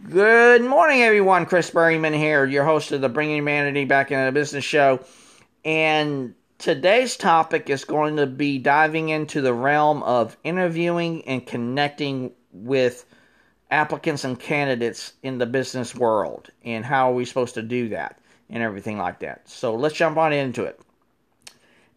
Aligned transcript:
Good 0.00 0.62
morning, 0.62 1.02
everyone. 1.02 1.46
Chris 1.46 1.70
Berryman 1.70 2.16
here, 2.16 2.44
your 2.44 2.64
host 2.64 2.90
of 2.90 3.00
the 3.00 3.08
Bringing 3.08 3.36
Humanity 3.36 3.84
Back 3.84 4.10
into 4.10 4.32
Business 4.32 4.64
show. 4.64 5.04
And 5.64 6.34
today's 6.58 7.16
topic 7.16 7.70
is 7.70 7.84
going 7.84 8.16
to 8.16 8.26
be 8.26 8.58
diving 8.58 9.10
into 9.10 9.40
the 9.40 9.54
realm 9.54 10.02
of 10.02 10.36
interviewing 10.42 11.24
and 11.26 11.46
connecting 11.46 12.32
with 12.52 13.04
applicants 13.70 14.24
and 14.24 14.40
candidates 14.40 15.12
in 15.22 15.38
the 15.38 15.46
business 15.46 15.94
world 15.94 16.50
and 16.64 16.84
how 16.84 17.10
are 17.10 17.14
we 17.14 17.24
supposed 17.24 17.54
to 17.54 17.62
do 17.62 17.90
that 17.90 18.18
and 18.50 18.62
everything 18.62 18.98
like 18.98 19.20
that. 19.20 19.48
So 19.48 19.76
let's 19.76 19.94
jump 19.94 20.18
on 20.18 20.32
into 20.32 20.64
it. 20.64 20.80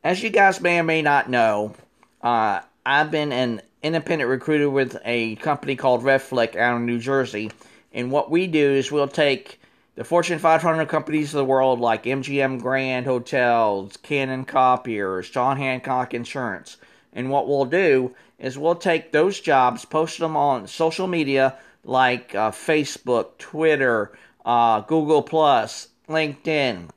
As 0.04 0.22
you 0.22 0.30
guys 0.30 0.62
may 0.62 0.80
or 0.80 0.84
may 0.84 1.02
not 1.02 1.30
know, 1.30 1.74
uh, 2.22 2.62
I've 2.86 3.10
been 3.10 3.32
an 3.32 3.62
independent 3.82 4.30
recruiter 4.30 4.70
with 4.70 4.98
a 5.06 5.36
company 5.38 5.76
called 5.76 6.04
Redflick 6.04 6.56
out 6.56 6.76
of 6.76 6.82
New 6.82 7.00
Jersey 7.00 7.52
and 7.96 8.12
what 8.12 8.30
we 8.30 8.46
do 8.46 8.74
is 8.74 8.92
we'll 8.92 9.08
take 9.08 9.62
the 9.96 10.04
Fortune 10.04 10.38
500 10.38 10.90
companies 10.90 11.34
of 11.34 11.38
the 11.38 11.46
world 11.46 11.80
like 11.80 12.04
MGM 12.04 12.62
Grand 12.62 13.06
Hotels, 13.06 13.96
Canon 13.96 14.44
Copiers, 14.44 15.30
John 15.30 15.56
Hancock 15.56 16.14
Insurance. 16.14 16.76
And 17.14 17.30
what 17.30 17.48
we'll 17.48 17.64
do 17.64 18.14
is 18.38 18.58
we'll 18.58 18.76
take 18.76 19.14
those 19.14 19.40
jobs, 19.40 19.86
post 19.86 20.20
them 20.20 20.36
on 20.36 20.68
social 20.68 21.08
media 21.08 21.58
like 21.86 22.36
uh, 22.36 22.52
Facebook, 22.52 23.38
Twitter, 23.38 24.12
uh, 24.46 24.82
Google 24.82 25.24
Plus, 25.24 25.88
LinkedIn, 26.10 26.90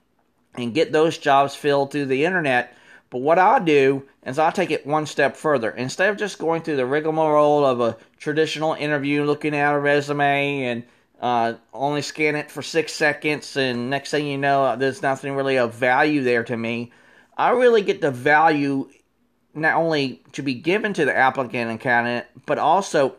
and 0.57 0.75
get 0.75 0.91
those 0.91 1.17
jobs 1.17 1.55
filled 1.55 1.93
through 1.93 2.07
the 2.07 2.25
internet. 2.25 2.77
But 3.11 3.19
what 3.19 3.39
I 3.39 3.61
do 3.61 4.03
is 4.29 4.39
I 4.39 4.51
take 4.51 4.71
it 4.71 4.87
one 4.87 5.07
step 5.07 5.37
further. 5.37 5.71
Instead 5.71 6.11
of 6.11 6.17
just 6.17 6.39
going 6.39 6.63
through 6.63 6.77
the 6.77 6.87
rigmarole 6.87 7.65
of 7.65 7.81
a 7.81 7.97
traditional 8.19 8.75
interview, 8.75 9.25
looking 9.25 9.55
at 9.55 9.75
a 9.75 9.79
resume 9.79 10.65
and 10.65 10.85
uh, 11.21 11.55
only 11.73 12.03
scan 12.03 12.37
it 12.37 12.51
for 12.51 12.63
six 12.63 12.93
seconds, 12.93 13.57
and 13.57 13.91
next 13.91 14.11
thing 14.11 14.27
you 14.27 14.39
know, 14.39 14.77
there's 14.77 15.03
nothing 15.03 15.35
really 15.35 15.59
of 15.59 15.75
value 15.75 16.23
there 16.23 16.45
to 16.45 16.57
me. 16.57 16.93
I 17.37 17.51
really 17.51 17.83
get 17.83 18.01
the 18.01 18.11
value 18.11 18.89
not 19.55 19.77
only 19.77 20.23
to 20.33 20.43
be 20.43 20.55
given 20.55 20.93
to 20.93 21.05
the 21.05 21.17
applicant 21.17 21.71
and 21.71 21.81
candidate, 21.81 22.29
but 22.47 22.59
also 22.59 23.17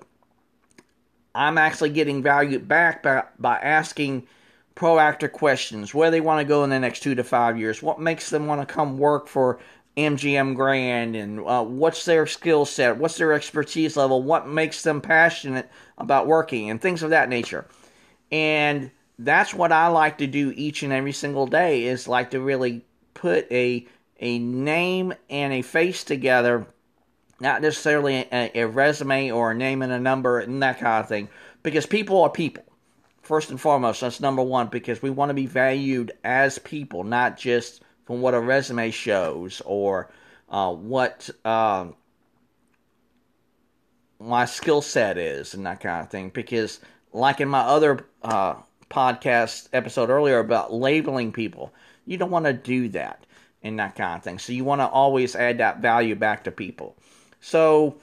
I'm 1.34 1.58
actually 1.58 1.90
getting 1.90 2.22
value 2.22 2.60
back 2.60 3.04
by, 3.04 3.24
by 3.38 3.58
asking 3.58 4.28
proactive 4.76 5.34
questions 5.34 5.94
where 5.94 6.10
they 6.10 6.22
want 6.22 6.40
to 6.40 6.46
go 6.46 6.64
in 6.64 6.70
the 6.70 6.80
next 6.80 7.02
two 7.02 7.16
to 7.16 7.24
five 7.24 7.58
years, 7.58 7.84
what 7.84 8.00
makes 8.00 8.30
them 8.30 8.48
want 8.48 8.62
to 8.62 8.74
come 8.74 8.98
work 8.98 9.28
for 9.28 9.60
MGM 10.00 10.56
Grand, 10.56 11.16
and 11.16 11.40
uh, 11.40 11.64
what's 11.64 12.06
their 12.06 12.26
skill 12.26 12.66
set, 12.66 12.98
what's 12.98 13.18
their 13.18 13.34
expertise 13.34 13.98
level, 13.98 14.24
what 14.24 14.48
makes 14.48 14.84
them 14.84 15.02
passionate 15.02 15.70
about 15.98 16.28
working, 16.28 16.70
and 16.70 16.82
things 16.82 17.04
of 17.04 17.10
that 17.12 17.30
nature. 17.30 17.66
And 18.32 18.92
that's 19.18 19.54
what 19.54 19.72
I 19.72 19.88
like 19.88 20.18
to 20.20 20.28
do 20.28 20.54
each 20.56 20.84
and 20.84 20.94
every 20.94 21.12
single 21.12 21.48
day 21.48 21.84
is 21.84 22.08
like 22.08 22.32
to 22.32 22.40
really 22.40 22.86
put 23.14 23.52
a 23.52 23.86
a 24.22 24.40
name 24.40 25.14
and 25.30 25.54
a 25.54 25.62
face 25.62 26.04
together, 26.04 26.68
not 27.40 27.62
necessarily 27.62 28.28
a, 28.32 28.52
a 28.54 28.68
resume 28.68 29.32
or 29.32 29.52
a 29.52 29.56
name 29.56 29.82
and 29.82 29.94
a 29.94 30.00
number 30.00 30.40
and 30.40 30.62
that 30.62 30.80
kind 30.80 31.02
of 31.02 31.08
thing, 31.08 31.30
because 31.64 31.86
people 31.86 32.22
are 32.24 32.30
people. 32.30 32.64
First 33.22 33.50
and 33.50 33.62
foremost, 33.62 34.02
that's 34.02 34.20
number 34.20 34.42
one, 34.42 34.68
because 34.68 35.02
we 35.02 35.10
want 35.10 35.30
to 35.30 35.36
be 35.36 35.46
valued 35.46 36.12
as 36.24 36.58
people, 36.60 37.04
not 37.04 37.38
just 37.38 37.82
from 38.10 38.22
what 38.22 38.34
a 38.34 38.40
resume 38.40 38.90
shows 38.90 39.62
or 39.68 40.10
uh, 40.50 40.74
what 40.74 41.30
um, 41.46 41.94
my 44.20 44.46
skill 44.46 44.82
set 44.82 45.16
is 45.20 45.54
and 45.54 45.64
that 45.68 45.80
kind 45.80 46.04
of 46.04 46.10
thing. 46.10 46.30
Because, 46.30 46.80
like 47.14 47.40
in 47.40 47.48
my 47.48 47.60
other 47.60 48.08
uh, 48.24 48.56
podcast 48.90 49.70
episode 49.74 50.10
earlier 50.10 50.40
about 50.40 50.74
labeling 50.74 51.32
people, 51.32 51.72
you 52.08 52.18
don't 52.18 52.32
want 52.32 52.46
to 52.46 52.54
do 52.54 52.90
that 52.90 53.28
and 53.62 53.78
that 53.78 53.96
kind 53.96 54.18
of 54.18 54.24
thing. 54.24 54.40
So, 54.40 54.54
you 54.54 54.64
want 54.64 54.82
to 54.82 54.88
always 54.88 55.36
add 55.36 55.60
that 55.60 55.78
value 55.78 56.16
back 56.16 56.46
to 56.46 56.52
people. 56.52 56.96
So, 57.42 57.98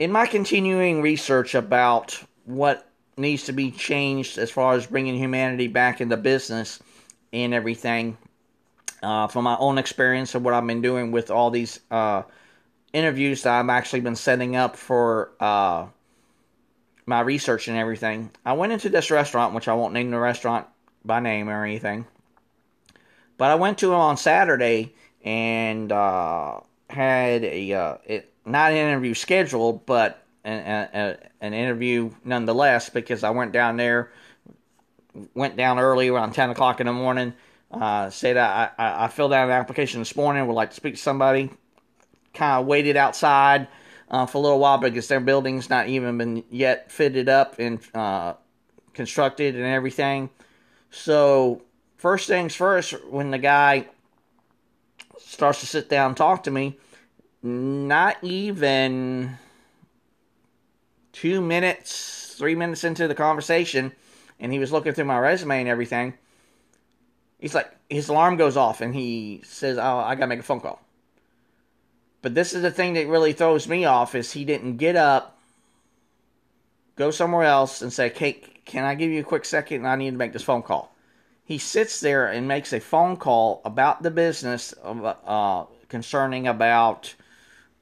in 0.00 0.10
my 0.10 0.26
continuing 0.26 1.00
research 1.00 1.54
about 1.54 2.20
what 2.44 2.90
needs 3.16 3.44
to 3.44 3.52
be 3.52 3.70
changed 3.70 4.36
as 4.36 4.50
far 4.50 4.74
as 4.74 4.88
bringing 4.88 5.14
humanity 5.14 5.68
back 5.68 6.00
into 6.00 6.16
business 6.16 6.80
and 7.32 7.54
everything, 7.54 8.18
uh, 9.02 9.28
from 9.28 9.44
my 9.44 9.56
own 9.58 9.78
experience 9.78 10.34
of 10.34 10.42
what 10.42 10.54
I've 10.54 10.66
been 10.66 10.82
doing 10.82 11.10
with 11.12 11.30
all 11.30 11.50
these 11.50 11.80
uh, 11.90 12.22
interviews 12.92 13.42
that 13.42 13.58
I've 13.58 13.68
actually 13.68 14.00
been 14.00 14.16
setting 14.16 14.56
up 14.56 14.76
for 14.76 15.32
uh, 15.40 15.86
my 17.06 17.20
research 17.20 17.68
and 17.68 17.76
everything, 17.76 18.30
I 18.44 18.52
went 18.52 18.72
into 18.72 18.88
this 18.88 19.10
restaurant, 19.10 19.54
which 19.54 19.68
I 19.68 19.74
won't 19.74 19.94
name 19.94 20.10
the 20.10 20.18
restaurant 20.18 20.66
by 21.04 21.20
name 21.20 21.48
or 21.48 21.64
anything, 21.64 22.06
but 23.36 23.50
I 23.50 23.54
went 23.54 23.78
to 23.78 23.92
it 23.92 23.96
on 23.96 24.16
Saturday 24.16 24.94
and 25.24 25.90
uh, 25.90 26.60
had 26.90 27.44
a 27.44 27.72
uh, 27.72 27.96
it, 28.04 28.32
not 28.44 28.72
an 28.72 28.78
interview 28.78 29.14
scheduled, 29.14 29.86
but 29.86 30.22
an, 30.44 30.88
a, 30.92 31.16
an 31.40 31.54
interview 31.54 32.10
nonetheless 32.24 32.90
because 32.90 33.24
I 33.24 33.30
went 33.30 33.52
down 33.52 33.76
there, 33.76 34.10
went 35.34 35.56
down 35.56 35.78
early 35.78 36.08
around 36.08 36.32
ten 36.32 36.50
o'clock 36.50 36.80
in 36.80 36.86
the 36.86 36.92
morning 36.92 37.32
uh, 37.70 38.10
said 38.10 38.36
I, 38.36 38.70
I, 38.78 39.04
I, 39.04 39.08
filled 39.08 39.32
out 39.32 39.48
an 39.48 39.54
application 39.54 40.00
this 40.00 40.16
morning, 40.16 40.46
would 40.46 40.54
like 40.54 40.70
to 40.70 40.76
speak 40.76 40.94
to 40.94 41.00
somebody. 41.00 41.50
Kind 42.32 42.60
of 42.60 42.66
waited 42.66 42.96
outside 42.96 43.68
uh, 44.10 44.26
for 44.26 44.38
a 44.38 44.40
little 44.40 44.58
while 44.58 44.78
because 44.78 45.08
their 45.08 45.20
building's 45.20 45.68
not 45.68 45.88
even 45.88 46.18
been 46.18 46.44
yet 46.50 46.90
fitted 46.90 47.28
up 47.28 47.56
and 47.58 47.80
uh, 47.94 48.34
constructed 48.94 49.54
and 49.54 49.64
everything. 49.64 50.30
So, 50.90 51.62
first 51.96 52.26
things 52.26 52.54
first, 52.54 52.92
when 53.10 53.30
the 53.30 53.38
guy 53.38 53.86
starts 55.18 55.60
to 55.60 55.66
sit 55.66 55.90
down 55.90 56.08
and 56.08 56.16
talk 56.16 56.44
to 56.44 56.50
me, 56.50 56.78
not 57.42 58.16
even 58.22 59.36
two 61.12 61.42
minutes, 61.42 62.34
three 62.38 62.54
minutes 62.54 62.84
into 62.84 63.06
the 63.08 63.14
conversation, 63.14 63.92
and 64.40 64.52
he 64.52 64.58
was 64.58 64.72
looking 64.72 64.94
through 64.94 65.04
my 65.04 65.18
resume 65.18 65.60
and 65.60 65.68
everything 65.68 66.14
He's 67.38 67.54
like, 67.54 67.70
his 67.88 68.08
alarm 68.08 68.36
goes 68.36 68.56
off 68.56 68.80
and 68.80 68.94
he 68.94 69.42
says, 69.44 69.78
Oh, 69.78 69.98
I 69.98 70.14
gotta 70.14 70.26
make 70.26 70.40
a 70.40 70.42
phone 70.42 70.60
call. 70.60 70.80
But 72.20 72.34
this 72.34 72.52
is 72.52 72.62
the 72.62 72.70
thing 72.70 72.94
that 72.94 73.06
really 73.06 73.32
throws 73.32 73.68
me 73.68 73.84
off 73.84 74.14
is 74.14 74.32
he 74.32 74.44
didn't 74.44 74.76
get 74.76 74.96
up, 74.96 75.38
go 76.96 77.10
somewhere 77.10 77.44
else 77.44 77.80
and 77.80 77.92
say, 77.92 78.10
Kate, 78.10 78.64
can 78.64 78.84
I 78.84 78.96
give 78.96 79.10
you 79.10 79.20
a 79.20 79.24
quick 79.24 79.44
second? 79.44 79.86
I 79.86 79.96
need 79.96 80.10
to 80.10 80.16
make 80.16 80.32
this 80.32 80.42
phone 80.42 80.62
call. 80.62 80.92
He 81.44 81.58
sits 81.58 82.00
there 82.00 82.26
and 82.26 82.48
makes 82.48 82.72
a 82.72 82.80
phone 82.80 83.16
call 83.16 83.62
about 83.64 84.02
the 84.02 84.10
business 84.10 84.72
of, 84.72 85.04
uh, 85.04 85.64
concerning 85.88 86.48
about 86.48 87.14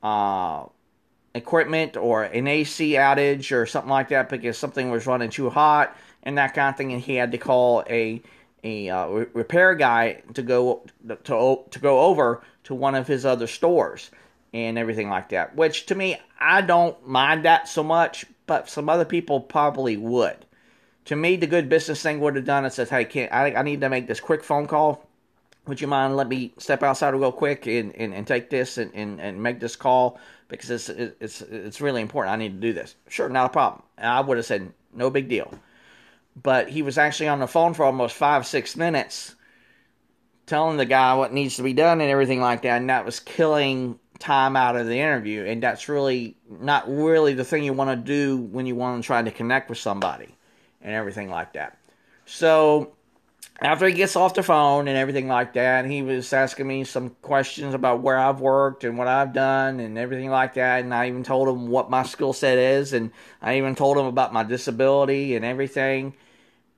uh, 0.02 0.66
equipment 1.34 1.96
or 1.96 2.24
an 2.24 2.46
AC 2.46 2.92
outage 2.92 3.50
or 3.56 3.66
something 3.66 3.90
like 3.90 4.10
that 4.10 4.28
because 4.28 4.56
something 4.56 4.90
was 4.90 5.06
running 5.06 5.30
too 5.30 5.50
hot 5.50 5.96
and 6.22 6.38
that 6.38 6.54
kind 6.54 6.70
of 6.70 6.76
thing, 6.76 6.92
and 6.92 7.00
he 7.00 7.14
had 7.14 7.32
to 7.32 7.38
call 7.38 7.84
a 7.88 8.20
a 8.64 8.90
uh, 8.90 9.06
repair 9.32 9.74
guy 9.74 10.22
to 10.34 10.42
go 10.42 10.82
to 11.24 11.58
to 11.70 11.78
go 11.78 12.00
over 12.00 12.42
to 12.64 12.74
one 12.74 12.94
of 12.94 13.06
his 13.06 13.24
other 13.24 13.46
stores 13.46 14.10
and 14.52 14.78
everything 14.78 15.08
like 15.08 15.28
that. 15.30 15.54
Which 15.54 15.86
to 15.86 15.94
me, 15.94 16.16
I 16.40 16.62
don't 16.62 17.06
mind 17.06 17.44
that 17.44 17.68
so 17.68 17.82
much, 17.82 18.26
but 18.46 18.68
some 18.68 18.88
other 18.88 19.04
people 19.04 19.40
probably 19.40 19.96
would. 19.96 20.44
To 21.06 21.16
me, 21.16 21.36
the 21.36 21.46
good 21.46 21.68
business 21.68 22.02
thing 22.02 22.20
would 22.20 22.36
have 22.36 22.44
done 22.44 22.64
is 22.64 22.74
says, 22.74 22.90
"Hey, 22.90 23.04
can 23.04 23.28
I, 23.30 23.54
I 23.54 23.62
need 23.62 23.80
to 23.82 23.88
make 23.88 24.06
this 24.06 24.20
quick 24.20 24.42
phone 24.42 24.66
call. 24.66 25.06
Would 25.66 25.80
you 25.80 25.88
mind 25.88 26.16
let 26.16 26.28
me 26.28 26.52
step 26.58 26.82
outside 26.82 27.14
real 27.14 27.32
quick 27.32 27.66
and, 27.66 27.94
and, 27.96 28.14
and 28.14 28.24
take 28.26 28.50
this 28.50 28.78
and, 28.78 28.92
and, 28.94 29.20
and 29.20 29.42
make 29.42 29.58
this 29.58 29.74
call 29.74 30.18
because 30.48 30.70
it's 30.70 30.88
it's 30.88 31.42
it's 31.42 31.80
really 31.80 32.02
important. 32.02 32.32
I 32.32 32.36
need 32.36 32.60
to 32.60 32.60
do 32.60 32.72
this. 32.72 32.94
Sure, 33.08 33.28
not 33.28 33.46
a 33.46 33.52
problem. 33.52 33.82
And 33.98 34.08
I 34.08 34.20
would 34.20 34.36
have 34.36 34.46
said 34.46 34.72
no 34.94 35.10
big 35.10 35.28
deal 35.28 35.52
but 36.40 36.68
he 36.68 36.82
was 36.82 36.98
actually 36.98 37.28
on 37.28 37.40
the 37.40 37.46
phone 37.46 37.74
for 37.74 37.84
almost 37.84 38.14
five, 38.14 38.46
six 38.46 38.76
minutes 38.76 39.34
telling 40.46 40.76
the 40.76 40.84
guy 40.84 41.14
what 41.14 41.32
needs 41.32 41.56
to 41.56 41.62
be 41.62 41.72
done 41.72 42.00
and 42.00 42.10
everything 42.10 42.40
like 42.40 42.62
that, 42.62 42.80
and 42.80 42.90
that 42.90 43.04
was 43.04 43.18
killing 43.18 43.98
time 44.18 44.56
out 44.56 44.76
of 44.76 44.86
the 44.86 44.98
interview. 44.98 45.44
And 45.44 45.62
that's 45.62 45.88
really 45.88 46.36
not 46.48 46.88
really 46.88 47.34
the 47.34 47.44
thing 47.44 47.64
you 47.64 47.72
want 47.72 47.90
to 47.90 47.96
do 47.96 48.36
when 48.36 48.66
you 48.66 48.74
want 48.74 49.02
to 49.02 49.06
try 49.06 49.22
to 49.22 49.30
connect 49.30 49.68
with 49.68 49.78
somebody 49.78 50.34
and 50.80 50.94
everything 50.94 51.30
like 51.30 51.54
that. 51.54 51.78
So 52.26 52.92
after 53.60 53.86
he 53.88 53.94
gets 53.94 54.16
off 54.16 54.34
the 54.34 54.42
phone 54.42 54.86
and 54.86 54.96
everything 54.96 55.28
like 55.28 55.54
that, 55.54 55.86
he 55.86 56.02
was 56.02 56.32
asking 56.32 56.66
me 56.66 56.84
some 56.84 57.10
questions 57.22 57.74
about 57.74 58.02
where 58.02 58.18
I've 58.18 58.40
worked 58.40 58.84
and 58.84 58.98
what 58.98 59.08
I've 59.08 59.32
done 59.32 59.80
and 59.80 59.98
everything 59.98 60.30
like 60.30 60.54
that. 60.54 60.84
And 60.84 60.94
I 60.94 61.08
even 61.08 61.24
told 61.24 61.48
him 61.48 61.68
what 61.68 61.90
my 61.90 62.02
skill 62.02 62.32
set 62.32 62.58
is, 62.58 62.92
and 62.92 63.10
I 63.42 63.56
even 63.58 63.74
told 63.74 63.96
him 63.96 64.06
about 64.06 64.32
my 64.32 64.44
disability 64.44 65.34
and 65.34 65.44
everything. 65.44 66.14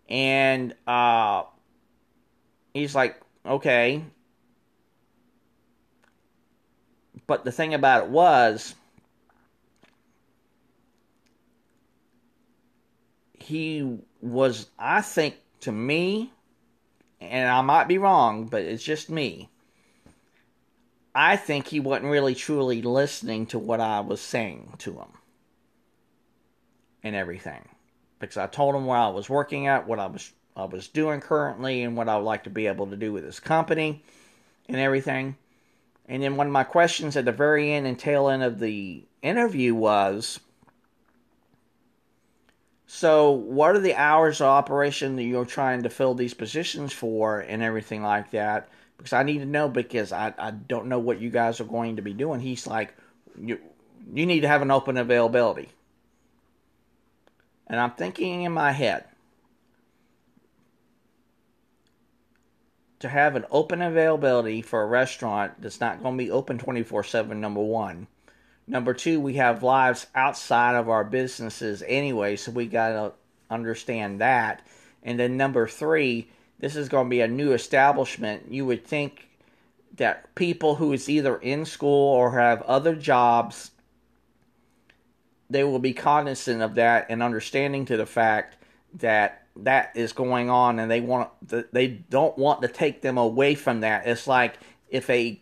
And 0.09 0.75
uh, 0.87 1.45
he's 2.73 2.95
like, 2.95 3.21
okay. 3.45 4.05
But 7.27 7.45
the 7.45 7.53
thing 7.53 7.75
about 7.75 8.05
it 8.05 8.11
was, 8.11 8.75
he 13.39 13.99
was, 14.21 14.67
I 14.79 15.03
think, 15.03 15.37
to 15.61 15.73
me, 15.73 16.33
and 17.21 17.49
I 17.49 17.61
might 17.61 17.89
be 17.89 17.99
wrong, 17.99 18.47
but 18.47 18.63
it's 18.63 18.83
just 18.83 19.11
me. 19.11 19.51
I 21.15 21.37
think 21.37 21.67
he 21.67 21.81
wasn't 21.81 22.11
really 22.11 22.35
truly 22.35 22.81
listening 22.81 23.47
to 23.47 23.59
what 23.59 23.81
I 23.81 24.01
was 24.01 24.21
saying 24.21 24.75
to 24.79 24.93
him 24.93 25.13
and 27.03 27.17
everything. 27.17 27.69
Because 28.19 28.37
I 28.37 28.47
told 28.47 28.75
him 28.75 28.87
where 28.87 28.99
I 28.99 29.09
was 29.09 29.31
working 29.31 29.67
at, 29.67 29.87
what 29.87 29.99
I 29.99 30.07
was 30.07 30.33
I 30.57 30.65
was 30.65 30.89
doing 30.89 31.21
currently, 31.21 31.83
and 31.83 31.97
what 31.97 32.09
I 32.09 32.17
would 32.17 32.25
like 32.25 32.45
to 32.45 32.51
be 32.51 32.67
able 32.67 32.89
to 32.89 32.97
do 32.97 33.13
with 33.13 33.25
this 33.25 33.39
company 33.39 34.03
and 34.69 34.77
everything. 34.77 35.37
And 36.07 36.23
then 36.23 36.37
one 36.37 36.47
of 36.47 36.53
my 36.53 36.65
questions 36.65 37.17
at 37.17 37.25
the 37.25 37.33
very 37.33 37.73
end 37.73 37.87
and 37.87 37.99
tail 37.99 38.29
end 38.29 38.43
of 38.43 38.59
the 38.59 39.05
interview 39.23 39.75
was 39.75 40.41
so, 42.91 43.33
what 43.33 43.77
are 43.77 43.81
the 43.81 43.95
hours 43.95 44.41
of 44.41 44.47
operation 44.47 45.17
that 45.17 45.23
you're 45.23 45.45
trying 45.45 45.83
to 45.83 45.91
fill 45.91 46.15
these 46.15 46.33
positions 46.33 46.91
for 46.91 47.41
and 47.41 47.63
everything 47.63 48.03
like 48.03 48.31
that? 48.31 48.71
Because 48.97 49.13
I 49.13 49.25
need 49.25 49.41
to 49.41 49.47
know 49.47 49.69
because 49.69 50.11
I, 50.11 50.33
I 50.39 50.53
don't 50.53 50.87
know 50.87 50.99
what 50.99 51.21
you 51.21 51.29
guys 51.29 51.61
are 51.61 51.65
going 51.65 51.97
to 51.97 52.03
be 52.03 52.15
doing. 52.15 52.41
He's 52.41 52.67
like, 52.67 52.95
you, 53.39 53.59
you 54.15 54.25
need 54.25 54.41
to 54.41 54.49
have 54.49 54.63
an 54.63 54.71
open 54.71 54.97
availability. 54.97 55.69
And 57.69 57.79
I'm 57.79 57.93
thinking 57.93 58.43
in 58.43 58.53
my 58.53 58.73
head 58.73 59.05
to 63.01 63.09
have 63.09 63.37
an 63.37 63.45
open 63.51 63.83
availability 63.83 64.63
for 64.63 64.83
a 64.83 64.87
restaurant 64.87 65.61
that's 65.61 65.81
not 65.81 66.03
going 66.03 66.19
to 66.19 66.25
be 66.25 66.31
open 66.31 66.59
24 66.59 67.05
7, 67.05 67.41
number 67.41 67.61
one 67.61 68.09
Number 68.69 68.93
two, 68.93 69.19
we 69.19 69.35
have 69.35 69.63
lives 69.63 70.09
outside 70.15 70.75
of 70.75 70.91
our 70.91 71.03
businesses 71.03 71.83
anyway, 71.87 72.37
so 72.37 72.53
we 72.53 72.67
got 72.67 72.89
to 72.91 73.13
understand 73.51 74.21
that. 74.21 74.61
And 75.03 75.19
then 75.19 75.39
number 75.39 75.67
three, 75.67 76.29
this 76.59 76.77
is 76.77 76.91
going 76.91 77.07
to 77.07 77.11
be 77.11 77.23
a 77.23 77.29
new 77.29 77.53
establishment. 77.53 78.53
You 78.53 78.67
would 78.67 78.85
think 78.85 79.31
that 79.97 80.35
people 80.35 80.75
who 80.75 80.93
is 80.93 81.09
either 81.09 81.39
in 81.39 81.65
school 81.65 82.15
or 82.15 82.39
have 82.39 82.61
other 82.63 82.95
jobs, 82.95 83.71
they 85.51 85.65
will 85.65 85.79
be 85.79 85.93
cognizant 85.93 86.63
of 86.63 86.75
that 86.77 87.07
and 87.09 87.23
understanding 87.23 87.85
to 87.87 87.97
the 87.97 88.07
fact 88.07 88.57
that 88.95 89.47
that 89.57 89.93
is 89.95 90.13
going 90.13 90.51
on, 90.51 90.79
and 90.79 90.91
they 90.91 91.01
want 91.01 91.31
they 91.73 91.89
don't 91.89 92.37
want 92.39 92.63
to 92.63 92.69
take 92.69 93.03
them 93.03 93.19
away 93.19 93.55
from 93.55 93.81
that. 93.81 94.07
It's 94.07 94.27
like 94.27 94.59
if 94.89 95.11
a 95.11 95.41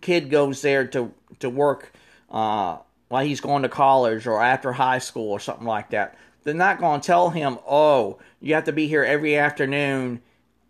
kid 0.00 0.30
goes 0.30 0.62
there 0.62 0.86
to 0.88 1.12
to 1.40 1.50
work 1.50 1.92
uh, 2.30 2.78
while 3.08 3.24
he's 3.24 3.40
going 3.40 3.62
to 3.62 3.68
college 3.68 4.26
or 4.26 4.42
after 4.42 4.72
high 4.72 4.98
school 4.98 5.30
or 5.30 5.40
something 5.40 5.66
like 5.66 5.90
that. 5.90 6.16
They're 6.42 6.52
not 6.52 6.78
going 6.78 7.00
to 7.00 7.06
tell 7.06 7.30
him, 7.30 7.58
oh, 7.66 8.18
you 8.40 8.54
have 8.54 8.64
to 8.64 8.72
be 8.72 8.86
here 8.86 9.04
every 9.04 9.36
afternoon 9.36 10.20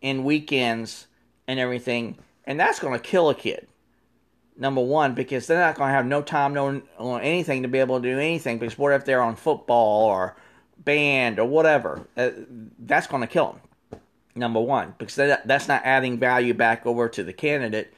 and 0.03 0.25
weekends 0.25 1.07
and 1.49 1.59
everything. 1.59 2.19
And 2.45 2.61
that's 2.61 2.79
going 2.79 2.93
to 2.93 3.05
kill 3.05 3.31
a 3.31 3.35
kid. 3.35 3.67
Number 4.57 4.81
one, 4.81 5.15
because 5.15 5.47
they're 5.47 5.59
not 5.59 5.75
going 5.75 5.89
to 5.89 5.95
have 5.95 6.07
no 6.07 6.23
time, 6.23 6.55
no, 6.55 6.81
anything 7.17 7.63
to 7.63 7.69
be 7.69 7.79
able 7.81 8.01
to 8.01 8.09
do 8.09 8.19
anything. 8.19 8.59
Because 8.59 8.79
what 8.79 8.93
if 8.93 9.05
they're 9.05 9.23
on 9.23 9.35
football 9.35 10.05
or 10.05 10.37
band 10.79 11.39
or 11.41 11.47
whatever? 11.47 12.07
Uh, 12.17 12.31
that's 12.79 13.09
going 13.09 13.23
to 13.23 13.27
kill 13.27 13.53
them. 13.53 14.01
Number 14.37 14.61
one, 14.61 14.95
because 14.99 15.15
that, 15.17 15.47
that's 15.47 15.69
not 15.69 15.83
adding 15.85 16.19
value 16.19 16.55
back 16.55 16.87
over 16.87 17.09
to 17.09 17.23
the 17.25 17.33
candidate. 17.33 17.93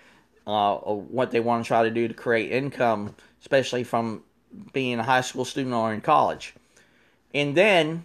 Uh, 0.46 0.76
what 0.76 1.30
they 1.30 1.40
want 1.40 1.64
to 1.64 1.68
try 1.68 1.82
to 1.82 1.90
do 1.90 2.06
to 2.06 2.14
create 2.14 2.52
income 2.52 3.14
especially 3.46 3.84
from 3.84 4.24
being 4.72 4.98
a 4.98 5.02
high 5.04 5.20
school 5.20 5.44
student 5.44 5.72
or 5.72 5.94
in 5.94 6.00
college. 6.00 6.52
And 7.32 7.56
then, 7.56 8.04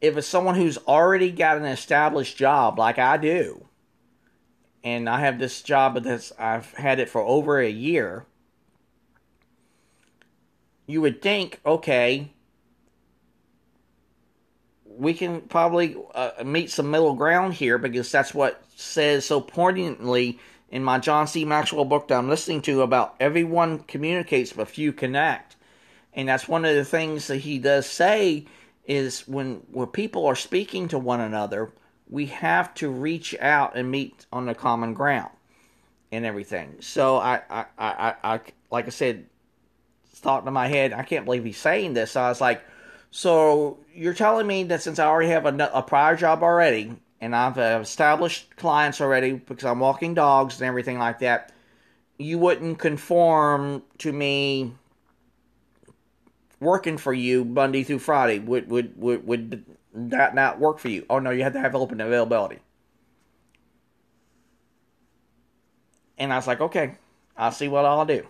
if 0.00 0.16
it's 0.16 0.28
someone 0.28 0.54
who's 0.54 0.78
already 0.78 1.32
got 1.32 1.56
an 1.56 1.64
established 1.64 2.36
job, 2.36 2.78
like 2.78 3.00
I 3.00 3.16
do, 3.16 3.66
and 4.84 5.08
I 5.08 5.20
have 5.20 5.38
this 5.38 5.62
job 5.62 6.00
that's 6.02 6.32
I've 6.38 6.72
had 6.74 7.00
it 7.00 7.08
for 7.08 7.22
over 7.22 7.58
a 7.58 7.70
year, 7.70 8.26
you 10.86 11.00
would 11.00 11.22
think, 11.22 11.58
okay, 11.64 12.30
we 14.84 15.14
can 15.14 15.40
probably 15.40 15.96
uh, 16.14 16.44
meet 16.44 16.70
some 16.70 16.90
middle 16.90 17.14
ground 17.14 17.54
here 17.54 17.78
because 17.78 18.12
that's 18.12 18.34
what 18.34 18.62
says 18.76 19.24
so 19.24 19.40
poignantly 19.40 20.38
in 20.70 20.84
my 20.84 20.98
John 20.98 21.26
C. 21.26 21.44
Maxwell 21.46 21.86
book 21.86 22.08
that 22.08 22.18
I'm 22.18 22.28
listening 22.28 22.60
to 22.62 22.82
about 22.82 23.16
everyone 23.18 23.78
communicates 23.80 24.52
but 24.52 24.68
few 24.68 24.92
connect. 24.92 25.56
And 26.12 26.28
that's 26.28 26.46
one 26.46 26.64
of 26.64 26.76
the 26.76 26.84
things 26.84 27.26
that 27.28 27.38
he 27.38 27.58
does 27.58 27.86
say 27.86 28.46
is 28.86 29.26
when 29.26 29.62
when 29.72 29.86
people 29.88 30.26
are 30.26 30.36
speaking 30.36 30.88
to 30.88 30.98
one 30.98 31.20
another, 31.20 31.72
we 32.08 32.26
have 32.26 32.74
to 32.74 32.90
reach 32.90 33.34
out 33.40 33.76
and 33.76 33.90
meet 33.90 34.26
on 34.32 34.46
the 34.46 34.54
common 34.54 34.94
ground 34.94 35.30
and 36.12 36.24
everything. 36.24 36.76
So 36.80 37.16
I 37.16 37.42
I, 37.50 37.64
I, 37.78 38.14
I 38.22 38.40
like 38.70 38.86
I 38.86 38.90
said, 38.90 39.26
thought 40.06 40.46
in 40.46 40.52
my 40.52 40.68
head, 40.68 40.92
I 40.92 41.02
can't 41.02 41.24
believe 41.24 41.44
he's 41.44 41.58
saying 41.58 41.94
this. 41.94 42.12
So 42.12 42.20
I 42.22 42.28
was 42.28 42.40
like, 42.40 42.62
so 43.10 43.78
you're 43.94 44.14
telling 44.14 44.46
me 44.46 44.64
that 44.64 44.82
since 44.82 44.98
I 44.98 45.06
already 45.06 45.30
have 45.30 45.46
a, 45.46 45.70
a 45.72 45.82
prior 45.82 46.16
job 46.16 46.42
already, 46.42 46.96
and 47.20 47.34
I've 47.34 47.58
established 47.58 48.56
clients 48.56 49.00
already 49.00 49.32
because 49.32 49.64
I'm 49.64 49.80
walking 49.80 50.14
dogs 50.14 50.60
and 50.60 50.68
everything 50.68 50.98
like 50.98 51.20
that, 51.20 51.52
you 52.18 52.38
wouldn't 52.38 52.78
conform 52.78 53.82
to 53.98 54.12
me 54.12 54.72
working 56.60 56.98
for 56.98 57.12
you 57.12 57.44
Monday 57.44 57.82
through 57.82 58.00
Friday. 58.00 58.38
Would 58.40 58.68
would 58.68 59.00
would 59.00 59.26
would 59.26 59.64
that 59.94 60.34
not 60.34 60.58
work 60.58 60.78
for 60.78 60.88
you? 60.88 61.06
Oh 61.08 61.20
no, 61.20 61.30
you 61.30 61.44
have 61.44 61.52
to 61.52 61.60
have 61.60 61.74
open 61.74 62.00
availability. 62.00 62.58
And 66.18 66.32
I 66.32 66.36
was 66.36 66.46
like, 66.46 66.60
okay, 66.60 66.94
I'll 67.36 67.52
see 67.52 67.68
what 67.68 67.84
I'll 67.84 68.06
do. 68.06 68.26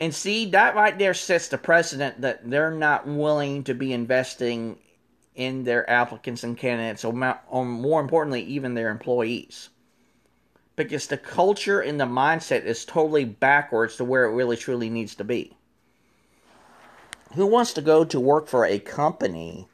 And 0.00 0.14
see, 0.14 0.50
that 0.50 0.74
right 0.74 0.98
there 0.98 1.14
sets 1.14 1.48
the 1.48 1.58
precedent 1.58 2.20
that 2.20 2.48
they're 2.48 2.70
not 2.70 3.06
willing 3.06 3.64
to 3.64 3.74
be 3.74 3.92
investing 3.92 4.78
in 5.34 5.64
their 5.64 5.88
applicants 5.88 6.44
and 6.44 6.56
candidates, 6.56 7.04
or, 7.04 7.40
or 7.48 7.64
more 7.64 8.00
importantly, 8.00 8.42
even 8.42 8.74
their 8.74 8.90
employees. 8.90 9.70
Because 10.76 11.06
the 11.06 11.16
culture 11.16 11.80
and 11.80 12.00
the 12.00 12.06
mindset 12.06 12.64
is 12.64 12.84
totally 12.84 13.24
backwards 13.24 13.96
to 13.96 14.04
where 14.04 14.24
it 14.24 14.34
really 14.34 14.56
truly 14.56 14.90
needs 14.90 15.14
to 15.16 15.24
be. 15.24 15.56
Who 17.34 17.46
wants 17.46 17.72
to 17.74 17.82
go 17.82 18.04
to 18.04 18.20
work 18.20 18.46
for 18.46 18.64
a 18.64 18.78
company 18.78 19.68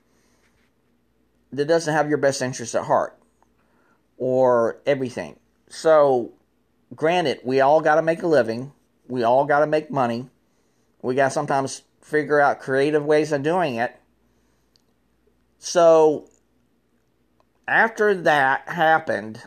that 1.52 1.66
doesn't 1.66 1.92
have 1.92 2.08
your 2.08 2.18
best 2.18 2.42
interests 2.42 2.74
at 2.74 2.84
heart 2.84 3.18
or 4.16 4.80
everything? 4.86 5.38
So, 5.68 6.32
granted, 6.94 7.40
we 7.44 7.60
all 7.60 7.80
got 7.80 7.96
to 7.96 8.02
make 8.02 8.22
a 8.22 8.26
living, 8.26 8.72
we 9.08 9.22
all 9.22 9.44
got 9.44 9.60
to 9.60 9.66
make 9.66 9.90
money, 9.90 10.28
we 11.02 11.14
got 11.14 11.26
to 11.26 11.30
sometimes 11.30 11.82
figure 12.00 12.40
out 12.40 12.60
creative 12.60 13.04
ways 13.04 13.30
of 13.32 13.42
doing 13.42 13.76
it 13.76 14.00
so 15.60 16.26
after 17.68 18.14
that 18.14 18.66
happened, 18.66 19.42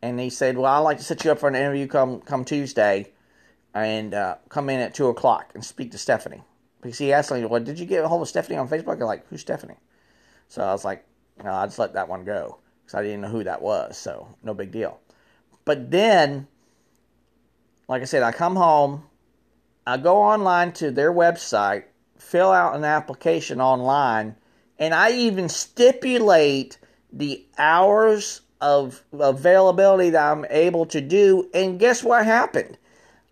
and 0.00 0.18
he 0.18 0.30
said, 0.30 0.56
"Well, 0.56 0.72
I'd 0.72 0.78
like 0.78 0.96
to 0.98 1.04
set 1.04 1.22
you 1.22 1.30
up 1.30 1.38
for 1.38 1.48
an 1.48 1.54
interview 1.54 1.86
come 1.86 2.22
come 2.22 2.46
Tuesday, 2.46 3.12
and 3.74 4.14
uh, 4.14 4.36
come 4.48 4.70
in 4.70 4.80
at 4.80 4.94
two 4.94 5.08
o'clock 5.08 5.52
and 5.54 5.62
speak 5.62 5.92
to 5.92 5.98
Stephanie." 5.98 6.42
Because 6.80 6.98
he 6.98 7.12
asked 7.12 7.30
me, 7.30 7.44
"Well, 7.44 7.60
did 7.60 7.78
you 7.78 7.86
get 7.86 8.04
a 8.04 8.08
hold 8.08 8.22
of 8.22 8.28
Stephanie 8.28 8.58
on 8.58 8.68
Facebook?" 8.68 8.94
I'm 8.94 9.00
like, 9.00 9.26
"Who's 9.28 9.40
Stephanie?" 9.40 9.78
So 10.48 10.62
I 10.62 10.72
was 10.72 10.84
like, 10.84 11.04
"No, 11.42 11.52
I 11.52 11.66
just 11.66 11.78
let 11.78 11.92
that 11.94 12.08
one 12.08 12.24
go 12.24 12.58
because 12.84 12.98
I 12.98 13.02
didn't 13.02 13.20
know 13.20 13.28
who 13.28 13.44
that 13.44 13.62
was, 13.62 13.96
so 13.96 14.28
no 14.42 14.54
big 14.54 14.72
deal." 14.72 15.00
But 15.64 15.90
then, 15.90 16.48
like 17.88 18.02
I 18.02 18.06
said, 18.06 18.22
I 18.22 18.32
come 18.32 18.56
home, 18.56 19.04
I 19.86 19.96
go 19.98 20.22
online 20.22 20.72
to 20.74 20.90
their 20.90 21.12
website, 21.12 21.84
fill 22.16 22.50
out 22.50 22.74
an 22.74 22.84
application 22.84 23.60
online 23.60 24.36
and 24.80 24.94
I 24.94 25.12
even 25.12 25.48
stipulate 25.50 26.78
the 27.12 27.46
hours 27.58 28.40
of 28.62 29.04
availability 29.12 30.10
that 30.10 30.32
I'm 30.32 30.46
able 30.48 30.86
to 30.86 31.00
do. 31.02 31.48
And 31.52 31.78
guess 31.78 32.02
what 32.02 32.24
happened? 32.24 32.78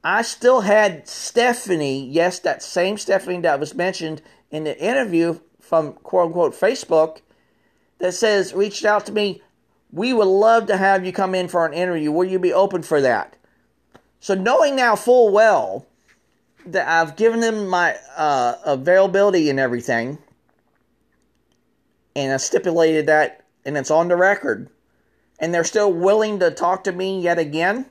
I 0.04 0.22
still 0.22 0.60
had 0.60 1.08
Stephanie, 1.08 2.06
yes, 2.06 2.38
that 2.40 2.62
same 2.62 2.98
Stephanie 2.98 3.40
that 3.40 3.60
was 3.60 3.74
mentioned 3.74 4.22
in 4.50 4.64
the 4.64 4.78
interview 4.78 5.40
from 5.60 5.94
quote 5.94 6.26
unquote 6.26 6.54
Facebook, 6.54 7.18
that 7.98 8.14
says, 8.14 8.54
reached 8.54 8.84
out 8.84 9.06
to 9.06 9.12
me. 9.12 9.42
We 9.90 10.12
would 10.12 10.28
love 10.28 10.66
to 10.66 10.76
have 10.76 11.04
you 11.04 11.12
come 11.12 11.34
in 11.34 11.48
for 11.48 11.66
an 11.66 11.72
interview. 11.72 12.12
Will 12.12 12.24
you 12.24 12.38
be 12.38 12.52
open 12.52 12.82
for 12.82 13.00
that? 13.00 13.36
So, 14.20 14.34
knowing 14.34 14.76
now 14.76 14.96
full 14.96 15.32
well 15.32 15.86
that 16.66 16.88
I've 16.88 17.16
given 17.16 17.40
them 17.40 17.66
my 17.68 17.96
uh, 18.16 18.56
availability 18.64 19.48
and 19.48 19.58
everything, 19.58 20.18
and 22.14 22.32
I 22.32 22.36
stipulated 22.36 23.06
that, 23.06 23.44
and 23.64 23.76
it's 23.76 23.90
on 23.90 24.08
the 24.08 24.16
record, 24.16 24.68
and 25.38 25.54
they're 25.54 25.64
still 25.64 25.92
willing 25.92 26.38
to 26.40 26.50
talk 26.50 26.84
to 26.84 26.92
me 26.92 27.20
yet 27.20 27.38
again, 27.38 27.86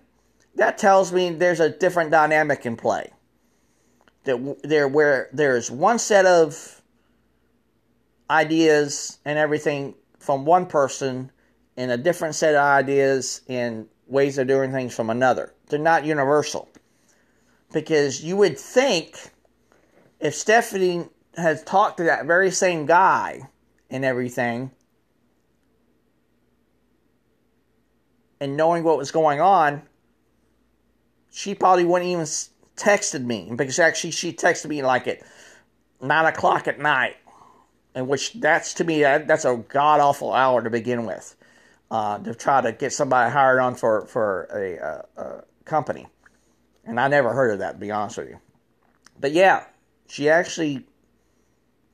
that 0.58 0.78
tells 0.78 1.14
me 1.14 1.30
there's 1.30 1.60
a 1.60 1.70
different 1.70 2.12
dynamic 2.12 2.66
in 2.66 2.76
play. 2.76 3.12
That 4.26 4.58
there, 4.64 4.88
where 4.88 5.30
there's 5.32 5.72
one 5.72 6.00
set 6.00 6.26
of 6.26 6.82
ideas 8.30 9.20
and 9.24 9.40
everything 9.40 9.96
from 10.20 10.46
one 10.46 10.66
person 10.66 11.32
and 11.78 11.92
a 11.92 11.98
different 11.98 12.36
set 12.36 12.56
of 12.56 12.62
ideas 12.62 13.42
and 13.48 13.88
ways 14.08 14.38
of 14.38 14.48
doing 14.48 14.72
things 14.72 14.96
from 14.96 15.10
another. 15.10 15.54
They're 15.68 15.80
not 15.80 16.06
universal. 16.06 16.68
Because 17.72 18.24
you 18.24 18.36
would 18.38 18.58
think 18.58 19.16
if 20.20 20.34
Stephanie 20.34 21.06
has 21.36 21.64
talked 21.64 21.98
to 21.98 22.04
that 22.06 22.26
very 22.26 22.50
same 22.50 22.86
guy 22.86 23.42
and 23.90 24.04
everything, 24.04 24.72
and 28.40 28.58
knowing 28.58 28.84
what 28.84 28.98
was 28.98 29.12
going 29.12 29.40
on, 29.40 29.84
she 31.38 31.54
probably 31.54 31.86
wouldn't 31.86 32.10
even 32.10 32.26
texted 32.76 33.24
me 33.24 33.52
because 33.56 33.78
actually 33.78 34.10
she 34.10 34.34
texted 34.34 34.66
me 34.66 34.82
like 34.82 35.08
at 35.08 35.20
nine 36.02 36.26
o'clock 36.26 36.68
at 36.68 36.80
night, 36.80 37.16
in 37.94 38.08
which 38.08 38.34
that's 38.34 38.74
to 38.74 38.84
me 38.84 39.02
that's 39.02 39.46
a 39.46 39.64
god 39.70 40.00
awful 40.00 40.34
hour 40.34 40.64
to 40.64 40.72
begin 40.72 41.06
with, 41.06 41.36
uh, 41.92 42.18
to 42.18 42.34
try 42.34 42.62
to 42.62 42.72
get 42.72 42.92
somebody 42.92 43.32
hired 43.32 43.60
on 43.60 43.76
for 43.76 44.08
for 44.08 44.48
a, 44.52 45.22
a, 45.22 45.22
a 45.22 45.44
company, 45.64 46.08
and 46.86 47.00
I 47.00 47.08
never 47.08 47.32
heard 47.34 47.52
of 47.52 47.60
that 47.60 47.74
to 47.74 47.78
be 47.78 47.92
honest 47.92 48.18
with 48.18 48.30
you, 48.30 48.40
but 49.20 49.32
yeah, 49.32 49.66
she 50.08 50.30
actually 50.30 50.88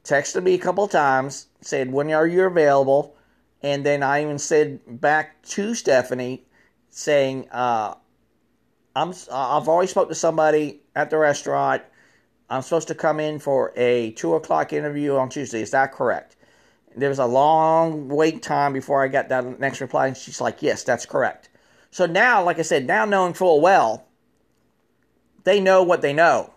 texted 0.06 0.42
me 0.42 0.54
a 0.54 0.58
couple 0.58 0.88
times, 0.88 1.48
said 1.60 1.92
when 1.92 2.10
are 2.12 2.28
you 2.28 2.46
available, 2.46 3.14
and 3.62 3.86
then 3.86 4.04
I 4.04 4.24
even 4.24 4.40
said 4.40 4.80
back 5.02 5.44
to 5.48 5.76
Stephanie 5.76 6.46
saying. 6.90 7.50
Uh, 7.52 7.96
I'm 8.96 9.14
I've 9.32 9.68
already 9.68 9.88
spoke 9.88 10.10
to 10.10 10.16
somebody 10.16 10.82
at 10.96 11.10
the 11.10 11.18
restaurant. 11.18 11.82
I'm 12.50 12.62
supposed 12.62 12.88
to 12.90 12.96
come 12.96 13.20
in 13.20 13.40
for 13.40 13.74
a 13.76 14.12
two 14.12 14.36
o'clock 14.36 14.74
interview 14.74 15.16
on 15.16 15.30
Tuesday. 15.30 15.62
Is 15.62 15.72
that 15.72 15.92
correct? 15.92 16.36
There 16.96 17.10
was 17.10 17.20
a 17.20 17.26
long 17.26 18.08
wait 18.08 18.44
time 18.44 18.72
before 18.72 19.04
I 19.04 19.08
got 19.08 19.30
that 19.30 19.60
next 19.60 19.82
reply, 19.82 20.08
and 20.08 20.18
she's 20.18 20.40
like, 20.40 20.62
"Yes, 20.62 20.84
that's 20.84 21.08
correct." 21.08 21.50
So 21.90 22.06
now, 22.06 22.44
like 22.44 22.60
I 22.60 22.62
said, 22.62 22.86
now 22.86 23.06
knowing 23.06 23.34
full 23.34 23.62
well, 23.62 24.06
they 25.44 25.60
know 25.60 25.82
what 25.82 26.02
they 26.02 26.14
know, 26.14 26.54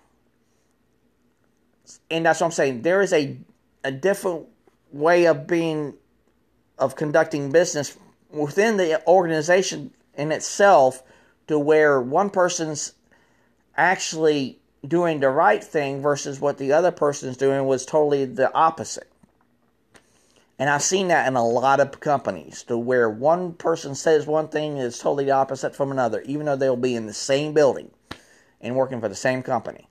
and 2.11 2.27
that's 2.27 2.41
what 2.41 2.47
I'm 2.47 2.53
saying. 2.53 2.83
There 2.83 3.01
is 3.01 3.15
a 3.15 3.39
a 3.83 3.91
different 3.91 4.47
way 4.93 5.27
of 5.27 5.47
being 5.47 5.95
of 6.79 6.97
conducting 6.97 7.51
business 7.51 7.97
within 8.31 8.77
the 8.77 9.07
organization 9.07 9.93
in 10.15 10.33
itself 10.33 11.03
to 11.47 11.59
where 11.59 12.01
one 12.01 12.31
person's 12.31 12.93
actually 13.77 14.59
doing 14.87 15.21
the 15.21 15.31
right 15.31 15.63
thing 15.63 16.01
versus 16.01 16.41
what 16.41 16.59
the 16.59 16.73
other 16.73 16.91
person's 16.91 17.37
doing 17.37 17.67
was 17.67 17.85
totally 17.85 18.25
the 18.25 18.53
opposite. 18.55 19.11
And 20.59 20.71
I've 20.71 20.83
seen 20.83 21.09
that 21.09 21.27
in 21.27 21.37
a 21.37 21.47
lot 21.47 21.81
of 21.81 22.01
companies 22.01 22.63
to 22.65 22.79
where 22.79 23.11
one 23.11 23.53
person 23.53 23.95
says 23.95 24.27
one 24.27 24.49
thing 24.49 24.79
is 24.79 24.99
totally 24.99 25.31
opposite 25.31 25.77
from 25.77 25.91
another, 25.91 26.23
even 26.23 26.47
though 26.47 26.57
they'll 26.57 26.77
be 26.77 26.95
in 26.95 27.07
the 27.07 27.13
same 27.13 27.53
building 27.53 27.91
and 28.61 28.75
working 28.75 29.01
for 29.01 29.09
the 29.09 29.15
same 29.15 29.43
company. 29.43 29.87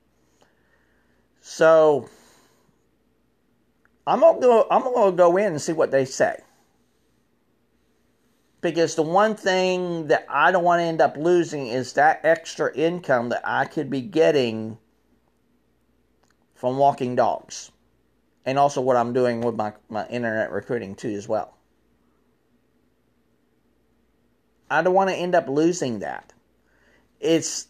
So 1.41 2.09
I'm 4.07 4.21
gonna 4.21 4.39
go 4.39 4.67
I'm 4.71 4.81
gonna 4.81 5.12
go 5.15 5.38
in 5.38 5.53
and 5.53 5.62
see 5.62 5.74
what 5.74 5.91
they 5.91 6.05
say 6.05 6.41
because 8.65 8.95
the 8.95 9.03
one 9.03 9.36
thing 9.36 10.07
that 10.07 10.25
I 10.27 10.51
don't 10.51 10.63
want 10.63 10.79
to 10.79 10.86
end 10.86 11.00
up 11.00 11.17
losing 11.17 11.67
is 11.67 11.93
that 11.93 12.22
extra 12.24 12.75
income 12.75 13.29
that 13.29 13.48
I 13.48 13.65
could 13.65 13.91
be 13.91 14.01
getting 14.01 14.79
from 16.55 16.79
walking 16.79 17.15
dogs. 17.15 17.72
And 18.43 18.57
also 18.57 18.81
what 18.81 18.98
I'm 18.98 19.13
doing 19.13 19.41
with 19.41 19.53
my, 19.53 19.74
my 19.88 20.07
internet 20.07 20.51
recruiting 20.51 20.95
too 20.95 21.12
as 21.12 21.27
well. 21.27 21.55
I 24.72 24.81
don't 24.81 24.95
want 24.95 25.12
to 25.12 25.15
end 25.15 25.36
up 25.36 25.48
losing 25.48 26.00
that. 26.00 26.34
It's 27.19 27.67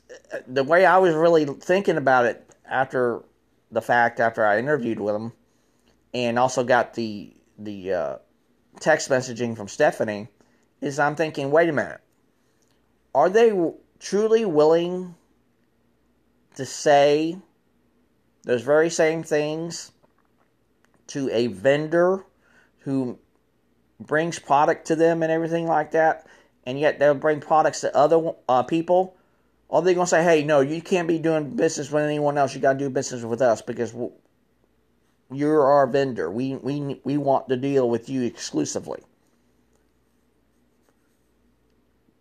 the 0.48 0.64
way 0.64 0.86
I 0.86 1.00
was 1.00 1.14
really 1.14 1.44
thinking 1.44 1.98
about 1.98 2.24
it 2.24 2.50
after 2.66 3.22
the 3.70 3.82
fact, 3.82 4.22
after 4.22 4.46
I 4.46 4.60
interviewed 4.60 5.02
with 5.02 5.14
him, 5.14 5.34
and 6.14 6.40
also 6.40 6.64
got 6.64 6.94
the 6.94 7.34
the 7.60 7.94
uh, 7.94 8.16
text 8.80 9.10
messaging 9.10 9.58
from 9.58 9.68
Stephanie 9.68 10.30
is 10.82 11.00
I'm 11.00 11.15
thinking, 11.15 11.51
wait 11.51 11.70
a 11.70 11.74
minute. 11.74 12.01
Are 13.13 13.29
they 13.29 13.51
truly 14.00 14.46
willing 14.46 15.15
to 16.55 16.65
say 16.65 17.38
those 18.44 18.62
very 18.62 18.89
same 18.89 19.24
things 19.24 19.91
to 21.08 21.29
a 21.32 21.48
vendor 21.48 22.25
who 22.79 23.17
brings 24.00 24.39
product 24.39 24.88
to 24.88 24.96
them 24.96 25.24
and 25.24 25.32
everything 25.32 25.67
like 25.67 25.91
that, 25.91 26.27
and 26.65 26.79
yet 26.79 27.00
they'll 27.00 27.13
bring 27.13 27.39
products 27.39 27.82
to 27.82 27.96
other 27.96 28.32
uh, 28.50 28.63
people? 28.63 29.15
Are 29.70 29.82
they 29.82 29.94
going 29.94 30.05
to 30.05 30.10
say, 30.10 30.24
hey, 30.24 30.44
no, 30.44 30.60
you 30.60 30.82
can't 30.82 31.08
be 31.08 31.17
doing 31.17 31.55
business 31.55 31.91
with 31.91 32.03
anyone 32.03 32.38
else. 32.38 32.53
You 32.53 32.62
got 32.62 32.74
to 32.74 32.79
do 32.79 32.89
business 32.89 33.24
with 33.24 33.41
us 33.41 33.62
because 33.62 33.94
you're 35.32 35.63
our 35.63 35.88
vendor. 35.88 36.29
We, 36.29 36.55
we, 36.55 37.01
we 37.03 37.17
want 37.17 37.50
to 37.50 37.58
deal 37.58 37.89
with 37.89 38.08
you 38.10 38.22
exclusively. 38.22 39.03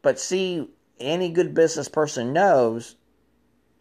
But 0.04 0.20
see, 0.20 0.68
any 1.00 1.30
good 1.30 1.54
business 1.54 1.88
person 1.88 2.34
knows 2.34 2.94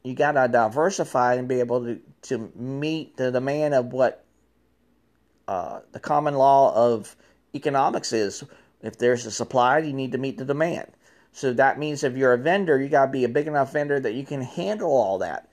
you 0.04 0.16
got 0.16 0.32
to 0.32 0.48
diversify 0.48 1.36
and 1.36 1.50
be 1.50 1.60
able 1.60 1.84
to, 1.84 2.00
to 2.24 2.50
meet 2.56 3.18
the 3.18 3.30
demand 3.30 3.74
of 3.74 3.92
what 3.92 4.24
uh, 5.50 5.82
the 5.92 6.00
common 6.00 6.36
law 6.36 6.74
of 6.74 7.18
economics 7.54 8.14
is. 8.14 8.42
If 8.82 8.98
there's 8.98 9.26
a 9.26 9.32
supply, 9.32 9.80
you 9.80 9.92
need 9.92 10.14
to 10.14 10.18
meet 10.18 10.38
the 10.38 10.46
demand. 10.46 10.94
So 11.34 11.52
that 11.54 11.78
means 11.78 12.06
if 12.06 12.16
you're 12.16 12.32
a 12.32 12.38
vendor, 12.38 12.82
you 12.82 12.88
got 12.88 13.08
to 13.08 13.12
be 13.12 13.26
a 13.26 13.30
big 13.30 13.48
enough 13.48 13.74
vendor 13.74 14.00
that 14.00 14.14
you 14.14 14.26
can 14.26 14.42
handle 14.42 14.92
all 14.92 15.18
that. 15.18 15.50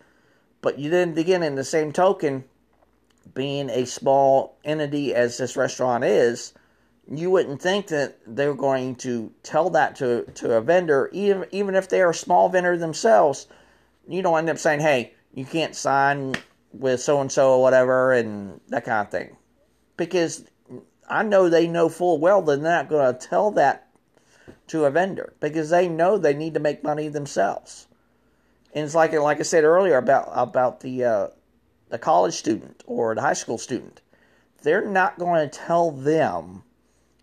But 0.62 0.78
you 0.78 0.88
then 0.88 1.14
begin 1.14 1.42
in 1.42 1.56
the 1.56 1.64
same 1.64 1.92
token, 1.92 2.44
being 3.34 3.70
a 3.70 3.86
small 3.86 4.56
entity 4.64 5.16
as 5.16 5.36
this 5.36 5.56
restaurant 5.56 6.04
is, 6.04 6.52
you 7.10 7.30
wouldn't 7.30 7.60
think 7.60 7.88
that 7.88 8.18
they're 8.24 8.54
going 8.54 8.94
to 8.96 9.32
tell 9.42 9.70
that 9.70 9.96
to, 9.96 10.24
to 10.34 10.54
a 10.54 10.60
vendor, 10.60 11.10
even, 11.12 11.44
even 11.50 11.74
if 11.74 11.88
they're 11.88 12.10
a 12.10 12.14
small 12.14 12.48
vendor 12.48 12.76
themselves. 12.76 13.48
You 14.08 14.22
don't 14.22 14.38
end 14.38 14.50
up 14.50 14.58
saying, 14.58 14.80
hey, 14.80 15.14
you 15.34 15.44
can't 15.44 15.74
sign 15.74 16.36
with 16.72 17.00
so 17.00 17.20
and 17.20 17.30
so 17.30 17.52
or 17.52 17.62
whatever, 17.62 18.12
and 18.12 18.60
that 18.68 18.84
kind 18.84 19.04
of 19.04 19.10
thing. 19.10 19.36
Because 19.96 20.44
I 21.08 21.24
know 21.24 21.48
they 21.48 21.66
know 21.66 21.88
full 21.88 22.18
well 22.18 22.42
they're 22.42 22.56
not 22.56 22.88
going 22.88 23.12
to 23.12 23.26
tell 23.26 23.50
that 23.52 23.88
to 24.68 24.84
a 24.84 24.90
vendor 24.90 25.34
because 25.40 25.70
they 25.70 25.88
know 25.88 26.16
they 26.16 26.34
need 26.34 26.54
to 26.54 26.60
make 26.60 26.84
money 26.84 27.08
themselves. 27.08 27.88
And 28.72 28.84
it's 28.84 28.94
like 28.94 29.12
like 29.12 29.40
I 29.40 29.42
said 29.42 29.64
earlier 29.64 29.96
about 29.96 30.28
about 30.32 30.80
the 30.80 31.04
uh, 31.04 31.26
the 31.88 31.98
college 31.98 32.34
student 32.34 32.84
or 32.86 33.14
the 33.14 33.20
high 33.20 33.32
school 33.32 33.58
student. 33.58 34.00
They're 34.62 34.86
not 34.86 35.18
going 35.18 35.48
to 35.48 35.58
tell 35.58 35.90
them 35.90 36.62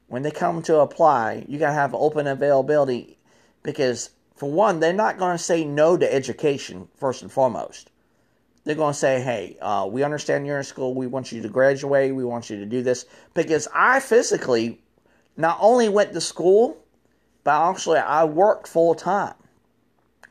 when 0.07 0.23
they 0.23 0.31
come 0.31 0.61
to 0.63 0.79
apply, 0.79 1.45
you 1.47 1.59
got 1.59 1.67
to 1.67 1.73
have 1.73 1.93
open 1.93 2.27
availability 2.27 3.17
because, 3.63 4.09
for 4.35 4.49
one, 4.49 4.79
they're 4.79 4.93
not 4.93 5.17
going 5.17 5.37
to 5.37 5.43
say 5.43 5.65
no 5.65 5.97
to 5.97 6.13
education 6.13 6.87
first 6.95 7.21
and 7.21 7.31
foremost. 7.31 7.91
They're 8.63 8.75
going 8.75 8.93
to 8.93 8.99
say, 8.99 9.21
hey, 9.21 9.57
uh, 9.61 9.87
we 9.89 10.03
understand 10.03 10.45
you're 10.45 10.57
in 10.57 10.63
school. 10.63 10.93
We 10.93 11.07
want 11.07 11.31
you 11.31 11.41
to 11.41 11.49
graduate. 11.49 12.13
We 12.13 12.25
want 12.25 12.49
you 12.49 12.57
to 12.57 12.65
do 12.65 12.81
this. 12.81 13.05
Because 13.33 13.67
I 13.73 13.99
physically 13.99 14.81
not 15.37 15.57
only 15.61 15.87
went 15.87 16.13
to 16.13 16.21
school, 16.21 16.77
but 17.43 17.69
actually 17.69 17.99
I 17.99 18.25
worked 18.25 18.67
full 18.67 18.95
time 18.95 19.35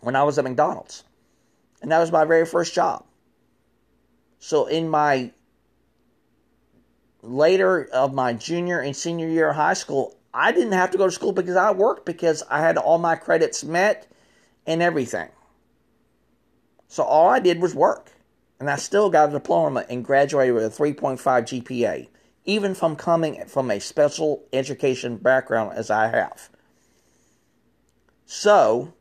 when 0.01 0.17
I 0.17 0.23
was 0.23 0.39
at 0.39 0.45
McDonald's. 0.45 1.05
And 1.81 1.91
that 1.93 1.99
was 1.99 2.13
my 2.13 2.25
very 2.25 2.45
first 2.45 2.75
job. 2.75 3.05
So 4.39 4.67
in 4.67 4.89
my 4.89 5.33
later 7.27 7.89
of 7.93 8.15
my 8.15 8.33
junior 8.33 8.81
and 8.81 8.97
senior 8.97 9.29
year 9.29 9.51
of 9.51 9.57
high 9.57 9.75
school, 9.75 10.17
I 10.33 10.53
didn't 10.53 10.73
have 10.73 10.91
to 10.93 10.99
go 10.99 11.07
to 11.07 11.13
school 11.13 11.33
because 11.33 11.57
I 11.57 11.71
worked 11.73 12.07
because 12.07 12.43
I 12.49 12.61
had 12.61 12.79
all 12.79 12.99
my 12.99 13.17
credits 13.17 13.65
met 13.65 14.07
and 14.67 14.83
everything. 14.83 15.29
So 16.89 17.03
all 17.03 17.29
I 17.29 17.41
did 17.41 17.61
was 17.61 17.75
work. 17.75 18.13
And 18.59 18.71
I 18.71 18.77
still 18.77 19.11
got 19.11 19.29
a 19.29 19.33
diploma 19.33 19.85
and 19.91 20.05
graduated 20.05 20.55
with 20.55 20.65
a 20.65 20.83
3.5 20.83 21.19
GPA, 21.21 22.09
even 22.47 22.75
from 22.75 22.97
coming 22.97 23.45
from 23.47 23.71
a 23.71 23.81
special 23.81 24.45
education 24.51 25.19
background 25.19 25.77
as 25.77 25.91
I 25.91 26.09
have. 26.09 26.49
So, 28.25 28.95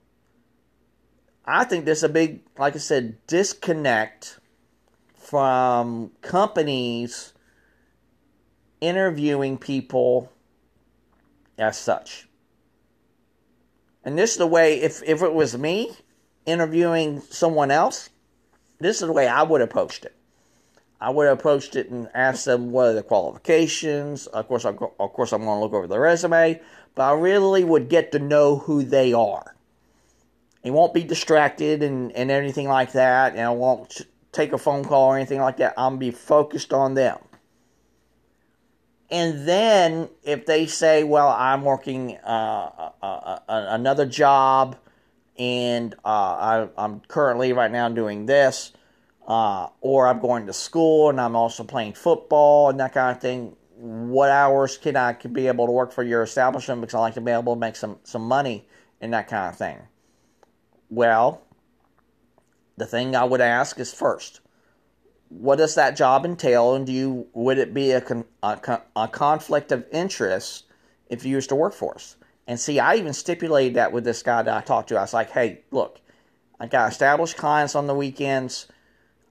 I 1.45 1.63
think 1.63 1.85
there's 1.85 2.03
a 2.03 2.09
big, 2.09 2.41
like 2.57 2.75
I 2.75 2.79
said, 2.79 3.25
disconnect 3.27 4.39
from 5.15 6.11
companies 6.21 7.33
interviewing 8.87 9.57
people 9.57 10.31
as 11.57 11.77
such. 11.77 12.27
And 14.03 14.17
this 14.17 14.33
is 14.33 14.37
the 14.37 14.47
way, 14.47 14.81
if, 14.81 15.01
if 15.03 15.23
it 15.23 15.33
was 15.33 15.57
me 15.57 15.91
interviewing 16.45 17.21
someone 17.29 17.71
else, 17.71 18.09
this 18.79 19.01
is 19.01 19.07
the 19.07 19.13
way 19.13 19.27
I 19.27 19.43
would 19.43 19.61
have 19.61 19.69
approached 19.69 20.05
it. 20.05 20.15
I 21.01 21.09
would 21.09 21.27
have 21.27 21.39
approached 21.39 21.75
it 21.75 21.89
and 21.89 22.09
asked 22.13 22.45
them 22.45 22.71
what 22.71 22.89
are 22.89 22.93
the 22.93 23.03
qualifications. 23.03 24.27
Of 24.27 24.47
course, 24.47 24.65
of 24.65 24.77
course, 24.77 25.33
I'm 25.33 25.43
going 25.43 25.57
to 25.57 25.63
look 25.63 25.73
over 25.73 25.87
the 25.87 25.99
resume, 25.99 26.61
but 26.93 27.03
I 27.03 27.13
really 27.13 27.63
would 27.63 27.89
get 27.89 28.11
to 28.11 28.19
know 28.19 28.57
who 28.57 28.83
they 28.83 29.13
are. 29.13 29.55
He 30.63 30.71
won't 30.71 30.93
be 30.93 31.03
distracted 31.03 31.83
and, 31.83 32.11
and 32.13 32.31
anything 32.31 32.67
like 32.67 32.93
that, 32.93 33.33
and 33.33 33.41
I 33.41 33.51
won't 33.51 34.01
take 34.31 34.51
a 34.51 34.57
phone 34.57 34.83
call 34.83 35.11
or 35.11 35.15
anything 35.15 35.39
like 35.39 35.57
that. 35.57 35.73
I'm 35.77 35.97
be 35.97 36.11
focused 36.11 36.73
on 36.73 36.93
them. 36.93 37.19
And 39.09 39.47
then 39.47 40.09
if 40.23 40.45
they 40.45 40.65
say, 40.65 41.03
"Well, 41.03 41.29
I'm 41.29 41.63
working 41.63 42.17
uh, 42.17 42.89
uh, 43.01 43.05
uh, 43.05 43.39
another 43.47 44.05
job, 44.05 44.77
and 45.37 45.93
I, 46.03 46.67
am 46.77 47.01
currently 47.07 47.53
right 47.53 47.71
now 47.71 47.89
doing 47.89 48.25
this," 48.25 48.71
uh, 49.27 49.67
or 49.81 50.07
I'm 50.07 50.19
going 50.19 50.47
to 50.47 50.53
school 50.53 51.09
and 51.09 51.19
I'm 51.19 51.35
also 51.35 51.63
playing 51.63 51.93
football 51.93 52.69
and 52.69 52.79
that 52.79 52.93
kind 52.93 53.15
of 53.15 53.21
thing. 53.21 53.55
What 53.77 54.29
hours 54.29 54.77
can 54.77 54.95
I 54.95 55.13
be 55.13 55.47
able 55.47 55.65
to 55.65 55.71
work 55.71 55.91
for 55.91 56.03
your 56.03 56.23
establishment 56.23 56.81
because 56.81 56.95
I 56.95 56.99
like 56.99 57.15
to 57.15 57.21
be 57.21 57.31
able 57.31 57.55
to 57.55 57.59
make 57.59 57.75
some, 57.75 57.97
some 58.03 58.25
money 58.25 58.67
and 59.01 59.13
that 59.13 59.27
kind 59.27 59.49
of 59.49 59.57
thing? 59.57 59.79
Well, 60.89 61.41
the 62.77 62.85
thing 62.85 63.15
I 63.15 63.25
would 63.25 63.41
ask 63.41 63.79
is 63.79 63.93
first, 63.93 64.39
what 65.29 65.57
does 65.57 65.75
that 65.75 65.95
job 65.95 66.25
entail, 66.25 66.75
and 66.75 66.85
do 66.85 66.91
you 66.91 67.27
would 67.33 67.57
it 67.57 67.73
be 67.73 67.91
a, 67.91 68.01
con, 68.01 68.25
a, 68.43 68.81
a 68.95 69.07
conflict 69.07 69.71
of 69.71 69.85
interest 69.91 70.65
if 71.09 71.25
you 71.25 71.31
used 71.31 71.49
to 71.49 71.55
work 71.55 71.73
for 71.73 71.95
us? 71.95 72.15
And 72.47 72.59
see, 72.59 72.79
I 72.79 72.95
even 72.95 73.13
stipulated 73.13 73.75
that 73.75 73.91
with 73.91 74.03
this 74.03 74.21
guy 74.21 74.43
that 74.43 74.55
I 74.55 74.61
talked 74.61 74.89
to. 74.89 74.97
I 74.97 75.01
was 75.01 75.13
like, 75.13 75.31
hey, 75.31 75.61
look, 75.71 75.99
I 76.59 76.67
got 76.67 76.91
established 76.91 77.37
clients 77.37 77.75
on 77.75 77.87
the 77.87 77.95
weekends 77.95 78.67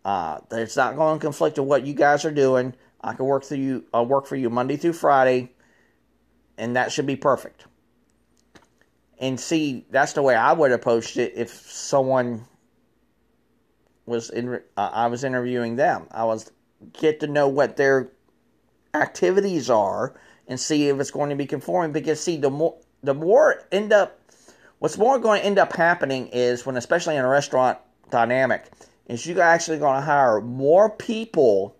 uh, 0.04 0.40
it's 0.50 0.76
not 0.76 0.96
going 0.96 1.18
to 1.18 1.22
conflict 1.24 1.58
with 1.58 1.66
what 1.66 1.86
you 1.86 1.94
guys 1.94 2.24
are 2.24 2.30
doing. 2.30 2.74
I 3.00 3.14
can 3.14 3.24
work 3.24 3.44
through 3.44 3.58
you. 3.58 3.84
I'll 3.92 4.06
work 4.06 4.26
for 4.26 4.36
you 4.36 4.50
Monday 4.50 4.76
through 4.76 4.92
Friday, 4.92 5.52
and 6.58 6.76
that 6.76 6.92
should 6.92 7.06
be 7.06 7.16
perfect. 7.16 7.66
And 9.18 9.38
see, 9.40 9.86
that's 9.90 10.12
the 10.12 10.22
way 10.22 10.34
I 10.34 10.52
would 10.52 10.70
have 10.70 10.80
approached 10.80 11.16
it 11.16 11.32
if 11.36 11.50
someone 11.50 12.44
was 14.06 14.30
in. 14.30 14.60
Uh, 14.76 14.90
I 14.92 15.06
was 15.06 15.24
interviewing 15.24 15.76
them. 15.76 16.06
I 16.10 16.24
was 16.24 16.50
get 16.92 17.20
to 17.20 17.26
know 17.26 17.48
what 17.48 17.76
their 17.76 18.10
activities 18.92 19.70
are 19.70 20.14
and 20.46 20.58
see 20.60 20.88
if 20.88 21.00
it's 21.00 21.10
going 21.10 21.30
to 21.30 21.36
be 21.36 21.46
conforming. 21.46 21.92
Because 21.92 22.20
see, 22.20 22.36
the 22.36 22.50
more 22.50 22.76
the 23.02 23.14
more 23.14 23.62
end 23.72 23.92
up, 23.92 24.20
what's 24.78 24.98
more 24.98 25.18
going 25.18 25.40
to 25.40 25.46
end 25.46 25.58
up 25.58 25.74
happening 25.74 26.28
is 26.28 26.66
when, 26.66 26.76
especially 26.76 27.16
in 27.16 27.24
a 27.24 27.28
restaurant 27.28 27.78
dynamic, 28.10 28.64
is 29.06 29.26
you're 29.26 29.42
actually 29.42 29.78
going 29.78 29.96
to 29.96 30.04
hire 30.04 30.40
more 30.40 30.90
people 30.90 31.76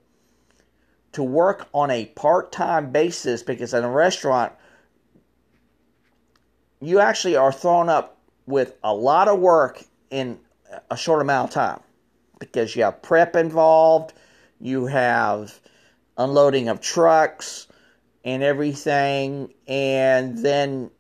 to 1.13 1.23
work 1.23 1.69
on 1.73 1.91
a 1.91 2.07
part-time 2.07 2.91
basis 2.91 3.43
because 3.43 3.73
in 3.73 3.85
a 3.85 3.91
restaurant 3.91 4.53
you 6.81 6.99
actually 6.99 7.37
are 7.37 7.53
thrown 7.53 7.89
up 7.89 8.19
with 8.47 8.75
a 8.83 8.93
lot 8.93 9.29
of 9.29 9.39
work 9.39 9.85
in 10.11 10.39
a 10.91 10.97
short 10.97 11.23
amount 11.23 11.51
of 11.51 11.55
time 11.55 11.81
because 12.39 12.75
you 12.77 12.85
have 12.85 13.03
prep 13.03 13.37
involved, 13.37 14.13
you 14.61 14.87
have 14.87 15.61
unloading 16.17 16.69
of 16.69 16.81
trucks 16.81 17.67
and 18.25 18.43
everything, 18.43 19.53
and 19.67 20.39
then 20.39 20.91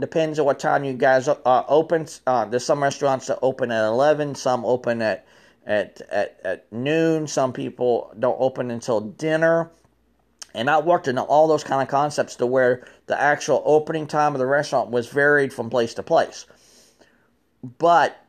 depends 0.00 0.38
on 0.38 0.46
what 0.46 0.58
time 0.58 0.84
you 0.84 0.92
guys 0.92 1.28
uh, 1.28 1.64
open. 1.68 2.06
Uh, 2.26 2.44
there's 2.44 2.64
some 2.64 2.82
restaurants 2.82 3.26
that 3.26 3.38
open 3.42 3.70
at 3.70 3.84
11, 3.86 4.34
some 4.34 4.64
open 4.64 5.02
at 5.02 5.26
at, 5.66 6.00
at, 6.10 6.40
at 6.44 6.72
noon. 6.72 7.26
Some 7.26 7.52
people 7.52 8.12
don't 8.18 8.36
open 8.38 8.70
until 8.70 9.00
dinner. 9.00 9.70
And 10.54 10.68
I 10.68 10.80
worked 10.80 11.08
in 11.08 11.18
all 11.18 11.48
those 11.48 11.64
kind 11.64 11.80
of 11.80 11.88
concepts 11.88 12.36
to 12.36 12.46
where 12.46 12.86
the 13.06 13.18
actual 13.20 13.62
opening 13.64 14.06
time 14.06 14.34
of 14.34 14.38
the 14.38 14.46
restaurant 14.46 14.90
was 14.90 15.08
varied 15.08 15.52
from 15.52 15.70
place 15.70 15.94
to 15.94 16.02
place. 16.02 16.46
But 17.78 18.21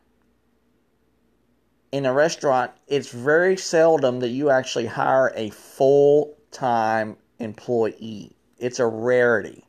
in 1.93 2.07
a 2.07 2.11
restaurant, 2.11 2.71
it's 2.87 3.11
very 3.11 3.55
seldom 3.55 4.19
that 4.21 4.29
you 4.29 4.49
actually 4.49 4.87
hire 4.87 5.31
a 5.35 5.51
full 5.51 6.35
time 6.49 7.15
employee. 7.37 8.35
It's 8.57 8.79
a 8.79 8.87
rarity. 8.87 9.63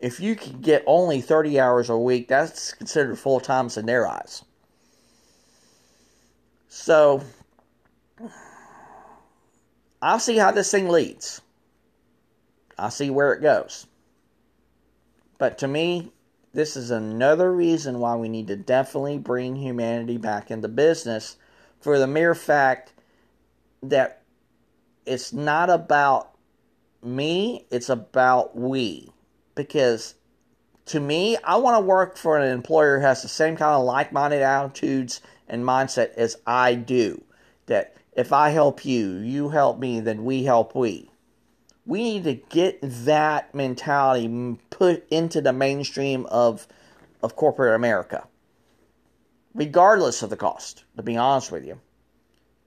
If 0.00 0.20
you 0.20 0.36
can 0.36 0.62
get 0.62 0.82
only 0.86 1.20
30 1.20 1.60
hours 1.60 1.90
a 1.90 1.98
week, 1.98 2.28
that's 2.28 2.72
considered 2.72 3.18
full 3.18 3.40
time 3.40 3.68
in 3.76 3.84
their 3.84 4.06
eyes. 4.06 4.42
So 6.68 7.22
I'll 10.00 10.18
see 10.18 10.38
how 10.38 10.50
this 10.50 10.70
thing 10.70 10.88
leads. 10.88 11.42
I'll 12.78 12.90
see 12.90 13.10
where 13.10 13.34
it 13.34 13.42
goes. 13.42 13.86
But 15.36 15.58
to 15.58 15.68
me, 15.68 16.10
this 16.54 16.76
is 16.76 16.90
another 16.92 17.52
reason 17.52 17.98
why 17.98 18.14
we 18.14 18.28
need 18.28 18.46
to 18.46 18.56
definitely 18.56 19.18
bring 19.18 19.56
humanity 19.56 20.16
back 20.16 20.50
into 20.52 20.68
business 20.68 21.36
for 21.80 21.98
the 21.98 22.06
mere 22.06 22.34
fact 22.34 22.92
that 23.82 24.22
it's 25.04 25.32
not 25.32 25.68
about 25.68 26.30
me, 27.02 27.66
it's 27.70 27.88
about 27.88 28.56
we. 28.56 29.10
Because 29.56 30.14
to 30.86 31.00
me, 31.00 31.36
I 31.44 31.56
want 31.56 31.76
to 31.76 31.84
work 31.84 32.16
for 32.16 32.38
an 32.38 32.50
employer 32.50 32.98
who 32.98 33.04
has 33.04 33.22
the 33.22 33.28
same 33.28 33.56
kind 33.56 33.74
of 33.74 33.84
like 33.84 34.12
minded 34.12 34.42
attitudes 34.42 35.20
and 35.48 35.64
mindset 35.64 36.14
as 36.14 36.36
I 36.46 36.74
do. 36.74 37.22
That 37.66 37.96
if 38.12 38.32
I 38.32 38.50
help 38.50 38.84
you, 38.84 39.16
you 39.16 39.48
help 39.48 39.78
me, 39.78 40.00
then 40.00 40.24
we 40.24 40.44
help 40.44 40.74
we. 40.74 41.10
We 41.86 42.02
need 42.02 42.24
to 42.24 42.34
get 42.34 42.78
that 42.82 43.54
mentality 43.54 44.58
put 44.70 45.06
into 45.10 45.40
the 45.40 45.52
mainstream 45.52 46.26
of, 46.26 46.66
of 47.22 47.36
corporate 47.36 47.74
America, 47.74 48.26
regardless 49.54 50.22
of 50.22 50.30
the 50.30 50.36
cost, 50.36 50.84
to 50.96 51.02
be 51.02 51.16
honest 51.16 51.52
with 51.52 51.64
you. 51.66 51.80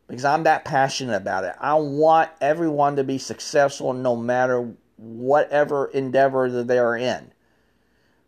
Because 0.07 0.23
I'm 0.23 0.43
that 0.43 0.65
passionate 0.65 1.15
about 1.17 1.43
it. 1.43 1.55
I 1.59 1.73
want 1.73 2.29
everyone 2.39 2.95
to 2.95 3.03
be 3.03 3.17
successful 3.17 3.91
no 3.91 4.15
matter 4.15 4.73
whatever 4.95 5.87
endeavor 5.87 6.49
that 6.49 6.67
they're 6.67 6.95
in 6.95 7.31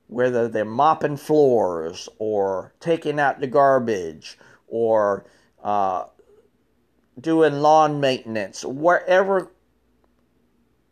whether 0.09 0.47
they're 0.47 0.65
mopping 0.65 1.15
floors 1.15 2.09
or 2.17 2.73
taking 2.79 3.19
out 3.19 3.39
the 3.39 3.47
garbage 3.47 4.39
or 4.67 5.23
uh, 5.63 6.03
doing 7.19 7.53
lawn 7.61 7.99
maintenance, 8.01 8.65
wherever 8.65 9.51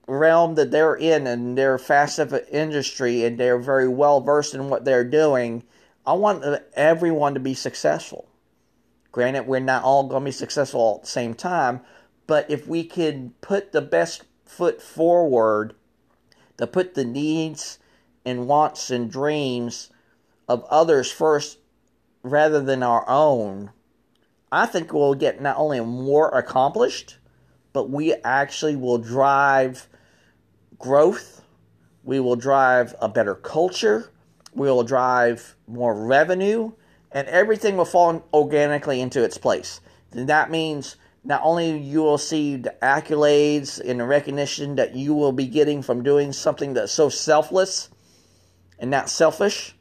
realm 0.08 0.56
that 0.56 0.72
they're 0.72 0.96
in 0.96 1.28
and 1.28 1.58
they're 1.58 1.78
fast 1.78 2.18
of 2.18 2.34
industry 2.50 3.26
and 3.26 3.38
they're 3.38 3.60
very 3.60 3.88
well 3.88 4.22
versed 4.22 4.56
in 4.56 4.70
what 4.70 4.86
they're 4.86 5.04
doing, 5.04 5.64
I 6.06 6.14
want 6.14 6.44
everyone 6.74 7.34
to 7.34 7.40
be 7.40 7.54
successful. 7.54 8.30
Granted, 9.12 9.48
we're 9.48 9.60
not 9.60 9.84
all 9.84 10.08
going 10.08 10.24
to 10.24 10.26
be 10.26 10.32
successful 10.32 10.96
at 10.96 11.02
the 11.02 11.10
same 11.10 11.34
time, 11.34 11.82
but 12.26 12.50
if 12.50 12.68
we 12.68 12.84
can 12.84 13.34
put 13.42 13.72
the 13.72 13.82
best 13.82 14.24
foot 14.46 14.82
forward 14.82 15.74
to 16.58 16.66
put 16.66 16.94
the 16.94 17.06
needs 17.06 17.80
and 18.26 18.48
wants 18.48 18.90
and 18.90 19.12
dreams 19.12 19.90
of 20.48 20.64
others 20.70 21.12
first 21.12 21.60
rather 22.24 22.62
than 22.62 22.84
our 22.84 23.08
own, 23.10 23.72
I 24.52 24.66
think 24.66 24.94
we'll 24.94 25.16
get 25.16 25.42
not 25.42 25.58
only 25.58 25.80
more 25.82 26.30
accomplished, 26.30 27.18
but 27.74 27.90
we 27.90 28.14
actually 28.24 28.76
will 28.76 28.98
drive 28.98 29.90
growth. 30.80 31.42
We 32.04 32.20
will 32.20 32.36
drive 32.36 32.96
a 33.02 33.10
better 33.10 33.36
culture. 33.36 34.12
We 34.54 34.72
will 34.72 34.84
drive 34.84 35.56
more 35.68 35.94
revenue, 35.94 36.72
and 37.12 37.28
everything 37.28 37.78
will 37.78 37.86
fall 37.86 38.26
organically 38.34 39.02
into 39.02 39.24
its 39.24 39.38
place. 39.38 39.82
And 40.12 40.30
that 40.30 40.50
means 40.50 40.96
not 41.24 41.42
only 41.44 41.78
you 41.78 42.02
will 42.02 42.18
see 42.18 42.56
the 42.56 42.74
accolades 42.82 43.80
and 43.80 44.00
the 44.00 44.06
recognition 44.06 44.76
that 44.76 44.96
you 44.96 45.14
will 45.14 45.34
be 45.34 45.46
getting 45.46 45.82
from 45.82 46.02
doing 46.02 46.32
something 46.32 46.74
that's 46.74 46.92
so 46.92 47.10
selfless 47.10 47.90
and 48.80 48.90
not 48.90 49.10
selfish, 49.10 49.76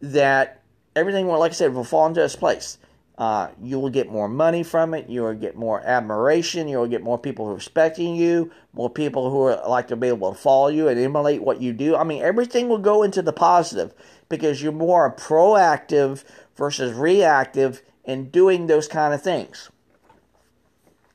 that 0.00 0.62
everything 0.96 1.28
will, 1.28 1.38
like 1.38 1.52
I 1.52 1.54
said, 1.54 1.72
will 1.72 1.84
fall 1.84 2.06
into 2.06 2.24
its 2.24 2.36
place. 2.36 2.76
Uh, 3.22 3.52
you 3.62 3.78
will 3.78 3.88
get 3.88 4.10
more 4.10 4.26
money 4.26 4.64
from 4.64 4.94
it. 4.94 5.08
You 5.08 5.22
will 5.22 5.34
get 5.34 5.54
more 5.54 5.80
admiration. 5.82 6.66
You 6.66 6.78
will 6.78 6.88
get 6.88 7.04
more 7.04 7.20
people 7.20 7.54
respecting 7.54 8.16
you. 8.16 8.50
More 8.72 8.90
people 8.90 9.30
who 9.30 9.42
are 9.42 9.68
like 9.68 9.86
to 9.88 9.96
be 9.96 10.08
able 10.08 10.32
to 10.32 10.36
follow 10.36 10.66
you 10.66 10.88
and 10.88 10.98
emulate 10.98 11.40
what 11.40 11.60
you 11.60 11.72
do. 11.72 11.94
I 11.94 12.02
mean, 12.02 12.20
everything 12.20 12.68
will 12.68 12.78
go 12.78 13.04
into 13.04 13.22
the 13.22 13.32
positive 13.32 13.94
because 14.28 14.60
you're 14.60 14.72
more 14.72 15.14
proactive 15.14 16.24
versus 16.56 16.94
reactive 16.94 17.82
in 18.04 18.28
doing 18.28 18.66
those 18.66 18.88
kind 18.88 19.14
of 19.14 19.22
things. 19.22 19.70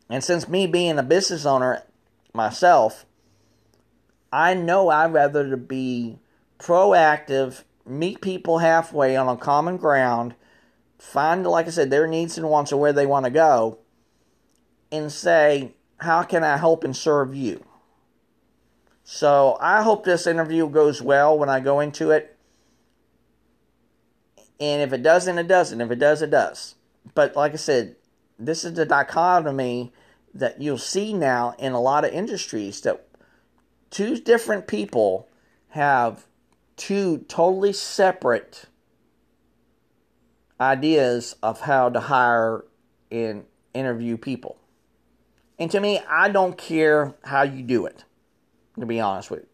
And 0.09 0.23
since 0.23 0.47
me 0.47 0.65
being 0.65 0.97
a 0.97 1.03
business 1.03 1.45
owner 1.45 1.83
myself, 2.33 3.05
I 4.31 4.53
know 4.53 4.87
I'd 4.87 5.11
rather 5.11 5.49
to 5.49 5.57
be 5.57 6.19
proactive, 6.57 7.65
meet 7.85 8.21
people 8.21 8.59
halfway 8.59 9.17
on 9.17 9.27
a 9.27 9.35
common 9.35 9.75
ground, 9.75 10.35
find, 10.97 11.45
like 11.45 11.67
I 11.67 11.71
said, 11.71 11.89
their 11.89 12.07
needs 12.07 12.37
and 12.37 12.49
wants 12.49 12.71
and 12.71 12.81
where 12.81 12.93
they 12.93 13.05
want 13.05 13.25
to 13.25 13.31
go, 13.31 13.79
and 14.91 15.11
say, 15.11 15.75
How 15.97 16.23
can 16.23 16.43
I 16.43 16.57
help 16.57 16.83
and 16.83 16.95
serve 16.95 17.35
you? 17.35 17.63
So 19.03 19.57
I 19.61 19.83
hope 19.83 20.03
this 20.03 20.27
interview 20.27 20.67
goes 20.69 21.01
well 21.01 21.37
when 21.37 21.49
I 21.49 21.59
go 21.59 21.79
into 21.79 22.11
it. 22.11 22.35
And 24.59 24.81
if 24.81 24.91
it 24.91 25.03
doesn't, 25.03 25.37
it 25.37 25.47
doesn't. 25.47 25.79
If 25.79 25.91
it 25.91 25.99
does, 25.99 26.21
it 26.21 26.31
does. 26.31 26.75
But 27.13 27.35
like 27.35 27.53
I 27.53 27.57
said, 27.57 27.95
this 28.37 28.65
is 28.65 28.73
the 28.73 28.85
dichotomy 28.85 29.93
that 30.33 30.61
you'll 30.61 30.77
see 30.77 31.13
now 31.13 31.55
in 31.57 31.71
a 31.71 31.81
lot 31.81 32.05
of 32.05 32.11
industries 32.11 32.81
that 32.81 33.07
two 33.89 34.17
different 34.17 34.67
people 34.67 35.27
have 35.69 36.25
two 36.75 37.19
totally 37.27 37.73
separate 37.73 38.65
ideas 40.59 41.35
of 41.43 41.61
how 41.61 41.89
to 41.89 41.99
hire 41.99 42.65
and 43.11 43.45
interview 43.73 44.17
people. 44.17 44.57
And 45.59 45.71
to 45.71 45.79
me, 45.79 45.99
I 46.07 46.29
don't 46.29 46.57
care 46.57 47.15
how 47.23 47.43
you 47.43 47.63
do 47.63 47.85
it, 47.85 48.03
to 48.79 48.85
be 48.85 48.99
honest 48.99 49.31
with 49.31 49.41
you. 49.41 49.47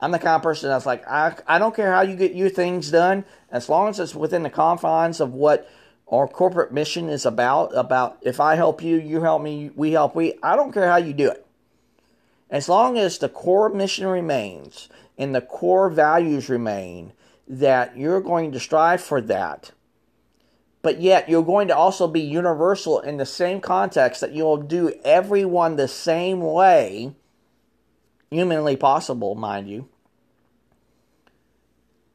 I'm 0.00 0.10
the 0.10 0.18
kind 0.18 0.36
of 0.36 0.42
person 0.42 0.68
that's 0.68 0.86
like, 0.86 1.06
I, 1.06 1.36
I 1.46 1.58
don't 1.58 1.76
care 1.76 1.92
how 1.92 2.00
you 2.00 2.16
get 2.16 2.34
your 2.34 2.48
things 2.48 2.90
done, 2.90 3.24
as 3.50 3.68
long 3.68 3.88
as 3.88 4.00
it's 4.00 4.14
within 4.14 4.42
the 4.42 4.50
confines 4.50 5.20
of 5.20 5.32
what 5.32 5.70
our 6.08 6.26
corporate 6.26 6.72
mission 6.72 7.08
is 7.08 7.24
about. 7.24 7.70
About 7.76 8.18
if 8.22 8.40
I 8.40 8.56
help 8.56 8.82
you, 8.82 8.96
you 8.96 9.20
help 9.20 9.42
me, 9.42 9.70
we 9.76 9.92
help 9.92 10.16
we. 10.16 10.34
I 10.42 10.56
don't 10.56 10.72
care 10.72 10.90
how 10.90 10.96
you 10.96 11.12
do 11.12 11.30
it. 11.30 11.46
As 12.50 12.68
long 12.68 12.98
as 12.98 13.18
the 13.18 13.28
core 13.28 13.68
mission 13.68 14.06
remains 14.06 14.88
and 15.16 15.34
the 15.34 15.40
core 15.40 15.88
values 15.88 16.48
remain, 16.48 17.12
that 17.46 17.96
you're 17.96 18.20
going 18.20 18.52
to 18.52 18.60
strive 18.60 19.00
for 19.00 19.20
that 19.20 19.70
but 20.82 21.00
yet 21.00 21.28
you're 21.28 21.44
going 21.44 21.68
to 21.68 21.76
also 21.76 22.08
be 22.08 22.20
universal 22.20 22.98
in 23.00 23.16
the 23.16 23.24
same 23.26 23.60
context 23.60 24.20
that 24.20 24.32
you'll 24.32 24.56
do 24.56 24.92
everyone 25.04 25.76
the 25.76 25.88
same 25.88 26.40
way, 26.40 27.14
humanly 28.30 28.76
possible, 28.76 29.36
mind 29.36 29.68
you. 29.68 29.88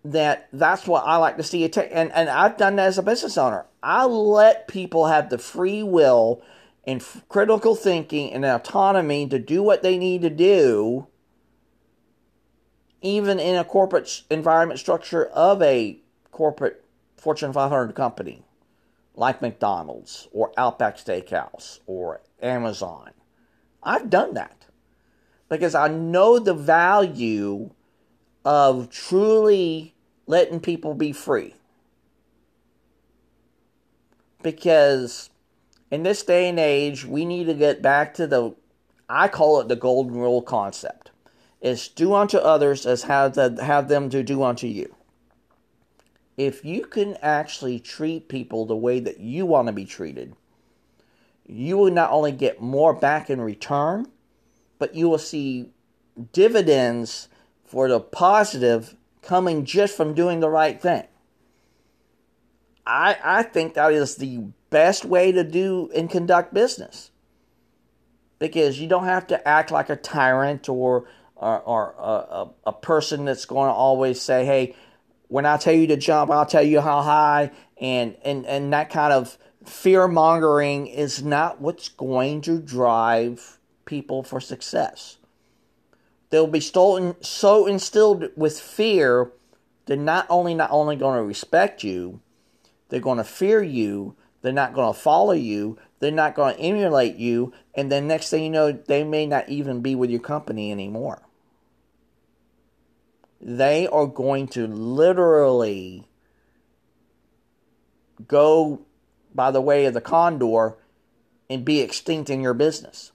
That 0.03 0.47
that's 0.53 0.85
what 0.85 1.05
I 1.05 1.15
like 1.17 1.37
to 1.37 1.43
see. 1.43 1.63
And 1.65 2.11
and 2.11 2.29
I've 2.29 2.57
done 2.57 2.75
that 2.75 2.87
as 2.87 2.97
a 2.97 3.03
business 3.03 3.37
owner. 3.37 3.65
I 3.81 4.05
let 4.05 4.67
people 4.67 5.07
have 5.07 5.29
the 5.29 5.37
free 5.37 5.83
will 5.83 6.41
and 6.85 7.03
critical 7.27 7.75
thinking 7.75 8.31
and 8.31 8.45
autonomy 8.45 9.27
to 9.27 9.39
do 9.39 9.61
what 9.63 9.83
they 9.83 9.97
need 9.97 10.21
to 10.21 10.29
do, 10.29 11.07
even 13.01 13.39
in 13.39 13.55
a 13.55 13.65
corporate 13.65 14.23
environment 14.29 14.79
structure 14.79 15.25
of 15.25 15.61
a 15.61 15.99
corporate 16.31 16.85
Fortune 17.17 17.51
500 17.51 17.93
company 17.93 18.43
like 19.17 19.41
McDonald's 19.41 20.27
or 20.31 20.53
Outback 20.57 20.97
Steakhouse 20.97 21.79
or 21.87 22.21
Amazon. 22.41 23.11
I've 23.83 24.09
done 24.09 24.35
that 24.35 24.67
because 25.49 25.75
I 25.75 25.87
know 25.87 26.39
the 26.39 26.53
value 26.53 27.71
of 28.45 28.89
truly 28.89 29.95
letting 30.27 30.59
people 30.59 30.93
be 30.93 31.11
free. 31.11 31.55
Because 34.43 35.31
in 35.89 36.03
this 36.03 36.21
day 36.23 36.47
and 36.47 36.59
age, 36.59 37.03
we 37.03 37.25
need 37.25 37.45
to 37.45 37.53
get 37.53 37.81
back 37.81 38.13
to 38.15 38.27
the, 38.27 38.55
I 39.09 39.29
call 39.29 39.59
it 39.59 39.67
the 39.67 39.75
golden 39.75 40.15
rule 40.15 40.43
concept. 40.43 41.11
Is 41.59 41.87
do 41.87 42.13
unto 42.13 42.37
others 42.37 42.85
as 42.85 43.03
have, 43.03 43.33
to, 43.33 43.57
have 43.59 43.87
them 43.87 44.11
to 44.11 44.21
do 44.21 44.43
unto 44.43 44.67
you 44.67 44.96
if 46.37 46.63
you 46.63 46.85
can 46.85 47.17
actually 47.21 47.79
treat 47.79 48.29
people 48.29 48.65
the 48.65 48.75
way 48.75 48.99
that 48.99 49.19
you 49.19 49.45
want 49.45 49.67
to 49.67 49.73
be 49.73 49.85
treated, 49.85 50.35
you 51.47 51.77
will 51.77 51.91
not 51.91 52.11
only 52.11 52.31
get 52.31 52.61
more 52.61 52.93
back 52.93 53.29
in 53.29 53.41
return, 53.41 54.05
but 54.77 54.93
you 54.93 55.09
will 55.09 55.17
see 55.17 55.71
dividends 56.31 57.27
for 57.65 57.89
the 57.89 57.99
positive 57.99 58.95
coming 59.21 59.65
just 59.65 59.97
from 59.97 60.13
doing 60.13 60.39
the 60.39 60.49
right 60.49 60.79
thing. 60.79 61.07
I, 62.85 63.17
I 63.23 63.43
think 63.43 63.73
that 63.73 63.91
is 63.91 64.15
the 64.15 64.45
best 64.69 65.03
way 65.03 65.31
to 65.31 65.43
do 65.43 65.89
and 65.95 66.09
conduct 66.09 66.53
business 66.53 67.11
because 68.39 68.79
you 68.79 68.87
don't 68.87 69.05
have 69.05 69.27
to 69.27 69.47
act 69.47 69.71
like 69.71 69.89
a 69.89 69.95
tyrant 69.95 70.69
or 70.69 71.05
or, 71.35 71.59
or 71.59 71.95
a, 71.99 72.01
a, 72.11 72.51
a 72.67 72.73
person 72.73 73.25
that's 73.25 73.45
going 73.45 73.67
to 73.67 73.73
always 73.73 74.19
say, 74.19 74.43
hey, 74.43 74.75
when 75.27 75.45
I 75.45 75.57
tell 75.57 75.73
you 75.73 75.87
to 75.87 75.97
jump, 75.97 76.31
I'll 76.31 76.45
tell 76.45 76.63
you 76.63 76.81
how 76.81 77.01
high, 77.01 77.51
and 77.79 78.15
and 78.23 78.45
and 78.45 78.71
that 78.73 78.89
kind 78.89 79.13
of 79.13 79.37
fear 79.65 80.07
mongering 80.07 80.87
is 80.87 81.21
not 81.21 81.59
what's 81.59 81.89
going 81.89 82.41
to 82.41 82.59
drive 82.59 83.59
people 83.85 84.23
for 84.23 84.39
success. 84.39 85.17
They'll 86.29 86.47
be 86.47 86.59
stolen 86.59 87.15
so 87.21 87.67
instilled 87.67 88.29
with 88.35 88.59
fear, 88.59 89.31
they're 89.85 89.97
not 89.97 90.27
only 90.29 90.53
not 90.53 90.71
only 90.71 90.95
going 90.95 91.17
to 91.17 91.23
respect 91.23 91.83
you, 91.83 92.19
they're 92.89 92.99
going 92.99 93.17
to 93.17 93.23
fear 93.23 93.61
you. 93.61 94.15
They're 94.41 94.53
not 94.53 94.73
going 94.73 94.93
to 94.93 94.99
follow 94.99 95.33
you. 95.33 95.77
They're 95.99 96.11
not 96.11 96.35
going 96.35 96.55
to 96.55 96.61
emulate 96.61 97.15
you. 97.15 97.53
And 97.73 97.91
then 97.91 98.07
next 98.07 98.29
thing 98.29 98.43
you 98.43 98.49
know, 98.49 98.71
they 98.71 99.03
may 99.03 99.25
not 99.25 99.49
even 99.49 99.81
be 99.81 99.95
with 99.95 100.09
your 100.09 100.19
company 100.19 100.71
anymore 100.71 101.26
they 103.41 103.87
are 103.87 104.07
going 104.07 104.47
to 104.49 104.67
literally 104.67 106.07
go 108.27 108.81
by 109.33 109.51
the 109.51 109.61
way 109.61 109.85
of 109.85 109.93
the 109.93 110.01
condor 110.01 110.75
and 111.49 111.63
be 111.63 111.79
extinct 111.79 112.29
in 112.29 112.41
your 112.41 112.53
business. 112.53 113.11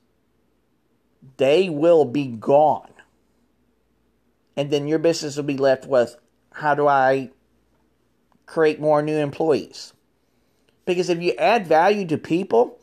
They 1.37 1.69
will 1.69 2.05
be 2.05 2.27
gone. 2.27 2.93
And 4.57 4.71
then 4.71 4.87
your 4.87 4.99
business 4.99 5.37
will 5.37 5.45
be 5.45 5.57
left 5.57 5.87
with 5.87 6.17
how 6.55 6.75
do 6.75 6.87
I 6.87 7.31
create 8.47 8.81
more 8.81 9.03
new 9.03 9.17
employees? 9.17 9.93
Because 10.85 11.09
if 11.09 11.23
you 11.23 11.33
add 11.39 11.67
value 11.67 12.07
to 12.07 12.19
people, 12.19 12.79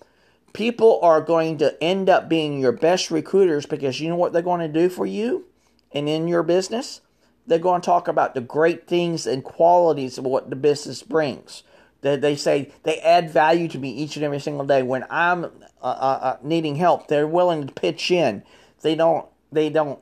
people 0.53 0.99
are 1.01 1.21
going 1.21 1.57
to 1.59 1.81
end 1.83 2.09
up 2.09 2.27
being 2.27 2.59
your 2.59 2.71
best 2.71 3.11
recruiters 3.11 3.65
because 3.65 3.99
you 3.99 4.09
know 4.09 4.15
what 4.15 4.33
they're 4.33 4.41
going 4.41 4.61
to 4.61 4.67
do 4.67 4.89
for 4.89 5.05
you 5.05 5.45
and 5.91 6.09
in 6.09 6.27
your 6.27 6.43
business? 6.43 7.01
They're 7.47 7.59
going 7.59 7.81
to 7.81 7.85
talk 7.85 8.07
about 8.07 8.35
the 8.35 8.41
great 8.41 8.87
things 8.87 9.25
and 9.25 9.43
qualities 9.43 10.17
of 10.17 10.25
what 10.25 10.49
the 10.49 10.55
business 10.55 11.01
brings. 11.01 11.63
They, 12.01 12.15
they 12.15 12.35
say 12.35 12.71
they 12.83 12.99
add 12.99 13.29
value 13.29 13.67
to 13.69 13.79
me 13.79 13.91
each 13.91 14.15
and 14.15 14.23
every 14.23 14.39
single 14.39 14.65
day. 14.65 14.83
When 14.83 15.05
I'm 15.09 15.45
uh, 15.45 15.47
uh, 15.81 16.19
uh, 16.21 16.37
needing 16.41 16.75
help, 16.75 17.07
they're 17.07 17.27
willing 17.27 17.67
to 17.67 17.73
pitch 17.73 18.11
in. 18.11 18.43
They 18.81 18.95
don't. 18.95 19.27
They 19.51 19.69
don't 19.69 19.99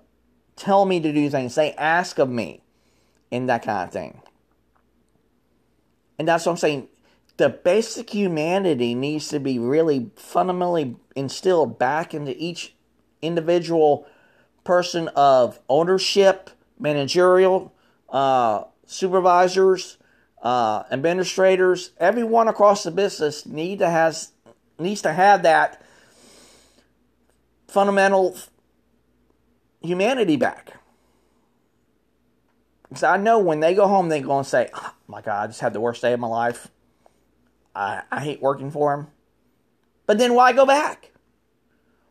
tell 0.55 0.85
me 0.85 0.99
to 0.99 1.13
do 1.13 1.29
things. 1.29 1.55
They 1.55 1.73
ask 1.73 2.19
of 2.19 2.29
me, 2.29 2.61
and 3.31 3.49
that 3.49 3.63
kind 3.63 3.87
of 3.87 3.93
thing. 3.93 4.21
And 6.19 6.27
that's 6.27 6.45
what 6.45 6.53
I'm 6.53 6.57
saying. 6.57 6.87
The 7.37 7.49
basic 7.49 8.09
humanity 8.09 8.95
needs 8.95 9.27
to 9.29 9.39
be 9.39 9.59
really 9.59 10.09
fundamentally 10.15 10.95
instilled 11.15 11.77
back 11.77 12.13
into 12.13 12.35
each 12.35 12.75
individual 13.21 14.07
person 14.63 15.07
of 15.09 15.59
ownership 15.69 16.49
managerial, 16.79 17.73
uh, 18.09 18.63
supervisors, 18.85 19.97
uh, 20.41 20.83
administrators, 20.91 21.91
everyone 21.97 22.47
across 22.47 22.83
the 22.83 22.91
business 22.91 23.45
need 23.45 23.79
to 23.79 23.89
has 23.89 24.31
needs 24.79 25.01
to 25.01 25.11
have 25.11 25.43
that 25.43 25.81
fundamental 27.67 28.37
humanity 29.81 30.37
back. 30.37 30.73
Because 32.87 33.03
I 33.03 33.17
know 33.17 33.39
when 33.39 33.59
they 33.59 33.73
go 33.73 33.87
home, 33.87 34.07
they're 34.09 34.21
going 34.21 34.43
to 34.43 34.49
say, 34.49 34.69
oh, 34.73 34.93
my 35.07 35.21
God, 35.21 35.43
I 35.43 35.47
just 35.47 35.59
had 35.59 35.73
the 35.73 35.81
worst 35.81 36.01
day 36.01 36.13
of 36.13 36.19
my 36.19 36.27
life. 36.27 36.69
I, 37.75 38.03
I 38.11 38.21
hate 38.21 38.41
working 38.41 38.71
for 38.71 38.95
them. 38.95 39.07
But 40.05 40.17
then 40.17 40.35
why 40.35 40.53
go 40.53 40.65
back? 40.65 41.11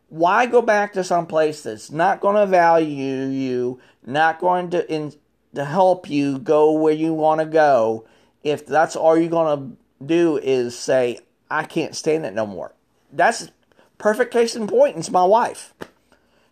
Why 0.08 0.46
go 0.46 0.62
back 0.62 0.92
to 0.92 1.04
some 1.04 1.26
place 1.26 1.62
that's 1.62 1.90
not 1.90 2.20
going 2.20 2.36
to 2.36 2.46
value 2.46 3.26
you, 3.26 3.80
not 4.04 4.40
going 4.40 4.70
to 4.70 4.92
in, 4.92 5.12
to 5.54 5.64
help 5.64 6.08
you 6.08 6.38
go 6.38 6.72
where 6.72 6.92
you 6.92 7.12
want 7.12 7.40
to 7.40 7.46
go, 7.46 8.06
if 8.44 8.66
that's 8.66 8.94
all 8.94 9.16
you're 9.16 9.28
going 9.28 9.58
to 9.58 10.04
do 10.04 10.36
is 10.36 10.78
say, 10.78 11.18
I 11.50 11.64
can't 11.64 11.96
stand 11.96 12.24
it 12.24 12.34
no 12.34 12.46
more. 12.46 12.72
That's 13.12 13.50
perfect 13.98 14.32
case 14.32 14.54
in 14.54 14.66
point. 14.66 14.96
It's 14.96 15.10
my 15.10 15.24
wife. 15.24 15.74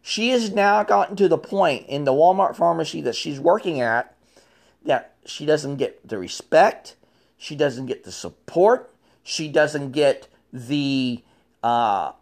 She 0.02 0.30
has 0.30 0.50
now 0.50 0.82
gotten 0.82 1.16
to 1.16 1.28
the 1.28 1.38
point 1.38 1.86
in 1.86 2.04
the 2.04 2.12
Walmart 2.12 2.56
pharmacy 2.56 3.00
that 3.02 3.14
she's 3.14 3.40
working 3.40 3.80
at 3.80 4.14
that 4.84 5.14
she 5.24 5.46
doesn't 5.46 5.76
get 5.76 6.06
the 6.06 6.18
respect, 6.18 6.96
she 7.38 7.56
doesn't 7.56 7.86
get 7.86 8.04
the 8.04 8.12
support, 8.12 8.92
she 9.22 9.48
doesn't 9.48 9.92
get 9.92 10.28
the 10.52 11.22
uh, 11.62 12.12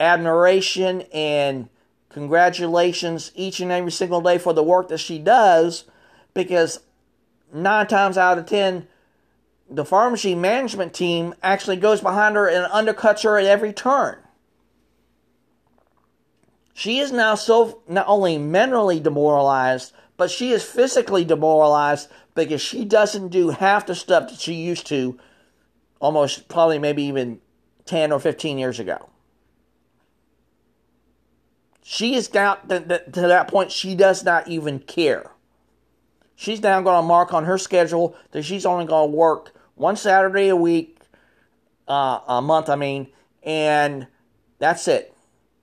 admiration 0.00 1.02
and 1.12 1.68
congratulations 2.08 3.30
each 3.34 3.60
and 3.60 3.70
every 3.70 3.92
single 3.92 4.20
day 4.20 4.38
for 4.38 4.52
the 4.52 4.62
work 4.62 4.88
that 4.88 4.98
she 4.98 5.18
does 5.18 5.84
because 6.34 6.80
nine 7.52 7.86
times 7.86 8.18
out 8.18 8.38
of 8.38 8.46
ten, 8.46 8.88
the 9.70 9.84
pharmacy 9.84 10.34
management 10.34 10.94
team 10.94 11.34
actually 11.42 11.76
goes 11.76 12.00
behind 12.00 12.34
her 12.34 12.48
and 12.48 12.66
undercuts 12.72 13.22
her 13.22 13.38
at 13.38 13.44
every 13.46 13.72
turn. 13.72 14.16
She 16.72 16.98
is 16.98 17.12
now 17.12 17.34
so 17.34 17.82
not 17.86 18.06
only 18.08 18.38
mentally 18.38 19.00
demoralized, 19.00 19.92
but 20.16 20.30
she 20.30 20.50
is 20.50 20.64
physically 20.64 21.24
demoralized 21.24 22.08
because 22.34 22.62
she 22.62 22.84
doesn't 22.84 23.28
do 23.28 23.50
half 23.50 23.86
the 23.86 23.94
stuff 23.94 24.30
that 24.30 24.40
she 24.40 24.54
used 24.54 24.86
to 24.86 25.18
almost 26.00 26.48
probably 26.48 26.78
maybe 26.78 27.02
even 27.02 27.40
10 27.84 28.12
or 28.12 28.18
15 28.18 28.58
years 28.58 28.80
ago. 28.80 29.09
She 31.82 32.14
is 32.14 32.28
down 32.28 32.58
to, 32.68 32.80
to 32.80 33.20
that 33.20 33.48
point, 33.48 33.72
she 33.72 33.94
does 33.94 34.24
not 34.24 34.48
even 34.48 34.78
care. 34.78 35.30
She's 36.36 36.62
now 36.62 36.80
going 36.80 37.02
to 37.02 37.06
mark 37.06 37.34
on 37.34 37.44
her 37.44 37.58
schedule 37.58 38.16
that 38.30 38.44
she's 38.44 38.64
only 38.64 38.86
going 38.86 39.10
to 39.10 39.16
work 39.16 39.52
one 39.74 39.96
Saturday 39.96 40.48
a 40.48 40.56
week, 40.56 40.98
uh, 41.88 42.20
a 42.26 42.40
month, 42.42 42.68
I 42.68 42.76
mean, 42.76 43.08
and 43.42 44.06
that's 44.58 44.88
it. 44.88 45.14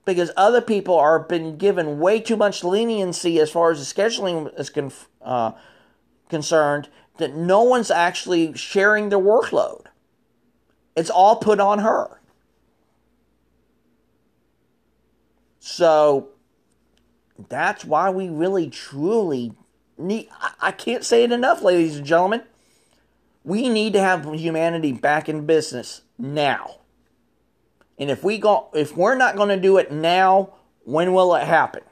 Because 0.04 0.30
other 0.36 0.60
people 0.60 0.96
are 0.96 1.18
been 1.18 1.56
given 1.56 1.98
way 1.98 2.20
too 2.20 2.36
much 2.36 2.64
leniency 2.64 3.38
as 3.38 3.50
far 3.50 3.70
as 3.70 3.78
the 3.78 4.02
scheduling 4.02 4.56
is 4.58 4.70
con- 4.70 4.92
uh, 5.20 5.52
concerned 6.28 6.88
that 7.18 7.34
no 7.34 7.62
one's 7.62 7.90
actually 7.90 8.54
sharing 8.54 9.08
their 9.08 9.18
workload. 9.18 9.86
It's 10.96 11.10
all 11.10 11.36
put 11.36 11.60
on 11.60 11.80
her. 11.80 12.17
So 15.58 16.28
that's 17.48 17.84
why 17.84 18.10
we 18.10 18.28
really 18.28 18.68
truly 18.68 19.52
need 19.96 20.28
I 20.60 20.72
can't 20.72 21.04
say 21.04 21.24
it 21.24 21.32
enough, 21.32 21.62
ladies 21.62 21.96
and 21.96 22.06
gentlemen. 22.06 22.42
We 23.44 23.68
need 23.68 23.92
to 23.94 24.00
have 24.00 24.24
humanity 24.34 24.92
back 24.92 25.28
in 25.28 25.46
business 25.46 26.02
now. 26.18 26.76
And 27.98 28.10
if 28.10 28.22
we 28.22 28.38
go 28.38 28.68
if 28.74 28.96
we're 28.96 29.16
not 29.16 29.36
going 29.36 29.48
to 29.48 29.60
do 29.60 29.78
it 29.78 29.90
now, 29.92 30.54
when 30.84 31.12
will 31.12 31.34
it 31.34 31.44
happen? 31.44 31.82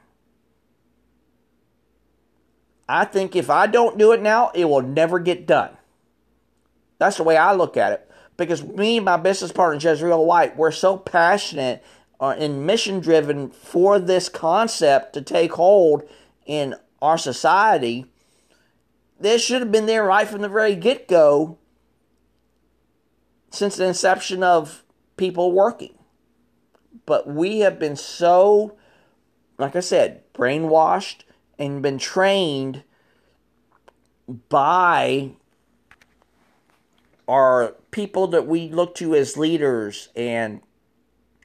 I 2.88 3.04
think 3.04 3.34
if 3.34 3.50
I 3.50 3.66
don't 3.66 3.98
do 3.98 4.12
it 4.12 4.22
now, 4.22 4.52
it 4.54 4.66
will 4.66 4.82
never 4.82 5.18
get 5.18 5.46
done. 5.46 5.76
That's 6.98 7.16
the 7.16 7.24
way 7.24 7.36
I 7.36 7.52
look 7.52 7.76
at 7.76 7.92
it. 7.92 8.10
Because 8.36 8.62
me 8.62 8.98
and 8.98 9.04
my 9.04 9.16
business 9.16 9.50
partner, 9.50 9.80
Jezreel 9.80 10.24
White, 10.24 10.56
we're 10.56 10.70
so 10.70 10.96
passionate 10.96 11.82
uh, 12.20 12.34
and 12.38 12.66
mission 12.66 13.00
driven 13.00 13.50
for 13.50 13.98
this 13.98 14.28
concept 14.28 15.12
to 15.14 15.22
take 15.22 15.52
hold 15.52 16.02
in 16.44 16.74
our 17.02 17.18
society. 17.18 18.06
This 19.18 19.44
should 19.44 19.60
have 19.60 19.72
been 19.72 19.86
there 19.86 20.04
right 20.04 20.28
from 20.28 20.42
the 20.42 20.48
very 20.48 20.74
get 20.74 21.08
go 21.08 21.58
since 23.50 23.76
the 23.76 23.86
inception 23.86 24.42
of 24.42 24.84
people 25.16 25.52
working. 25.52 25.94
But 27.06 27.26
we 27.28 27.60
have 27.60 27.78
been 27.78 27.96
so, 27.96 28.76
like 29.58 29.76
I 29.76 29.80
said, 29.80 30.22
brainwashed 30.34 31.22
and 31.58 31.82
been 31.82 31.98
trained 31.98 32.82
by 34.48 35.30
our 37.28 37.74
people 37.90 38.26
that 38.28 38.46
we 38.46 38.68
look 38.68 38.94
to 38.96 39.14
as 39.14 39.36
leaders 39.36 40.08
and 40.14 40.60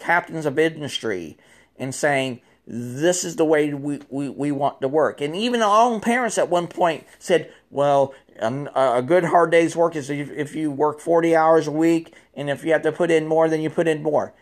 captains 0.02 0.46
of 0.46 0.58
industry 0.60 1.38
and 1.78 1.94
saying, 1.94 2.42
this 2.68 3.24
is 3.24 3.36
the 3.36 3.46
way 3.46 3.74
we, 3.74 4.00
we, 4.10 4.30
we 4.30 4.52
want 4.52 4.82
to 4.82 4.88
work. 4.88 5.20
And 5.20 5.36
even 5.36 5.62
our 5.62 5.90
own 5.90 6.00
parents 6.00 6.38
at 6.38 6.50
one 6.50 6.68
point 6.68 7.06
said, 7.20 7.52
well, 7.70 8.14
um, 8.40 8.70
a 8.76 9.02
good 9.02 9.26
hard 9.26 9.52
day's 9.52 9.76
work 9.76 9.96
is 9.96 10.10
if 10.10 10.56
you 10.56 10.72
work 10.72 11.00
40 11.00 11.36
hours 11.36 11.68
a 11.68 11.72
week, 11.72 12.14
and 12.34 12.50
if 12.50 12.64
you 12.64 12.72
have 12.72 12.84
to 12.84 12.92
put 12.92 13.12
in 13.12 13.28
more, 13.28 13.50
then 13.50 13.62
you 13.62 13.70
put 13.70 13.88
in 13.88 14.02
more. 14.02 14.34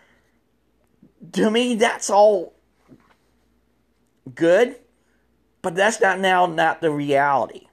To 1.34 1.50
me, 1.50 1.76
that's 1.76 2.10
all 2.10 2.54
good, 4.36 4.76
but 5.62 5.76
that's 5.76 6.00
not 6.00 6.19
now 6.19 6.45
not 6.45 6.82
the 6.82 6.91
reality. 6.91 7.67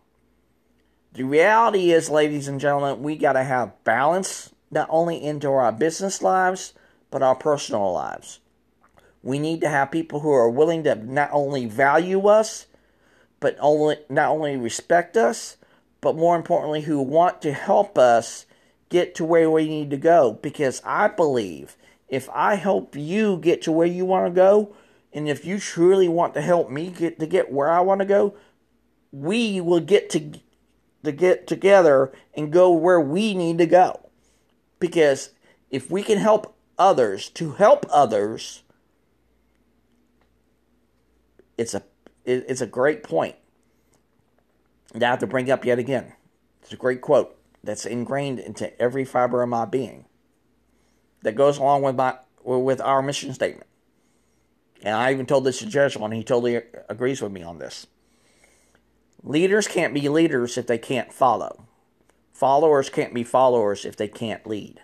The 1.13 1.25
reality 1.25 1.93
is, 1.93 2.11
ladies 2.11 2.49
and 2.49 2.61
gentlemen, 2.61 3.03
we 3.03 3.17
got 3.17 3.35
to 3.35 3.45
have 3.45 3.73
balance 3.85 4.53
not 4.71 4.89
only 4.91 5.23
into 5.23 5.51
our 5.51 5.73
business 5.73 6.21
lives, 6.23 6.75
but 7.17 7.23
our 7.23 7.35
personal 7.35 7.95
lives. 7.95 8.41
We 9.23 9.39
need 9.39 9.63
to 9.63 9.71
have 9.71 9.91
people 9.91 10.21
who 10.21 10.33
are 10.33 10.51
willing 10.51 10.85
to 10.85 10.95
not 10.97 11.31
only 11.33 11.65
value 11.65 12.27
us, 12.27 12.67
but 13.41 13.57
only 13.59 13.97
not 14.11 14.29
only 14.29 14.59
respect 14.59 15.17
us, 15.17 15.57
but 16.03 16.15
more 16.15 16.37
importantly, 16.37 16.83
who 16.83 17.01
want 17.01 17.41
to 17.41 17.55
help 17.55 17.97
us 17.97 18.45
get 18.91 19.15
to 19.15 19.25
where 19.25 19.51
we 19.51 19.67
need 19.67 19.89
to 19.93 19.97
go. 19.97 20.33
Because 20.43 20.83
I 20.85 21.09
believe 21.09 21.79
if 22.07 22.29
I 22.35 22.57
help 22.57 22.95
you 22.95 23.39
get 23.39 23.63
to 23.63 23.73
where 23.73 23.87
you 23.87 24.05
want 24.05 24.27
to 24.27 24.39
go, 24.39 24.77
and 25.11 25.27
if 25.27 25.47
you 25.47 25.59
truly 25.59 26.11
want 26.11 26.35
to 26.35 26.43
help 26.43 26.69
me 26.69 26.91
get 26.91 27.19
to 27.21 27.27
get 27.27 27.51
where 27.51 27.71
I 27.71 27.81
want 27.81 28.03
to 28.03 28.05
go, 28.05 28.35
we 29.11 29.59
will 29.59 29.81
get 29.81 30.11
to 30.11 30.33
to 31.03 31.13
get 31.13 31.47
together 31.47 32.13
and 32.35 32.53
go 32.53 32.71
where 32.73 33.01
we 33.01 33.33
need 33.33 33.57
to 33.57 33.67
go. 33.67 34.11
Because 34.79 35.31
if 35.71 35.91
we 35.91 36.03
can 36.03 36.19
help 36.19 36.56
others 36.79 37.29
to 37.31 37.53
help 37.53 37.87
others, 37.91 38.63
it's 41.59 41.75
a 41.75 41.83
it's 42.25 42.61
a 42.61 42.67
great 42.67 43.03
point. 43.03 43.37
And 44.93 45.03
I 45.03 45.11
have 45.11 45.21
to 45.21 45.27
bring 45.27 45.51
up 45.51 45.65
yet 45.65 45.79
again. 45.79 46.13
It's 46.63 46.73
a 46.73 46.77
great 46.77 47.01
quote 47.01 47.37
that's 47.63 47.87
ingrained 47.87 48.41
into 48.41 48.79
every 48.81 49.05
fiber 49.05 49.43
of 49.43 49.49
my 49.49 49.65
being. 49.65 50.07
That 51.23 51.37
goes 51.37 51.59
along 51.59 51.83
with 51.83 51.97
my 51.97 52.17
with 52.43 52.81
our 52.81 53.03
mission 53.03 53.33
statement. 53.33 53.69
And 54.83 54.95
I 54.95 55.13
even 55.13 55.27
told 55.27 55.45
this 55.45 55.61
to 55.61 55.67
Jezreel, 55.67 56.05
and 56.05 56.15
he 56.15 56.23
totally 56.23 56.61
agrees 56.89 57.23
with 57.23 57.33
me 57.33 57.43
on 57.43 57.59
this. 57.59 57.87
Leaders 59.23 59.67
can't 59.67 59.95
be 59.95 60.09
leaders 60.09 60.57
if 60.57 60.67
they 60.67 60.79
can't 60.79 61.13
follow. 61.13 61.67
Followers 62.33 62.91
can't 62.91 63.15
be 63.15 63.25
followers 63.25 63.85
if 63.85 63.97
they 63.97 64.09
can't 64.09 64.47
lead. 64.47 64.81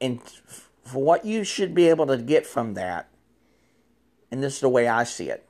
And 0.00 0.20
for 0.84 1.02
what 1.02 1.24
you 1.24 1.44
should 1.44 1.74
be 1.74 1.88
able 1.88 2.06
to 2.06 2.16
get 2.16 2.46
from 2.46 2.74
that, 2.74 3.08
and 4.30 4.42
this 4.42 4.54
is 4.54 4.60
the 4.60 4.68
way 4.68 4.88
I 4.88 5.04
see 5.04 5.28
it, 5.28 5.48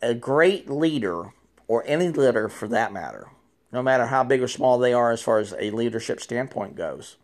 a 0.00 0.14
great 0.14 0.68
leader, 0.68 1.32
or 1.68 1.84
any 1.86 2.08
leader 2.08 2.48
for 2.48 2.68
that 2.68 2.92
matter, 2.92 3.28
no 3.72 3.82
matter 3.82 4.06
how 4.06 4.24
big 4.24 4.42
or 4.42 4.48
small 4.48 4.78
they 4.78 4.92
are 4.92 5.12
as 5.12 5.22
far 5.22 5.38
as 5.38 5.54
a 5.58 5.70
leadership 5.70 6.20
standpoint 6.20 6.76
goes, 6.76 7.16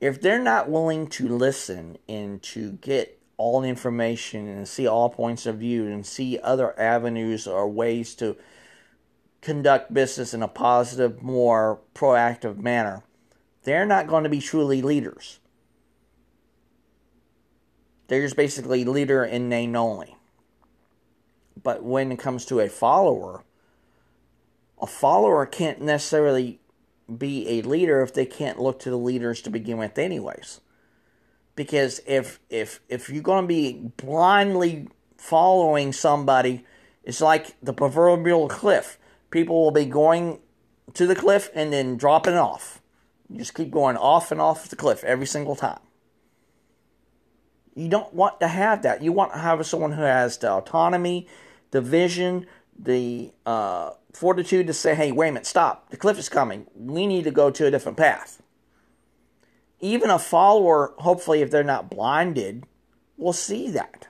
if 0.00 0.20
they're 0.20 0.42
not 0.42 0.68
willing 0.68 1.06
to 1.06 1.28
listen 1.28 1.96
and 2.08 2.42
to 2.42 2.72
get 2.72 3.18
all 3.36 3.64
information 3.64 4.46
and 4.48 4.68
see 4.68 4.86
all 4.86 5.08
points 5.08 5.46
of 5.46 5.56
view 5.56 5.86
and 5.86 6.04
see 6.04 6.38
other 6.42 6.78
avenues 6.78 7.46
or 7.46 7.68
ways 7.68 8.14
to 8.14 8.36
conduct 9.40 9.92
business 9.94 10.34
in 10.34 10.42
a 10.42 10.48
positive, 10.48 11.22
more 11.22 11.80
proactive 11.94 12.58
manner, 12.58 13.02
they're 13.64 13.86
not 13.86 14.06
going 14.06 14.24
to 14.24 14.30
be 14.30 14.40
truly 14.40 14.82
leaders. 14.82 15.40
They're 18.08 18.22
just 18.22 18.36
basically 18.36 18.84
leader 18.84 19.24
in 19.24 19.48
name 19.48 19.74
only. 19.76 20.16
But 21.62 21.82
when 21.82 22.12
it 22.12 22.18
comes 22.18 22.44
to 22.46 22.60
a 22.60 22.68
follower, 22.68 23.44
a 24.80 24.86
follower 24.86 25.46
can't 25.46 25.80
necessarily 25.80 26.60
be 27.18 27.48
a 27.48 27.62
leader 27.62 28.02
if 28.02 28.12
they 28.12 28.26
can't 28.26 28.60
look 28.60 28.78
to 28.80 28.90
the 28.90 28.98
leaders 28.98 29.40
to 29.42 29.50
begin 29.50 29.78
with, 29.78 29.98
anyways 29.98 30.60
because 31.56 32.00
if 32.06 32.40
if 32.50 32.80
if 32.88 33.08
you're 33.08 33.22
going 33.22 33.44
to 33.44 33.48
be 33.48 33.90
blindly 33.96 34.88
following 35.16 35.92
somebody, 35.92 36.64
it's 37.02 37.20
like 37.20 37.56
the 37.62 37.72
proverbial 37.72 38.48
cliff. 38.48 38.98
People 39.30 39.62
will 39.62 39.70
be 39.70 39.84
going 39.84 40.38
to 40.94 41.06
the 41.06 41.14
cliff 41.14 41.50
and 41.54 41.72
then 41.72 41.96
dropping 41.96 42.34
off. 42.34 42.80
You 43.28 43.38
just 43.38 43.54
keep 43.54 43.70
going 43.70 43.96
off 43.96 44.30
and 44.30 44.40
off 44.40 44.68
the 44.68 44.76
cliff 44.76 45.02
every 45.04 45.26
single 45.26 45.56
time. 45.56 45.80
You 47.74 47.88
don't 47.88 48.14
want 48.14 48.40
to 48.40 48.48
have 48.48 48.82
that. 48.82 49.02
You 49.02 49.12
want 49.12 49.32
to 49.32 49.38
have 49.38 49.64
someone 49.66 49.92
who 49.92 50.02
has 50.02 50.38
the 50.38 50.50
autonomy, 50.50 51.26
the 51.72 51.80
vision, 51.80 52.46
the 52.78 53.32
uh, 53.44 53.90
fortitude 54.12 54.68
to 54.68 54.72
say, 54.72 54.94
"Hey, 54.94 55.10
wait 55.10 55.28
a 55.28 55.32
minute, 55.32 55.46
stop! 55.46 55.90
The 55.90 55.96
cliff 55.96 56.18
is 56.18 56.28
coming. 56.28 56.66
We 56.76 57.06
need 57.06 57.24
to 57.24 57.30
go 57.30 57.50
to 57.50 57.66
a 57.66 57.70
different 57.70 57.98
path." 57.98 58.40
even 59.84 60.08
a 60.08 60.18
follower, 60.18 60.94
hopefully, 60.98 61.42
if 61.42 61.50
they're 61.50 61.62
not 61.62 61.90
blinded, 61.90 62.64
will 63.18 63.34
see 63.34 63.70
that. 63.70 64.08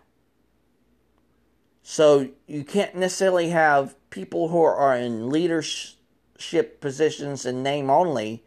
So 1.82 2.30
you 2.46 2.62
can't 2.62 2.94
necessarily 2.94 3.48
have 3.50 3.96
people 4.10 4.48
who 4.48 4.62
are 4.62 4.96
in 4.96 5.30
leadership 5.30 6.80
positions 6.80 7.44
in 7.44 7.64
name 7.64 7.90
only. 7.90 8.44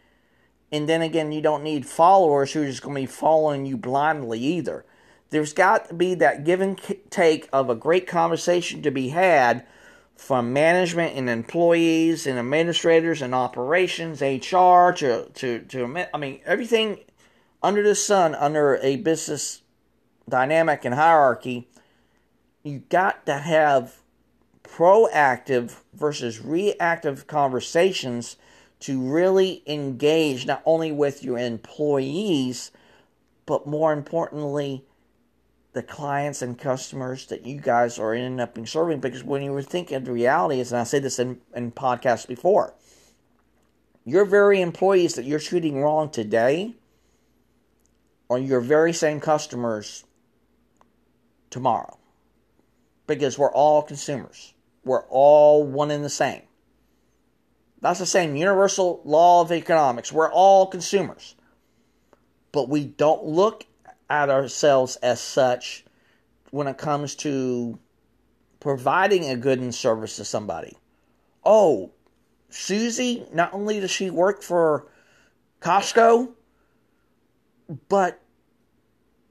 And 0.72 0.88
then 0.88 1.02
again, 1.02 1.32
you 1.32 1.42
don't 1.42 1.64
need 1.64 1.86
followers 1.86 2.52
who 2.52 2.64
are 2.64 2.68
just 2.68 2.82
going 2.82 2.96
to 2.96 3.02
be 3.02 3.06
following 3.06 3.66
you 3.66 3.78
blindly 3.78 4.40
either. 4.40 4.86
There's 5.30 5.54
got 5.54 5.90
to 5.90 5.94
be 5.94 6.16
that 6.16 6.44
give 6.44 6.62
and 6.62 6.80
take 7.10 7.50
of 7.52 7.70
a 7.70 7.76
great 7.76 8.08
conversation 8.08 8.82
to 8.82 8.92
be 8.92 9.10
had 9.10 9.66
from 10.16 10.52
management 10.52 11.16
and 11.16 11.30
employees 11.30 12.26
and 12.26 12.40
administrators 12.40 13.22
and 13.22 13.36
operations, 13.36 14.22
HR 14.22 14.92
to 14.92 15.30
to 15.34 15.60
to 15.60 16.06
I 16.14 16.18
mean 16.18 16.42
everything 16.46 17.00
under 17.62 17.84
the 17.84 17.96
sun, 17.96 18.36
under 18.36 18.78
a 18.78 18.98
business 18.98 19.62
dynamic 20.28 20.86
and 20.86 20.96
hierarchy, 20.96 21.68
you 22.64 22.84
got 22.90 23.26
to 23.26 23.38
have 23.38 23.98
proactive 24.64 25.78
versus 25.94 26.42
reactive 26.42 27.28
conversations 27.28 28.38
to 28.80 29.02
really 29.02 29.64
engage 29.66 30.46
not 30.46 30.62
only 30.66 30.92
with 30.92 31.24
your 31.24 31.38
employees, 31.38 32.72
but 33.46 33.66
more 33.66 33.92
importantly, 33.94 34.84
the 35.74 35.84
clients 35.84 36.42
and 36.42 36.58
customers 36.58 37.28
that 37.28 37.46
you 37.46 37.60
guys 37.60 38.00
are 38.00 38.14
ending 38.14 38.40
up 38.40 38.58
serving. 38.68 39.00
Because 39.00 39.24
when 39.24 39.42
you 39.42 39.52
were 39.52 39.62
thinking, 39.62 40.04
the 40.04 40.12
reality 40.12 40.60
is, 40.60 40.72
and 40.72 40.82
I 40.82 40.84
said 40.84 41.04
this 41.04 41.20
in, 41.20 41.40
in 41.56 41.72
podcasts 41.72 42.28
before, 42.28 42.74
your 44.06 44.26
very 44.26 44.62
employees 44.62 45.16
that 45.16 45.26
you're 45.26 45.40
treating 45.40 45.82
wrong 45.82 46.10
today 46.10 46.76
are 48.30 48.40
your 48.40 48.62
very 48.62 48.94
same 48.94 49.20
customers 49.20 50.04
tomorrow. 51.50 51.98
Because 53.06 53.38
we're 53.38 53.52
all 53.52 53.82
consumers. 53.82 54.54
We're 54.84 55.06
all 55.10 55.64
one 55.64 55.92
and 55.92 56.04
the 56.04 56.10
same. 56.10 56.42
That's 57.82 58.00
the 58.00 58.06
same 58.06 58.36
universal 58.36 59.02
law 59.04 59.42
of 59.42 59.52
economics. 59.52 60.12
We're 60.12 60.32
all 60.32 60.68
consumers. 60.68 61.36
But 62.52 62.70
we 62.70 62.86
don't 62.86 63.26
look 63.26 63.66
at 64.10 64.30
ourselves 64.30 64.96
as 64.98 65.20
such 65.20 65.86
when 66.52 66.68
it 66.68 66.78
comes 66.78 67.16
to 67.16 67.78
providing 68.60 69.30
a 69.30 69.36
good 69.36 69.60
and 69.60 69.76
service 69.76 70.16
to 70.16 70.26
somebody. 70.26 70.76
Oh, 71.46 71.92
Susie, 72.50 73.26
not 73.34 73.54
only 73.54 73.80
does 73.80 73.92
she 73.92 74.10
work 74.10 74.42
for 74.42 74.88
Costco, 75.62 76.32
but 77.90 78.22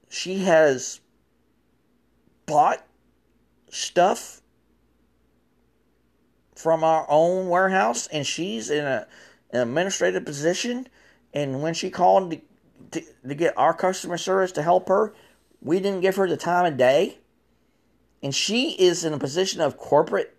she 0.09 0.39
has 0.39 1.01
bought 2.45 2.85
stuff 3.69 4.41
from 6.57 6.83
our 6.83 7.05
own 7.09 7.49
warehouse 7.49 8.07
and 8.07 8.25
she's 8.25 8.69
in 8.69 8.85
a, 8.85 9.07
an 9.51 9.61
administrative 9.61 10.25
position. 10.25 10.87
And 11.33 11.61
when 11.61 11.73
she 11.73 11.89
called 11.89 12.31
to, 12.31 12.41
to, 12.91 13.01
to 13.27 13.35
get 13.35 13.57
our 13.57 13.73
customer 13.73 14.17
service 14.17 14.51
to 14.53 14.63
help 14.63 14.87
her 14.89 15.13
we 15.61 15.79
didn't 15.79 16.01
give 16.01 16.15
her 16.15 16.27
the 16.27 16.37
time 16.37 16.65
of 16.65 16.77
day. 16.77 17.19
And 18.21 18.33
she 18.33 18.71
is 18.71 19.03
in 19.03 19.13
a 19.13 19.19
position 19.19 19.61
of 19.61 19.77
corporate 19.77 20.35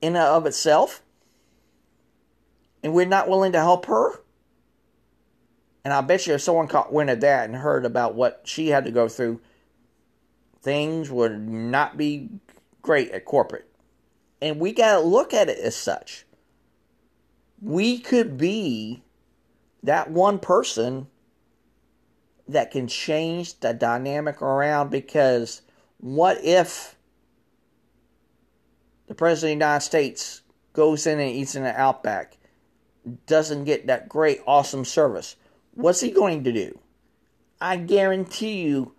in 0.00 0.16
and 0.16 0.24
of 0.24 0.46
itself. 0.46 1.02
And 2.82 2.92
we're 2.92 3.06
not 3.06 3.28
willing 3.28 3.52
to 3.52 3.60
help 3.60 3.86
her. 3.86 4.20
And 5.84 5.92
i 5.92 6.00
bet 6.00 6.26
you 6.26 6.34
if 6.34 6.40
someone 6.40 6.66
caught 6.66 6.92
wind 6.92 7.10
of 7.10 7.20
that 7.20 7.44
and 7.44 7.56
heard 7.56 7.84
about 7.84 8.14
what 8.14 8.40
she 8.44 8.68
had 8.68 8.86
to 8.86 8.90
go 8.90 9.06
through 9.06 9.40
things 10.62 11.10
would 11.10 11.38
not 11.46 11.98
be 11.98 12.30
great 12.80 13.10
at 13.10 13.26
corporate 13.26 13.68
and 14.44 14.60
we 14.60 14.72
got 14.72 14.92
to 14.92 15.00
look 15.00 15.32
at 15.32 15.48
it 15.48 15.58
as 15.58 15.74
such. 15.74 16.26
We 17.62 17.98
could 17.98 18.36
be 18.36 19.02
that 19.82 20.10
one 20.10 20.38
person 20.38 21.06
that 22.46 22.70
can 22.70 22.86
change 22.86 23.58
the 23.60 23.72
dynamic 23.72 24.42
around 24.42 24.90
because 24.90 25.62
what 25.96 26.44
if 26.44 26.94
the 29.06 29.14
President 29.14 29.54
of 29.54 29.60
the 29.60 29.64
United 29.64 29.84
States 29.86 30.42
goes 30.74 31.06
in 31.06 31.18
and 31.18 31.30
eats 31.30 31.54
in 31.54 31.62
the 31.62 31.80
Outback, 31.80 32.36
doesn't 33.26 33.64
get 33.64 33.86
that 33.86 34.10
great, 34.10 34.42
awesome 34.46 34.84
service? 34.84 35.36
What's 35.72 36.02
he 36.02 36.10
going 36.10 36.44
to 36.44 36.52
do? 36.52 36.78
I 37.62 37.78
guarantee 37.78 38.60
you 38.60 38.92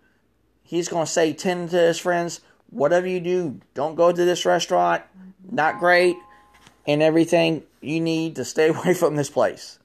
he's 0.63 0.89
going 0.89 1.05
to 1.05 1.12
say 1.12 1.34
10 1.34 1.69
to 1.69 1.77
his 1.77 1.99
friends, 1.99 2.41
whatever 2.71 3.05
you 3.05 3.19
do, 3.19 3.60
don't 3.75 3.93
go 3.93 4.12
to 4.12 4.25
this 4.25 4.43
restaurant, 4.43 5.03
not 5.51 5.79
great, 5.79 6.17
and 6.88 7.01
everything 7.01 7.63
you 7.81 7.99
need 7.99 8.36
to 8.36 8.45
stay 8.45 8.67
away 8.69 8.93
from 8.93 9.15
this 9.15 9.29
place. 9.29 9.79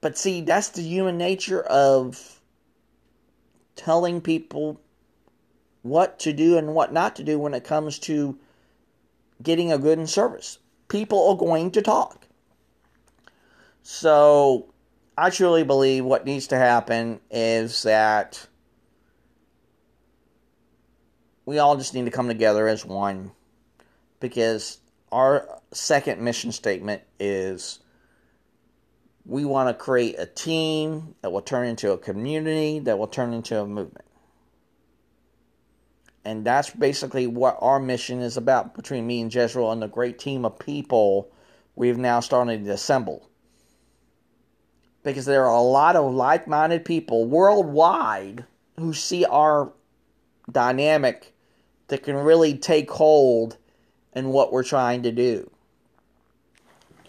But 0.00 0.16
see, 0.16 0.40
that's 0.40 0.70
the 0.70 0.82
human 0.82 1.18
nature 1.18 1.62
of 1.62 2.40
telling 3.76 4.20
people 4.20 4.80
what 5.82 6.18
to 6.20 6.32
do 6.32 6.56
and 6.56 6.74
what 6.74 6.92
not 6.92 7.16
to 7.16 7.24
do 7.24 7.38
when 7.38 7.54
it 7.54 7.64
comes 7.64 7.98
to 8.00 8.38
getting 9.42 9.72
a 9.72 9.78
good 9.78 9.98
and 9.98 10.08
service. 10.08 10.58
People 10.88 11.28
are 11.28 11.36
going 11.36 11.70
to 11.72 11.82
talk. 11.82 12.26
So, 13.82 14.72
I 15.16 15.30
truly 15.30 15.64
believe 15.64 16.04
what 16.04 16.24
needs 16.24 16.46
to 16.48 16.56
happen 16.56 17.20
is 17.30 17.82
that 17.82 18.46
we 21.46 21.58
all 21.58 21.76
just 21.76 21.94
need 21.94 22.04
to 22.04 22.10
come 22.10 22.28
together 22.28 22.68
as 22.68 22.84
one 22.84 23.32
because 24.20 24.78
our 25.10 25.60
second 25.72 26.20
mission 26.20 26.52
statement 26.52 27.02
is 27.18 27.80
we 29.26 29.44
want 29.44 29.68
to 29.68 29.74
create 29.74 30.16
a 30.18 30.26
team 30.26 31.14
that 31.22 31.30
will 31.30 31.42
turn 31.42 31.66
into 31.66 31.92
a 31.92 31.98
community 31.98 32.78
that 32.80 32.98
will 32.98 33.06
turn 33.06 33.32
into 33.32 33.60
a 33.60 33.66
movement. 33.66 34.06
And 36.24 36.44
that's 36.44 36.70
basically 36.70 37.26
what 37.26 37.56
our 37.60 37.80
mission 37.80 38.20
is 38.20 38.36
about 38.36 38.74
between 38.74 39.06
me 39.06 39.20
and 39.20 39.34
Jezreel 39.34 39.72
and 39.72 39.80
the 39.80 39.88
great 39.88 40.18
team 40.18 40.44
of 40.44 40.58
people 40.58 41.30
we've 41.76 41.98
now 41.98 42.20
started 42.20 42.64
to 42.64 42.72
assemble. 42.72 43.28
Because 45.02 45.24
there 45.24 45.46
are 45.46 45.56
a 45.56 45.62
lot 45.62 45.96
of 45.96 46.12
like 46.12 46.46
minded 46.46 46.84
people 46.84 47.26
worldwide 47.26 48.44
who 48.78 48.92
see 48.92 49.24
our 49.24 49.72
dynamic 50.52 51.32
that 51.88 52.02
can 52.02 52.16
really 52.16 52.56
take 52.56 52.90
hold 52.90 53.56
and 54.12 54.32
what 54.32 54.52
we're 54.52 54.64
trying 54.64 55.02
to 55.02 55.12
do. 55.12 55.50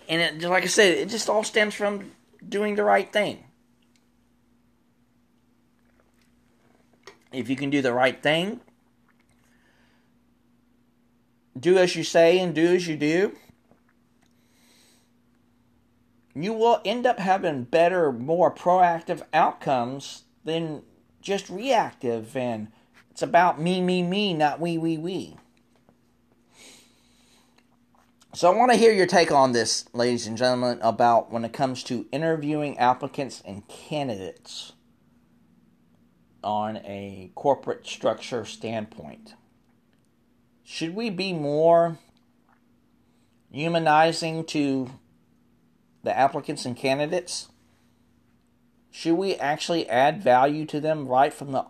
And 0.07 0.21
it, 0.21 0.47
like 0.47 0.63
I 0.63 0.67
said, 0.67 0.97
it 0.97 1.09
just 1.09 1.29
all 1.29 1.43
stems 1.43 1.73
from 1.73 2.11
doing 2.47 2.75
the 2.75 2.83
right 2.83 3.11
thing. 3.11 3.43
If 7.31 7.49
you 7.49 7.55
can 7.55 7.69
do 7.69 7.81
the 7.81 7.93
right 7.93 8.21
thing, 8.21 8.59
do 11.57 11.77
as 11.77 11.95
you 11.95 12.03
say 12.03 12.39
and 12.39 12.53
do 12.53 12.75
as 12.75 12.87
you 12.87 12.97
do, 12.97 13.37
you 16.33 16.53
will 16.53 16.81
end 16.85 17.05
up 17.05 17.19
having 17.19 17.63
better, 17.63 18.11
more 18.11 18.53
proactive 18.53 19.21
outcomes 19.33 20.23
than 20.43 20.81
just 21.21 21.49
reactive. 21.49 22.35
And 22.35 22.69
it's 23.11 23.21
about 23.21 23.61
me, 23.61 23.81
me, 23.81 24.01
me, 24.01 24.33
not 24.33 24.59
we, 24.59 24.77
we, 24.77 24.97
we. 24.97 25.37
So 28.33 28.49
I 28.49 28.55
want 28.55 28.71
to 28.71 28.77
hear 28.77 28.93
your 28.93 29.07
take 29.07 29.29
on 29.29 29.51
this, 29.51 29.83
ladies 29.91 30.25
and 30.25 30.37
gentlemen, 30.37 30.79
about 30.81 31.33
when 31.33 31.43
it 31.43 31.51
comes 31.51 31.83
to 31.83 32.05
interviewing 32.13 32.77
applicants 32.77 33.43
and 33.45 33.67
candidates 33.67 34.71
on 36.41 36.77
a 36.77 37.31
corporate 37.35 37.85
structure 37.85 38.45
standpoint. 38.45 39.33
Should 40.63 40.95
we 40.95 41.09
be 41.09 41.33
more 41.33 41.97
humanizing 43.51 44.45
to 44.45 44.91
the 46.03 46.17
applicants 46.17 46.65
and 46.65 46.77
candidates? 46.77 47.49
Should 48.91 49.15
we 49.15 49.35
actually 49.35 49.89
add 49.89 50.23
value 50.23 50.65
to 50.67 50.79
them 50.79 51.05
right 51.05 51.33
from 51.33 51.51
the 51.51 51.65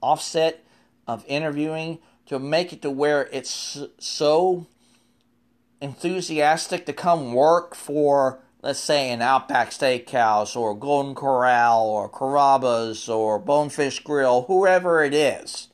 offset 0.00 0.64
of 1.06 1.26
interviewing 1.28 1.98
to 2.24 2.38
make 2.38 2.72
it 2.72 2.80
to 2.80 2.90
where 2.90 3.28
it's 3.30 3.84
so 3.98 4.66
enthusiastic 5.80 6.86
to 6.86 6.92
come 6.92 7.32
work 7.32 7.74
for, 7.74 8.40
let's 8.62 8.80
say, 8.80 9.10
an 9.10 9.22
Outback 9.22 9.70
Steakhouse 9.70 10.56
or 10.56 10.74
Golden 10.74 11.14
Corral 11.14 11.86
or 11.86 12.08
Carrabba's 12.08 13.08
or 13.08 13.38
Bonefish 13.38 14.00
Grill, 14.00 14.42
whoever 14.42 15.02
it 15.02 15.14
is. 15.14 15.68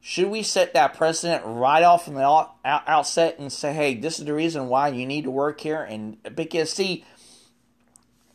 Should 0.00 0.28
we 0.28 0.42
set 0.42 0.72
that 0.72 0.94
precedent 0.94 1.42
right 1.44 1.82
off 1.82 2.06
from 2.06 2.14
the 2.14 2.48
outset 2.64 3.38
and 3.38 3.52
say, 3.52 3.74
hey, 3.74 3.94
this 3.94 4.18
is 4.18 4.24
the 4.24 4.32
reason 4.32 4.68
why 4.68 4.88
you 4.88 5.04
need 5.04 5.24
to 5.24 5.30
work 5.30 5.60
here? 5.60 5.82
And 5.82 6.16
because, 6.34 6.72
see, 6.72 7.04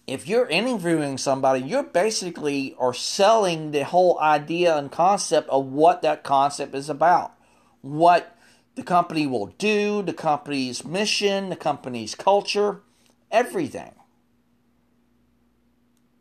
if 0.05 0.27
you're 0.27 0.47
interviewing 0.47 1.17
somebody, 1.17 1.61
you're 1.61 1.81
basically 1.81 2.75
are 2.77 2.93
selling 2.93 3.71
the 3.71 3.85
whole 3.85 4.19
idea 4.19 4.77
and 4.77 4.91
concept 4.91 5.49
of 5.49 5.65
what 5.65 6.03
that 6.03 6.23
concept 6.23 6.75
is 6.75 6.89
about. 6.89 7.33
What 7.81 8.37
the 8.75 8.83
company 8.83 9.27
will 9.27 9.47
do, 9.57 10.01
the 10.01 10.13
company's 10.13 10.83
mission, 10.83 11.49
the 11.49 11.55
company's 11.55 12.15
culture, 12.15 12.81
everything. 13.31 13.93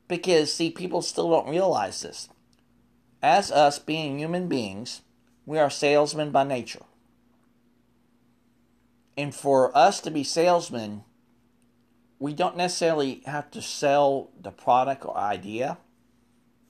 Because, 0.08 0.52
see, 0.52 0.70
people 0.70 1.00
still 1.00 1.30
don't 1.30 1.48
realize 1.48 2.02
this. 2.02 2.28
As 3.22 3.50
us 3.50 3.78
being 3.78 4.18
human 4.18 4.48
beings, 4.48 5.02
we 5.46 5.58
are 5.58 5.70
salesmen 5.70 6.30
by 6.30 6.44
nature. 6.44 6.82
And 9.16 9.34
for 9.34 9.76
us 9.76 10.00
to 10.00 10.10
be 10.10 10.24
salesmen, 10.24 11.04
we 12.18 12.32
don't 12.32 12.56
necessarily 12.56 13.22
have 13.26 13.50
to 13.52 13.62
sell 13.62 14.30
the 14.40 14.50
product 14.50 15.04
or 15.04 15.16
idea. 15.16 15.78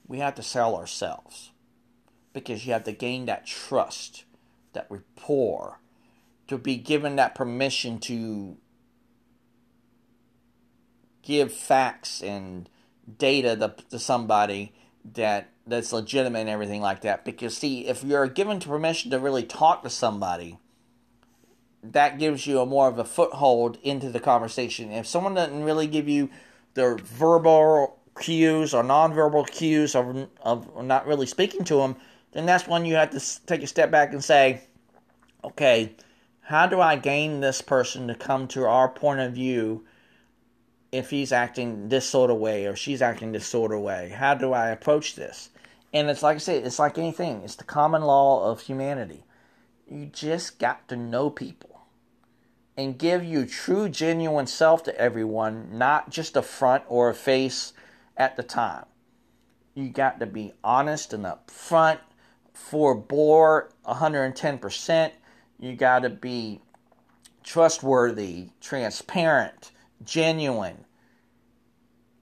We 0.07 0.19
have 0.19 0.35
to 0.37 0.43
sell 0.43 0.75
ourselves 0.75 1.51
because 2.33 2.67
you 2.67 2.73
have 2.73 2.85
to 2.85 2.93
gain 2.93 3.27
that 3.27 3.47
trust, 3.47 4.25
that 4.73 4.87
rapport, 4.89 5.81
to 6.49 6.59
be 6.59 6.77
given 6.77 7.17
that 7.17 7.35
permission 7.35 7.99
to 8.01 8.57
give 11.23 11.53
facts 11.53 12.23
and 12.23 12.69
data 13.19 13.57
to, 13.57 13.75
to 13.91 13.99
somebody 13.99 14.73
that 15.15 15.49
that's 15.67 15.93
legitimate 15.93 16.41
and 16.41 16.49
everything 16.49 16.81
like 16.81 17.03
that. 17.03 17.25
Because 17.25 17.57
see, 17.57 17.87
if 17.87 18.03
you're 18.03 18.27
given 18.27 18.59
permission 18.61 19.11
to 19.13 19.19
really 19.19 19.45
talk 19.45 19.83
to 19.83 19.91
somebody, 19.91 20.59
that 21.83 22.19
gives 22.19 22.47
you 22.47 22.61
a 22.61 22.67
more 22.67 22.89
of 22.89 22.99
a 22.99 23.05
foothold 23.05 23.79
into 23.83 24.11
the 24.11 24.21
conversation. 24.21 24.91
If 24.91 25.07
someone 25.07 25.35
doesn't 25.35 25.65
really 25.65 25.87
give 25.87 26.09
you 26.09 26.31
their 26.75 26.97
verbal 26.97 27.99
cues 28.21 28.75
or 28.75 28.83
nonverbal 28.83 29.51
cues 29.51 29.95
of, 29.95 30.29
of 30.43 30.85
not 30.85 31.07
really 31.07 31.27
speaking 31.27 31.65
to 31.65 31.77
them, 31.77 31.97
then 32.33 32.47
that's 32.47 32.67
when 32.67 32.85
you 32.85 32.95
have 32.95 33.11
to 33.11 33.47
take 33.47 33.63
a 33.63 33.67
step 33.67 33.91
back 33.91 34.13
and 34.13 34.23
say, 34.23 34.63
okay, 35.45 35.95
how 36.41 36.67
do 36.67 36.81
I 36.81 36.97
gain 36.97 37.41
this 37.41 37.63
person 37.63 38.09
to 38.09 38.15
come 38.15 38.49
to 38.49 38.65
our 38.65 38.89
point 38.89 39.21
of 39.21 39.33
view 39.33 39.85
if 40.91 41.11
he's 41.11 41.33
acting 41.33 41.89
this 41.89 42.09
sort 42.09 42.31
of 42.31 42.39
way 42.39 42.67
or 42.67 42.77
she's 42.77 43.03
acting 43.03 43.33
this 43.33 43.47
sort 43.47 43.73
of 43.73 43.81
way? 43.81 44.11
How 44.11 44.35
do 44.35 44.53
I 44.53 44.69
approach 44.69 45.15
this? 45.15 45.51
And 45.93 46.09
it's 46.09 46.23
like 46.23 46.37
I 46.37 46.39
said, 46.39 46.67
it's 46.67 46.79
like 46.79 46.99
anything, 46.99 47.43
it's 47.43 47.57
the 47.57 47.65
common 47.65 48.03
law 48.03 48.51
of 48.51 48.63
humanity. 48.63 49.25
You 49.89 50.07
just 50.07 50.59
got 50.59 50.89
to 50.89 50.97
know 50.97 51.29
people 51.29 51.73
and 52.77 52.99
give 52.99 53.25
your 53.25 53.45
true, 53.45 53.89
genuine 53.89 54.47
self 54.47 54.83
to 54.85 54.99
everyone, 54.99 55.69
not 55.77 56.11
just 56.11 56.37
a 56.37 56.43
front 56.43 56.85
or 56.89 57.11
a 57.11 57.15
face 57.15 57.75
at 58.17 58.37
the 58.37 58.43
time. 58.43 58.87
You 59.75 59.91
got 59.91 60.21
to 60.21 60.27
be 60.27 60.55
honest 60.65 61.13
and 61.13 61.25
upfront, 61.25 61.99
for 62.63 62.95
bore 62.95 63.71
110%. 63.87 65.11
You 65.59 65.77
got 65.77 66.01
to 66.01 66.11
be 66.11 66.61
trustworthy, 67.43 68.49
transparent, 68.61 69.73
genuine, 70.05 70.85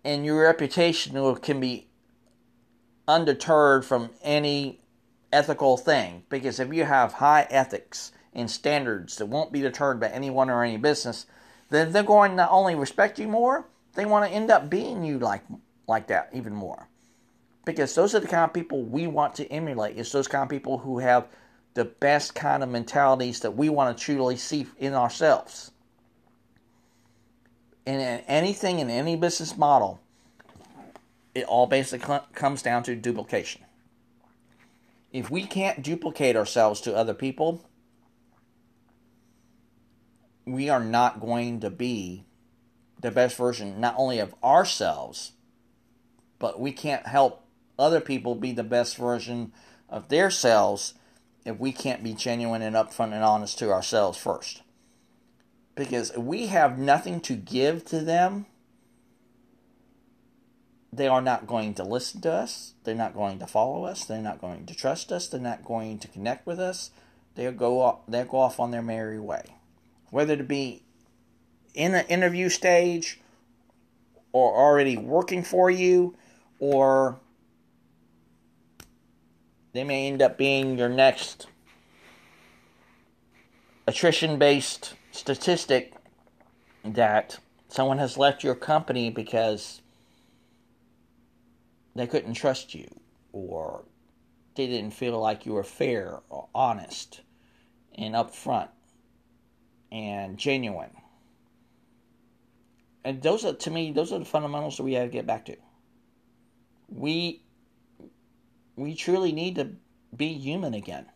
and 0.05 0.25
your 0.25 0.43
reputation 0.43 1.37
can 1.37 1.61
be 1.61 1.89
undeterred 3.07 3.85
from 3.85 4.11
any 4.23 4.81
ethical 5.33 5.77
thing. 5.77 6.25
Because 6.29 6.59
if 6.59 6.73
you 6.73 6.85
have 6.85 7.15
high 7.15 7.47
ethics 7.51 8.13
and 8.33 8.51
standards 8.51 9.17
that 9.17 9.27
won't 9.27 9.53
be 9.53 9.61
deterred 9.61 10.01
by 10.01 10.09
anyone 10.09 10.51
or 10.51 10.65
any 10.65 10.79
business, 10.79 11.27
then 11.69 11.93
they're 11.93 12.03
going 12.03 12.33
to 12.33 12.37
not 12.39 12.51
only 12.51 12.75
respect 12.75 13.19
you 13.19 13.29
more, 13.29 13.69
they 13.95 14.05
want 14.05 14.29
to 14.29 14.35
end 14.35 14.51
up 14.51 14.71
being 14.71 15.05
you 15.05 15.19
like 15.19 15.43
like 15.87 16.07
that 16.07 16.31
even 16.33 16.55
more. 16.55 16.90
Because 17.71 17.95
those 17.95 18.15
are 18.15 18.21
the 18.21 18.29
kind 18.29 18.45
of 18.45 18.53
people 18.53 18.83
we 18.83 19.07
want 19.07 19.35
to 19.37 19.47
emulate. 19.51 19.99
It's 19.99 20.13
those 20.13 20.29
kind 20.29 20.43
of 20.43 20.49
people 20.49 20.79
who 20.79 20.99
have 20.99 21.29
the 21.75 21.85
best 21.85 22.35
kind 22.35 22.63
of 22.63 22.69
mentalities 22.69 23.41
that 23.41 23.57
we 23.57 23.69
want 23.69 23.97
to 23.97 24.05
truly 24.05 24.37
see 24.37 24.67
in 24.79 24.95
ourselves. 24.95 25.71
And 27.87 28.01
in 28.01 28.21
anything 28.27 28.79
in 28.79 28.91
any 28.91 29.17
business 29.17 29.57
model, 29.57 30.01
it 31.35 31.45
all 31.45 31.67
basically 31.67 32.19
comes 32.35 32.63
down 32.63 32.83
to 32.85 32.97
duplication. 32.97 33.63
If 35.13 35.31
we 35.31 35.45
can't 35.45 35.83
duplicate 35.83 36.37
ourselves 36.37 36.81
to 36.83 36.95
other 36.95 37.15
people, 37.15 37.65
we 40.45 40.69
are 40.69 40.83
not 40.83 41.21
going 41.21 41.61
to 41.61 41.71
be 41.71 42.25
the 43.01 43.11
best 43.11 43.37
version 43.37 43.81
not 43.81 43.95
only 43.97 44.19
of 44.19 44.35
ourselves, 44.43 45.33
but 46.39 46.61
we 46.61 46.73
can't 46.73 47.07
help 47.07 47.45
other 47.81 48.01
people 48.01 48.35
be 48.35 48.53
the 48.53 48.65
best 48.65 48.97
version 48.97 49.53
of 49.89 50.09
their 50.09 50.31
selves 50.31 50.95
if 51.45 51.59
we 51.59 51.73
can't 51.73 52.05
be 52.05 52.13
genuine 52.13 52.63
and 52.63 52.77
upfront 52.77 53.13
and 53.13 53.25
honest 53.25 53.59
to 53.59 53.71
ourselves 53.71 54.19
first. 54.19 54.63
Because 55.75 56.17
we 56.17 56.49
have 56.49 56.79
nothing 56.79 57.21
to 57.23 57.35
give 57.35 57.85
to 57.87 58.01
them, 58.01 58.47
they 60.93 61.09
are 61.09 61.23
not 61.23 61.47
going 61.47 61.75
to 61.75 61.85
listen 61.85 62.21
to 62.23 62.33
us. 62.33 62.75
They're 62.85 62.95
not 62.95 63.15
going 63.15 63.39
to 63.39 63.47
follow 63.47 63.85
us. 63.85 64.05
They're 64.05 64.21
not 64.21 64.41
going 64.41 64.67
to 64.67 64.75
trust 64.75 65.11
us. 65.13 65.29
They're 65.29 65.41
not 65.41 65.65
going 65.65 65.99
to 66.01 66.09
connect 66.09 66.47
with 66.47 66.61
us. 66.61 66.91
They'll 67.37 67.53
go 67.53 67.81
off, 67.81 68.01
they'll 68.07 68.25
go 68.25 68.39
off 68.39 68.61
on 68.61 68.73
their 68.73 68.83
merry 68.83 69.19
way 69.19 69.55
whether 70.11 70.37
to 70.37 70.45
be 70.45 70.83
in 71.75 71.93
the 71.93 72.09
interview 72.09 72.49
stage 72.49 73.21
or 74.33 74.55
already 74.55 74.97
working 74.97 75.43
for 75.43 75.71
you 75.71 76.15
or 76.59 77.19
they 79.73 79.85
may 79.85 80.09
end 80.09 80.23
up 80.23 80.37
being 80.37 80.79
your 80.79 80.89
next 80.89 81.47
attrition 83.87 84.39
based 84.39 84.95
statistic 85.13 85.95
that 86.85 87.39
someone 87.69 87.99
has 87.99 88.17
left 88.17 88.45
your 88.45 88.55
company 88.55 89.11
because 89.11 89.83
they 91.95 92.07
couldn't 92.07 92.35
trust 92.35 92.75
you 92.75 92.89
or 93.33 93.85
they 94.55 94.67
didn't 94.67 94.93
feel 94.93 95.19
like 95.19 95.47
you 95.47 95.53
were 95.53 95.65
fair 95.65 96.21
or 96.29 96.49
honest 96.55 97.21
and 97.95 98.15
upfront 98.15 98.69
and 99.93 100.39
genuine. 100.39 100.91
And 103.05 103.23
those 103.23 103.45
are, 103.45 103.55
to 103.55 103.71
me, 103.71 103.93
those 103.93 104.13
are 104.13 104.19
the 104.19 104.25
fundamentals 104.25 104.77
that 104.77 104.83
we 104.83 104.95
have 104.95 105.09
to 105.09 105.13
get 105.13 105.27
back 105.27 105.47
to. 105.47 105.57
We, 106.89 107.43
we 108.81 108.95
truly 108.95 109.31
need 109.31 109.57
to 109.57 109.69
be 110.17 110.33
human 110.33 110.73
again. 110.73 111.07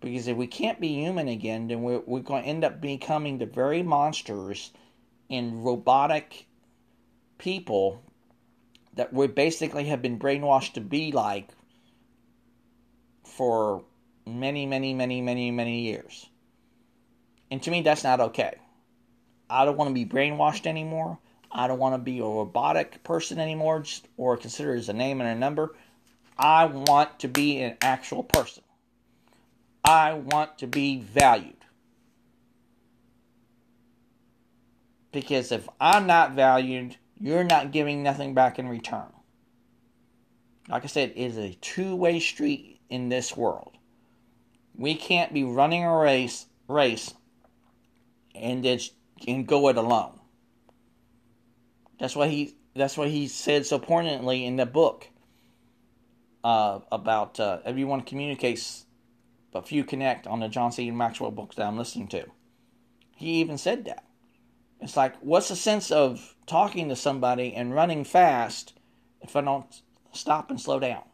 Because 0.00 0.26
if 0.26 0.36
we 0.36 0.46
can't 0.46 0.80
be 0.80 0.88
human 0.88 1.28
again, 1.28 1.68
then 1.68 1.82
we're, 1.82 2.00
we're 2.06 2.20
going 2.20 2.42
to 2.42 2.48
end 2.48 2.64
up 2.64 2.80
becoming 2.80 3.38
the 3.38 3.46
very 3.46 3.82
monsters 3.82 4.72
and 5.30 5.64
robotic 5.64 6.46
people 7.38 8.02
that 8.94 9.12
we 9.12 9.26
basically 9.26 9.84
have 9.84 10.02
been 10.02 10.18
brainwashed 10.18 10.72
to 10.72 10.80
be 10.80 11.12
like 11.12 11.48
for 13.24 13.84
many, 14.26 14.66
many, 14.66 14.94
many, 14.94 15.20
many, 15.20 15.50
many 15.50 15.80
years. 15.82 16.28
And 17.50 17.62
to 17.62 17.70
me, 17.70 17.82
that's 17.82 18.04
not 18.04 18.20
okay. 18.20 18.54
I 19.48 19.64
don't 19.66 19.76
want 19.76 19.88
to 19.88 19.94
be 19.94 20.06
brainwashed 20.06 20.66
anymore. 20.66 21.18
I 21.50 21.66
don't 21.68 21.78
want 21.78 21.94
to 21.94 21.98
be 21.98 22.18
a 22.18 22.24
robotic 22.24 23.04
person 23.04 23.38
anymore 23.38 23.80
just, 23.80 24.08
or 24.16 24.38
considered 24.38 24.78
as 24.78 24.88
a 24.88 24.94
name 24.94 25.20
and 25.20 25.28
a 25.28 25.34
number. 25.34 25.74
I 26.38 26.66
want 26.66 27.18
to 27.20 27.28
be 27.28 27.60
an 27.60 27.76
actual 27.80 28.22
person. 28.22 28.62
I 29.84 30.14
want 30.14 30.58
to 30.58 30.66
be 30.66 31.00
valued. 31.00 31.56
Because 35.12 35.52
if 35.52 35.68
I'm 35.80 36.06
not 36.06 36.32
valued, 36.32 36.96
you're 37.20 37.44
not 37.44 37.70
giving 37.70 38.02
nothing 38.02 38.34
back 38.34 38.58
in 38.58 38.68
return. 38.68 39.12
Like 40.68 40.84
I 40.84 40.86
said, 40.86 41.10
it 41.10 41.16
is 41.16 41.36
a 41.36 41.54
two 41.60 41.94
way 41.94 42.18
street 42.18 42.80
in 42.88 43.08
this 43.08 43.36
world. 43.36 43.76
We 44.74 44.94
can't 44.94 45.34
be 45.34 45.44
running 45.44 45.84
a 45.84 45.96
race 45.96 46.46
race 46.68 47.12
and 48.34 48.66
and 49.28 49.46
go 49.46 49.68
it 49.68 49.76
alone. 49.76 50.18
That's 51.98 52.16
why 52.16 52.28
he 52.28 52.56
that's 52.74 52.96
what 52.96 53.08
he 53.08 53.28
said 53.28 53.66
so 53.66 53.78
poignantly 53.78 54.46
in 54.46 54.56
the 54.56 54.66
book 54.66 55.08
uh, 56.44 56.80
about 56.90 57.38
uh, 57.38 57.58
everyone 57.64 58.02
communicates, 58.02 58.86
but 59.52 59.68
few 59.68 59.84
connect 59.84 60.26
on 60.26 60.40
the 60.40 60.48
John 60.48 60.72
C. 60.72 60.90
Maxwell 60.90 61.30
books 61.30 61.56
that 61.56 61.66
I'm 61.66 61.78
listening 61.78 62.08
to. 62.08 62.26
He 63.16 63.34
even 63.40 63.58
said 63.58 63.84
that. 63.84 64.04
It's 64.80 64.96
like, 64.96 65.14
what's 65.20 65.48
the 65.48 65.56
sense 65.56 65.92
of 65.92 66.34
talking 66.46 66.88
to 66.88 66.96
somebody 66.96 67.54
and 67.54 67.74
running 67.74 68.04
fast 68.04 68.74
if 69.20 69.36
I 69.36 69.40
don't 69.40 69.82
stop 70.12 70.50
and 70.50 70.60
slow 70.60 70.80
down? 70.80 71.04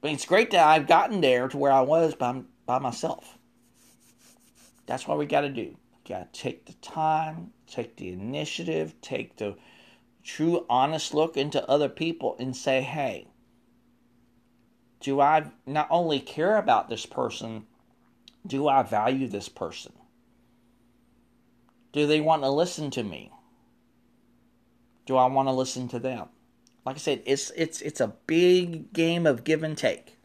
But 0.00 0.12
it's 0.12 0.24
great 0.24 0.50
that 0.52 0.66
I've 0.66 0.86
gotten 0.86 1.20
there 1.20 1.48
to 1.48 1.56
where 1.56 1.72
I 1.72 1.80
was 1.80 2.14
by, 2.14 2.42
by 2.66 2.78
myself. 2.78 3.38
That's 4.86 5.06
what 5.06 5.18
we 5.18 5.26
got 5.26 5.42
to 5.42 5.48
do. 5.48 5.76
Got 6.08 6.32
to 6.32 6.40
take 6.40 6.66
the 6.66 6.72
time, 6.74 7.52
take 7.66 7.96
the 7.96 8.10
initiative, 8.10 8.94
take 9.00 9.36
the 9.36 9.56
true, 10.24 10.66
honest 10.68 11.14
look 11.14 11.36
into 11.36 11.68
other 11.68 11.88
people 11.88 12.36
and 12.38 12.56
say, 12.56 12.82
hey, 12.82 13.26
do 15.00 15.20
I 15.20 15.46
not 15.66 15.88
only 15.90 16.20
care 16.20 16.56
about 16.56 16.88
this 16.88 17.06
person, 17.06 17.66
do 18.46 18.68
I 18.68 18.82
value 18.82 19.26
this 19.26 19.48
person? 19.48 19.92
Do 21.92 22.06
they 22.06 22.20
want 22.20 22.42
to 22.42 22.50
listen 22.50 22.90
to 22.92 23.02
me? 23.02 23.30
Do 25.06 25.16
I 25.16 25.26
want 25.26 25.48
to 25.48 25.52
listen 25.52 25.88
to 25.88 25.98
them? 25.98 26.28
Like 26.84 26.96
I 26.96 26.98
said, 26.98 27.22
it's 27.26 27.50
it's 27.56 27.80
it's 27.80 28.00
a 28.00 28.14
big 28.26 28.92
game 28.92 29.26
of 29.26 29.44
give 29.44 29.62
and 29.62 29.76
take. 29.76 30.18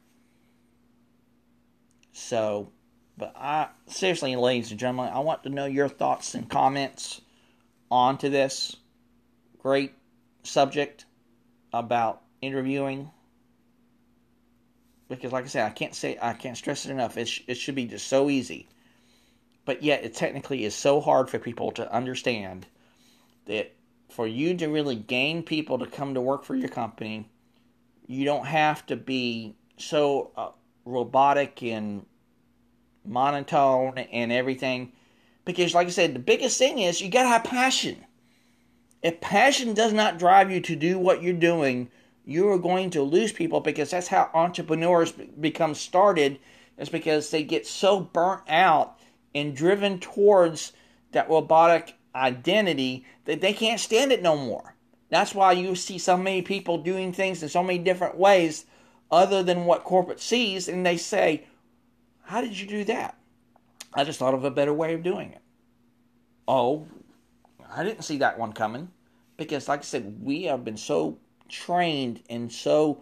So 2.14 2.72
But 3.18 3.34
I 3.36 3.70
seriously, 3.88 4.36
ladies 4.36 4.72
and 4.72 4.80
gentlemen, 4.80 5.12
I 5.14 5.20
want 5.20 5.44
to 5.44 5.50
know 5.50 5.66
your 5.66 5.90
thoughts 5.90 6.36
and 6.36 6.50
comments 6.50 7.22
onto 7.90 8.30
this 8.30 8.76
great 9.68 9.92
subject 10.44 11.04
about 11.74 12.22
interviewing. 12.42 13.12
Because, 15.10 15.34
like 15.34 15.44
I 15.44 15.48
said, 15.48 15.66
I 15.66 15.72
can't 15.72 15.94
say 15.94 16.18
I 16.22 16.32
can't 16.32 16.56
stress 16.56 16.86
it 16.86 16.92
enough. 16.92 17.18
It, 17.18 17.28
sh- 17.28 17.44
it 17.48 17.56
should 17.56 17.76
be 17.76 17.86
just 17.86 18.08
so 18.08 18.30
easy, 18.30 18.70
but 19.66 19.84
yet 19.84 20.06
it 20.06 20.16
technically 20.16 20.64
is 20.64 20.74
so 20.74 21.02
hard 21.02 21.30
for 21.30 21.38
people 21.38 21.72
to 21.72 21.94
understand 21.94 22.66
that 23.48 23.74
for 24.08 24.26
you 24.26 24.56
to 24.56 24.68
really 24.68 24.96
gain 24.96 25.44
people 25.44 25.80
to 25.80 25.86
come 25.86 26.14
to 26.14 26.22
work 26.22 26.46
for 26.46 26.56
your 26.56 26.70
company, 26.70 27.30
you 28.06 28.24
don't 28.24 28.46
have 28.46 28.86
to 28.86 28.96
be 28.96 29.54
so 29.76 30.32
uh, 30.38 30.52
robotic 30.86 31.62
and 31.62 32.06
monotone 33.04 33.98
and 33.98 34.32
everything. 34.32 34.94
Because, 35.44 35.76
like 35.76 35.88
I 35.88 35.90
said, 35.90 36.16
the 36.16 36.20
biggest 36.20 36.58
thing 36.58 36.80
is 36.80 37.02
you 37.02 37.10
got 37.10 37.24
to 37.24 37.30
have 37.30 37.44
passion. 37.44 38.06
If 39.02 39.22
passion 39.22 39.74
does 39.74 39.94
not 39.94 40.18
drive 40.18 40.52
you 40.52 40.60
to 40.62 40.76
do 40.76 40.98
what 40.98 41.22
you're 41.22 41.34
doing, 41.34 41.90
you 42.26 42.50
are 42.50 42.60
going 42.60 42.90
to 42.92 43.02
lose 43.02 43.32
people 43.32 43.62
because 43.62 43.92
that's 43.92 44.08
how 44.08 44.30
entrepreneurs 44.34 45.12
become 45.12 45.76
started. 45.76 46.40
Is 46.78 46.90
because 46.90 47.32
they 47.32 47.44
get 47.44 47.66
so 47.66 48.00
burnt 48.00 48.44
out 48.48 49.00
and 49.34 49.56
driven 49.56 50.00
towards 50.00 50.74
that 51.12 51.30
robotic 51.30 51.96
identity 52.16 53.06
that 53.26 53.42
they 53.42 53.54
can't 53.54 53.80
stand 53.80 54.12
it 54.12 54.22
no 54.22 54.36
more. 54.36 54.76
That's 55.10 55.34
why 55.34 55.54
you 55.54 55.76
see 55.76 55.98
so 55.98 56.18
many 56.18 56.42
people 56.42 56.78
doing 56.78 57.14
things 57.14 57.42
in 57.42 57.50
so 57.50 57.64
many 57.64 57.80
different 57.80 58.18
ways 58.18 58.66
other 59.10 59.42
than 59.42 59.66
what 59.66 59.84
corporate 59.84 60.20
sees, 60.20 60.68
and 60.68 60.86
they 60.86 60.98
say, 60.98 61.46
How 62.24 62.42
did 62.42 62.60
you 62.60 62.68
do 62.68 62.84
that? 62.86 63.18
I 63.94 64.04
just 64.04 64.20
thought 64.20 64.34
of 64.34 64.44
a 64.44 64.52
better 64.52 64.74
way 64.74 64.94
of 64.94 65.04
doing 65.04 65.32
it. 65.32 65.42
Oh, 66.48 66.88
I 67.76 67.84
didn't 67.84 68.04
see 68.04 68.18
that 68.18 68.40
one 68.40 68.54
coming. 68.54 68.90
Because, 69.38 69.68
like 69.68 69.82
I 69.82 69.84
said, 69.84 70.24
we 70.24 70.44
have 70.44 70.66
been 70.66 70.78
so 70.78 71.20
trained 71.48 72.24
and 72.30 72.52
so 72.52 73.02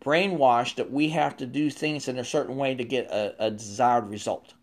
brainwashed 0.00 0.76
that 0.76 0.92
we 0.92 1.08
have 1.10 1.36
to 1.38 1.46
do 1.46 1.70
things 1.70 2.06
in 2.06 2.18
a 2.18 2.24
certain 2.24 2.56
way 2.56 2.74
to 2.74 2.84
get 2.84 3.10
a, 3.10 3.46
a 3.46 3.50
desired 3.50 4.08
result. 4.08 4.54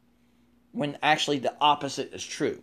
When 0.72 0.98
actually 1.02 1.40
the 1.40 1.56
opposite 1.60 2.14
is 2.14 2.24
true. 2.24 2.62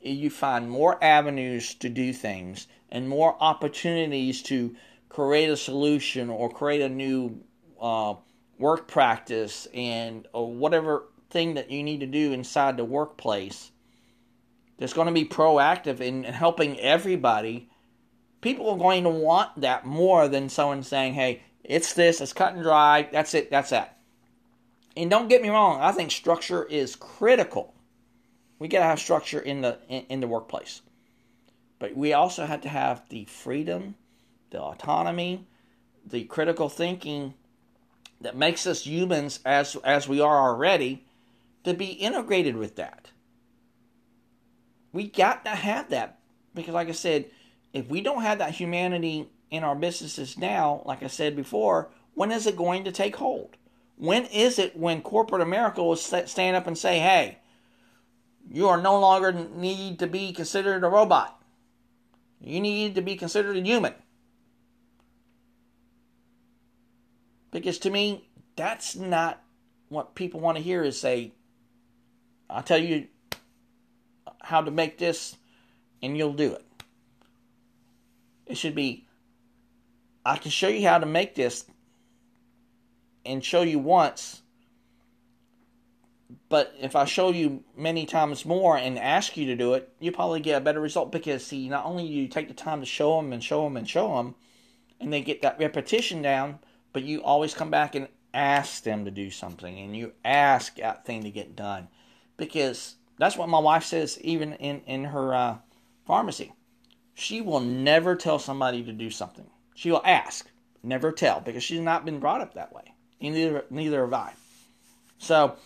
You 0.00 0.30
find 0.30 0.70
more 0.70 1.02
avenues 1.02 1.74
to 1.74 1.88
do 1.88 2.12
things 2.12 2.66
and 2.90 3.08
more 3.08 3.36
opportunities 3.40 4.42
to 4.44 4.74
create 5.08 5.50
a 5.50 5.56
solution 5.56 6.30
or 6.30 6.48
create 6.48 6.80
a 6.80 6.88
new 6.88 7.42
uh, 7.80 8.14
work 8.58 8.88
practice 8.88 9.68
and 9.74 10.26
or 10.32 10.50
whatever 10.50 11.08
thing 11.30 11.54
that 11.54 11.70
you 11.70 11.82
need 11.82 12.00
to 12.00 12.06
do 12.06 12.32
inside 12.32 12.76
the 12.76 12.84
workplace 12.84 13.71
that's 14.82 14.92
going 14.92 15.06
to 15.06 15.12
be 15.12 15.24
proactive 15.24 16.00
in 16.00 16.24
helping 16.24 16.78
everybody 16.80 17.70
people 18.42 18.68
are 18.68 18.76
going 18.76 19.04
to 19.04 19.08
want 19.08 19.58
that 19.62 19.86
more 19.86 20.28
than 20.28 20.50
someone 20.50 20.82
saying, 20.82 21.14
hey, 21.14 21.40
it's 21.64 21.94
this, 21.94 22.20
it's 22.20 22.34
cut 22.34 22.52
and 22.52 22.62
dry, 22.62 23.08
that's 23.10 23.32
it, 23.32 23.50
that's 23.50 23.70
that. 23.70 23.96
And 24.94 25.08
don't 25.08 25.28
get 25.28 25.40
me 25.40 25.48
wrong, 25.48 25.80
I 25.80 25.92
think 25.92 26.10
structure 26.10 26.64
is 26.64 26.96
critical. 26.96 27.72
We 28.58 28.68
got 28.68 28.80
to 28.80 28.84
have 28.84 29.00
structure 29.00 29.40
in 29.40 29.62
the 29.62 29.78
in, 29.88 30.04
in 30.08 30.20
the 30.20 30.28
workplace. 30.28 30.82
But 31.78 31.96
we 31.96 32.12
also 32.12 32.44
have 32.44 32.60
to 32.60 32.68
have 32.68 33.08
the 33.08 33.24
freedom, 33.24 33.96
the 34.50 34.60
autonomy, 34.60 35.46
the 36.04 36.24
critical 36.24 36.68
thinking 36.68 37.34
that 38.20 38.36
makes 38.36 38.66
us 38.66 38.86
humans 38.86 39.40
as 39.44 39.76
as 39.76 40.06
we 40.06 40.20
are 40.20 40.40
already 40.40 41.04
to 41.64 41.74
be 41.74 41.86
integrated 41.86 42.56
with 42.56 42.76
that. 42.76 43.10
We 44.92 45.08
got 45.08 45.44
to 45.44 45.50
have 45.50 45.90
that 45.90 46.18
because 46.54 46.74
like 46.74 46.88
I 46.88 46.92
said, 46.92 47.30
if 47.72 47.88
we 47.88 48.00
don't 48.00 48.22
have 48.22 48.38
that 48.38 48.52
humanity 48.52 49.28
in 49.50 49.64
our 49.64 49.74
businesses 49.74 50.36
now, 50.36 50.82
like 50.84 51.02
I 51.02 51.06
said 51.06 51.34
before, 51.36 51.90
when 52.14 52.30
is 52.30 52.46
it 52.46 52.56
going 52.56 52.84
to 52.84 52.92
take 52.92 53.16
hold? 53.16 53.56
When 53.96 54.26
is 54.26 54.58
it 54.58 54.76
when 54.76 55.00
corporate 55.02 55.42
America 55.42 55.82
will 55.82 55.96
stand 55.96 56.56
up 56.56 56.66
and 56.66 56.76
say, 56.76 56.98
hey, 56.98 57.38
you 58.50 58.68
are 58.68 58.80
no 58.80 58.98
longer 58.98 59.32
need 59.32 59.98
to 60.00 60.06
be 60.06 60.32
considered 60.32 60.84
a 60.84 60.88
robot. 60.88 61.40
You 62.40 62.60
need 62.60 62.96
to 62.96 63.02
be 63.02 63.16
considered 63.16 63.56
a 63.56 63.60
human. 63.60 63.94
Because 67.52 67.78
to 67.80 67.90
me, 67.90 68.28
that's 68.56 68.96
not 68.96 69.42
what 69.88 70.14
people 70.14 70.40
want 70.40 70.56
to 70.56 70.62
hear 70.62 70.82
is 70.82 70.98
say, 71.00 71.32
I'll 72.50 72.62
tell 72.62 72.78
you 72.78 73.06
how 74.42 74.60
to 74.60 74.70
make 74.70 74.98
this 74.98 75.36
and 76.02 76.16
you'll 76.16 76.32
do 76.32 76.52
it. 76.52 76.64
It 78.46 78.56
should 78.56 78.74
be 78.74 79.06
I 80.24 80.36
can 80.36 80.50
show 80.50 80.68
you 80.68 80.86
how 80.86 80.98
to 80.98 81.06
make 81.06 81.34
this 81.34 81.64
and 83.24 83.44
show 83.44 83.62
you 83.62 83.78
once. 83.78 84.42
But 86.48 86.74
if 86.80 86.94
I 86.94 87.06
show 87.06 87.30
you 87.30 87.64
many 87.76 88.04
times 88.06 88.44
more 88.44 88.76
and 88.76 88.98
ask 88.98 89.36
you 89.36 89.46
to 89.46 89.56
do 89.56 89.74
it, 89.74 89.92
you 90.00 90.12
probably 90.12 90.40
get 90.40 90.60
a 90.60 90.64
better 90.64 90.80
result 90.80 91.10
because, 91.10 91.46
see, 91.46 91.68
not 91.68 91.86
only 91.86 92.06
do 92.06 92.12
you 92.12 92.28
take 92.28 92.48
the 92.48 92.54
time 92.54 92.80
to 92.80 92.86
show 92.86 93.16
them 93.16 93.32
and 93.32 93.42
show 93.42 93.64
them 93.64 93.76
and 93.76 93.88
show 93.88 94.16
them, 94.16 94.34
and 95.00 95.12
they 95.12 95.22
get 95.22 95.42
that 95.42 95.58
repetition 95.58 96.22
down, 96.22 96.58
but 96.92 97.02
you 97.02 97.22
always 97.22 97.54
come 97.54 97.70
back 97.70 97.94
and 97.94 98.08
ask 98.34 98.82
them 98.82 99.04
to 99.04 99.10
do 99.10 99.30
something 99.30 99.78
and 99.78 99.96
you 99.96 100.12
ask 100.24 100.76
that 100.76 101.04
thing 101.04 101.22
to 101.22 101.30
get 101.30 101.56
done. 101.56 101.88
Because 102.36 102.96
that's 103.18 103.36
what 103.36 103.48
my 103.48 103.58
wife 103.58 103.84
says, 103.84 104.18
even 104.20 104.54
in, 104.54 104.80
in 104.86 105.04
her 105.04 105.34
uh, 105.34 105.58
pharmacy 106.06 106.52
she 107.14 107.40
will 107.40 107.60
never 107.60 108.16
tell 108.16 108.38
somebody 108.38 108.82
to 108.84 108.92
do 108.92 109.10
something. 109.10 109.46
She 109.74 109.90
will 109.90 110.02
ask, 110.04 110.48
never 110.82 111.12
tell, 111.12 111.40
because 111.40 111.62
she's 111.62 111.80
not 111.80 112.04
been 112.04 112.20
brought 112.20 112.40
up 112.40 112.54
that 112.54 112.72
way. 112.72 112.94
neither, 113.20 113.64
neither 113.70 114.02
have 114.02 114.12
I. 114.12 114.34
So, 115.18 115.56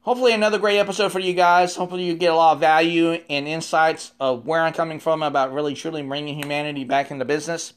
hopefully, 0.00 0.32
another 0.32 0.58
great 0.58 0.78
episode 0.78 1.12
for 1.12 1.20
you 1.20 1.34
guys. 1.34 1.76
Hopefully, 1.76 2.04
you 2.04 2.14
get 2.14 2.32
a 2.32 2.36
lot 2.36 2.54
of 2.54 2.60
value 2.60 3.12
and 3.28 3.46
insights 3.46 4.12
of 4.18 4.46
where 4.46 4.62
I'm 4.62 4.72
coming 4.72 5.00
from 5.00 5.22
about 5.22 5.52
really 5.52 5.74
truly 5.74 6.02
bringing 6.02 6.36
humanity 6.36 6.84
back 6.84 7.10
into 7.10 7.24
business. 7.24 7.74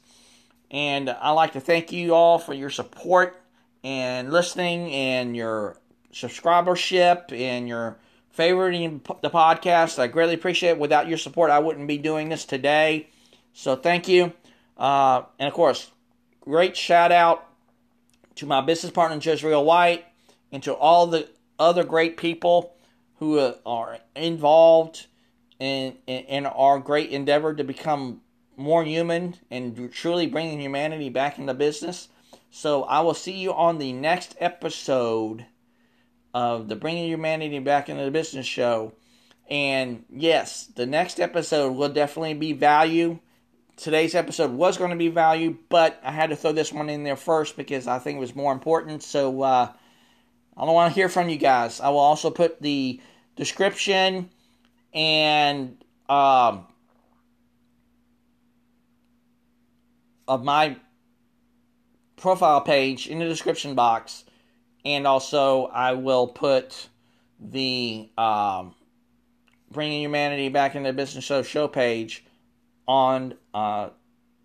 And 0.70 1.08
I'd 1.08 1.30
like 1.32 1.52
to 1.52 1.60
thank 1.60 1.92
you 1.92 2.14
all 2.14 2.38
for 2.38 2.52
your 2.52 2.70
support 2.70 3.40
and 3.82 4.32
listening 4.32 4.90
and 4.90 5.36
your 5.36 5.78
subscribership 6.12 7.32
and 7.32 7.68
your 7.68 7.98
favoriting 8.36 9.00
the 9.20 9.30
podcast. 9.30 9.98
I 9.98 10.06
greatly 10.06 10.34
appreciate 10.34 10.70
it. 10.70 10.78
Without 10.78 11.08
your 11.08 11.18
support, 11.18 11.50
I 11.50 11.58
wouldn't 11.58 11.88
be 11.88 11.98
doing 11.98 12.28
this 12.28 12.44
today. 12.44 13.08
So 13.52 13.76
thank 13.76 14.08
you. 14.08 14.32
Uh, 14.76 15.22
and 15.38 15.48
of 15.48 15.54
course, 15.54 15.90
great 16.40 16.76
shout 16.76 17.10
out 17.10 17.44
to 18.36 18.46
my 18.46 18.60
business 18.60 18.92
partner, 18.92 19.18
Jezreel 19.20 19.64
White, 19.64 20.04
and 20.52 20.62
to 20.62 20.72
all 20.72 21.08
the 21.08 21.28
other 21.58 21.82
great 21.82 22.16
people 22.16 22.74
who 23.18 23.38
uh, 23.38 23.54
are 23.66 23.98
involved 24.14 25.06
in, 25.58 25.96
in, 26.06 26.24
in 26.24 26.46
our 26.46 26.78
great 26.78 27.10
endeavor 27.10 27.52
to 27.52 27.64
become 27.64 28.20
more 28.56 28.84
human 28.84 29.34
and 29.50 29.92
truly 29.92 30.26
bringing 30.26 30.60
humanity 30.60 31.08
back 31.08 31.38
into 31.38 31.54
business. 31.54 32.08
So 32.50 32.84
I 32.84 33.00
will 33.00 33.14
see 33.14 33.36
you 33.36 33.52
on 33.52 33.78
the 33.78 33.92
next 33.92 34.36
episode 34.38 35.46
of 36.38 36.68
the 36.68 36.76
Bringing 36.76 37.08
Humanity 37.08 37.58
Back 37.58 37.88
into 37.88 38.04
the 38.04 38.12
Business 38.12 38.46
show. 38.46 38.92
And 39.50 40.04
yes, 40.08 40.66
the 40.66 40.86
next 40.86 41.18
episode 41.18 41.72
will 41.72 41.88
definitely 41.88 42.34
be 42.34 42.52
value. 42.52 43.18
Today's 43.76 44.14
episode 44.14 44.52
was 44.52 44.78
going 44.78 44.90
to 44.90 44.96
be 44.96 45.08
value, 45.08 45.56
but 45.68 46.00
I 46.04 46.12
had 46.12 46.30
to 46.30 46.36
throw 46.36 46.52
this 46.52 46.72
one 46.72 46.90
in 46.90 47.02
there 47.02 47.16
first 47.16 47.56
because 47.56 47.88
I 47.88 47.98
think 47.98 48.18
it 48.18 48.20
was 48.20 48.36
more 48.36 48.52
important. 48.52 49.02
So 49.02 49.42
uh, 49.42 49.72
I 50.56 50.64
don't 50.64 50.74
want 50.74 50.94
to 50.94 50.94
hear 50.94 51.08
from 51.08 51.28
you 51.28 51.38
guys. 51.38 51.80
I 51.80 51.88
will 51.88 51.98
also 51.98 52.30
put 52.30 52.62
the 52.62 53.00
description 53.34 54.30
and 54.94 55.76
um, 56.08 56.68
of 60.28 60.44
my 60.44 60.76
profile 62.16 62.60
page 62.60 63.08
in 63.08 63.18
the 63.18 63.24
description 63.24 63.74
box 63.74 64.22
and 64.88 65.06
also 65.06 65.66
I 65.66 65.92
will 65.92 66.26
put 66.26 66.88
the 67.40 68.08
um, 68.16 68.74
bringing 69.70 70.02
humanity 70.02 70.48
back 70.48 70.74
into 70.74 70.92
business 70.92 71.24
show 71.24 71.42
show 71.42 71.68
page 71.68 72.24
on 72.86 73.34
uh, 73.52 73.90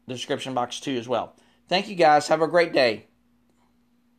the 0.07 0.13
description 0.13 0.53
box 0.53 0.79
too 0.79 0.97
as 0.97 1.07
well. 1.07 1.35
Thank 1.67 1.87
you 1.87 1.95
guys. 1.95 2.27
Have 2.27 2.41
a 2.41 2.47
great 2.47 2.73
day. 2.73 3.07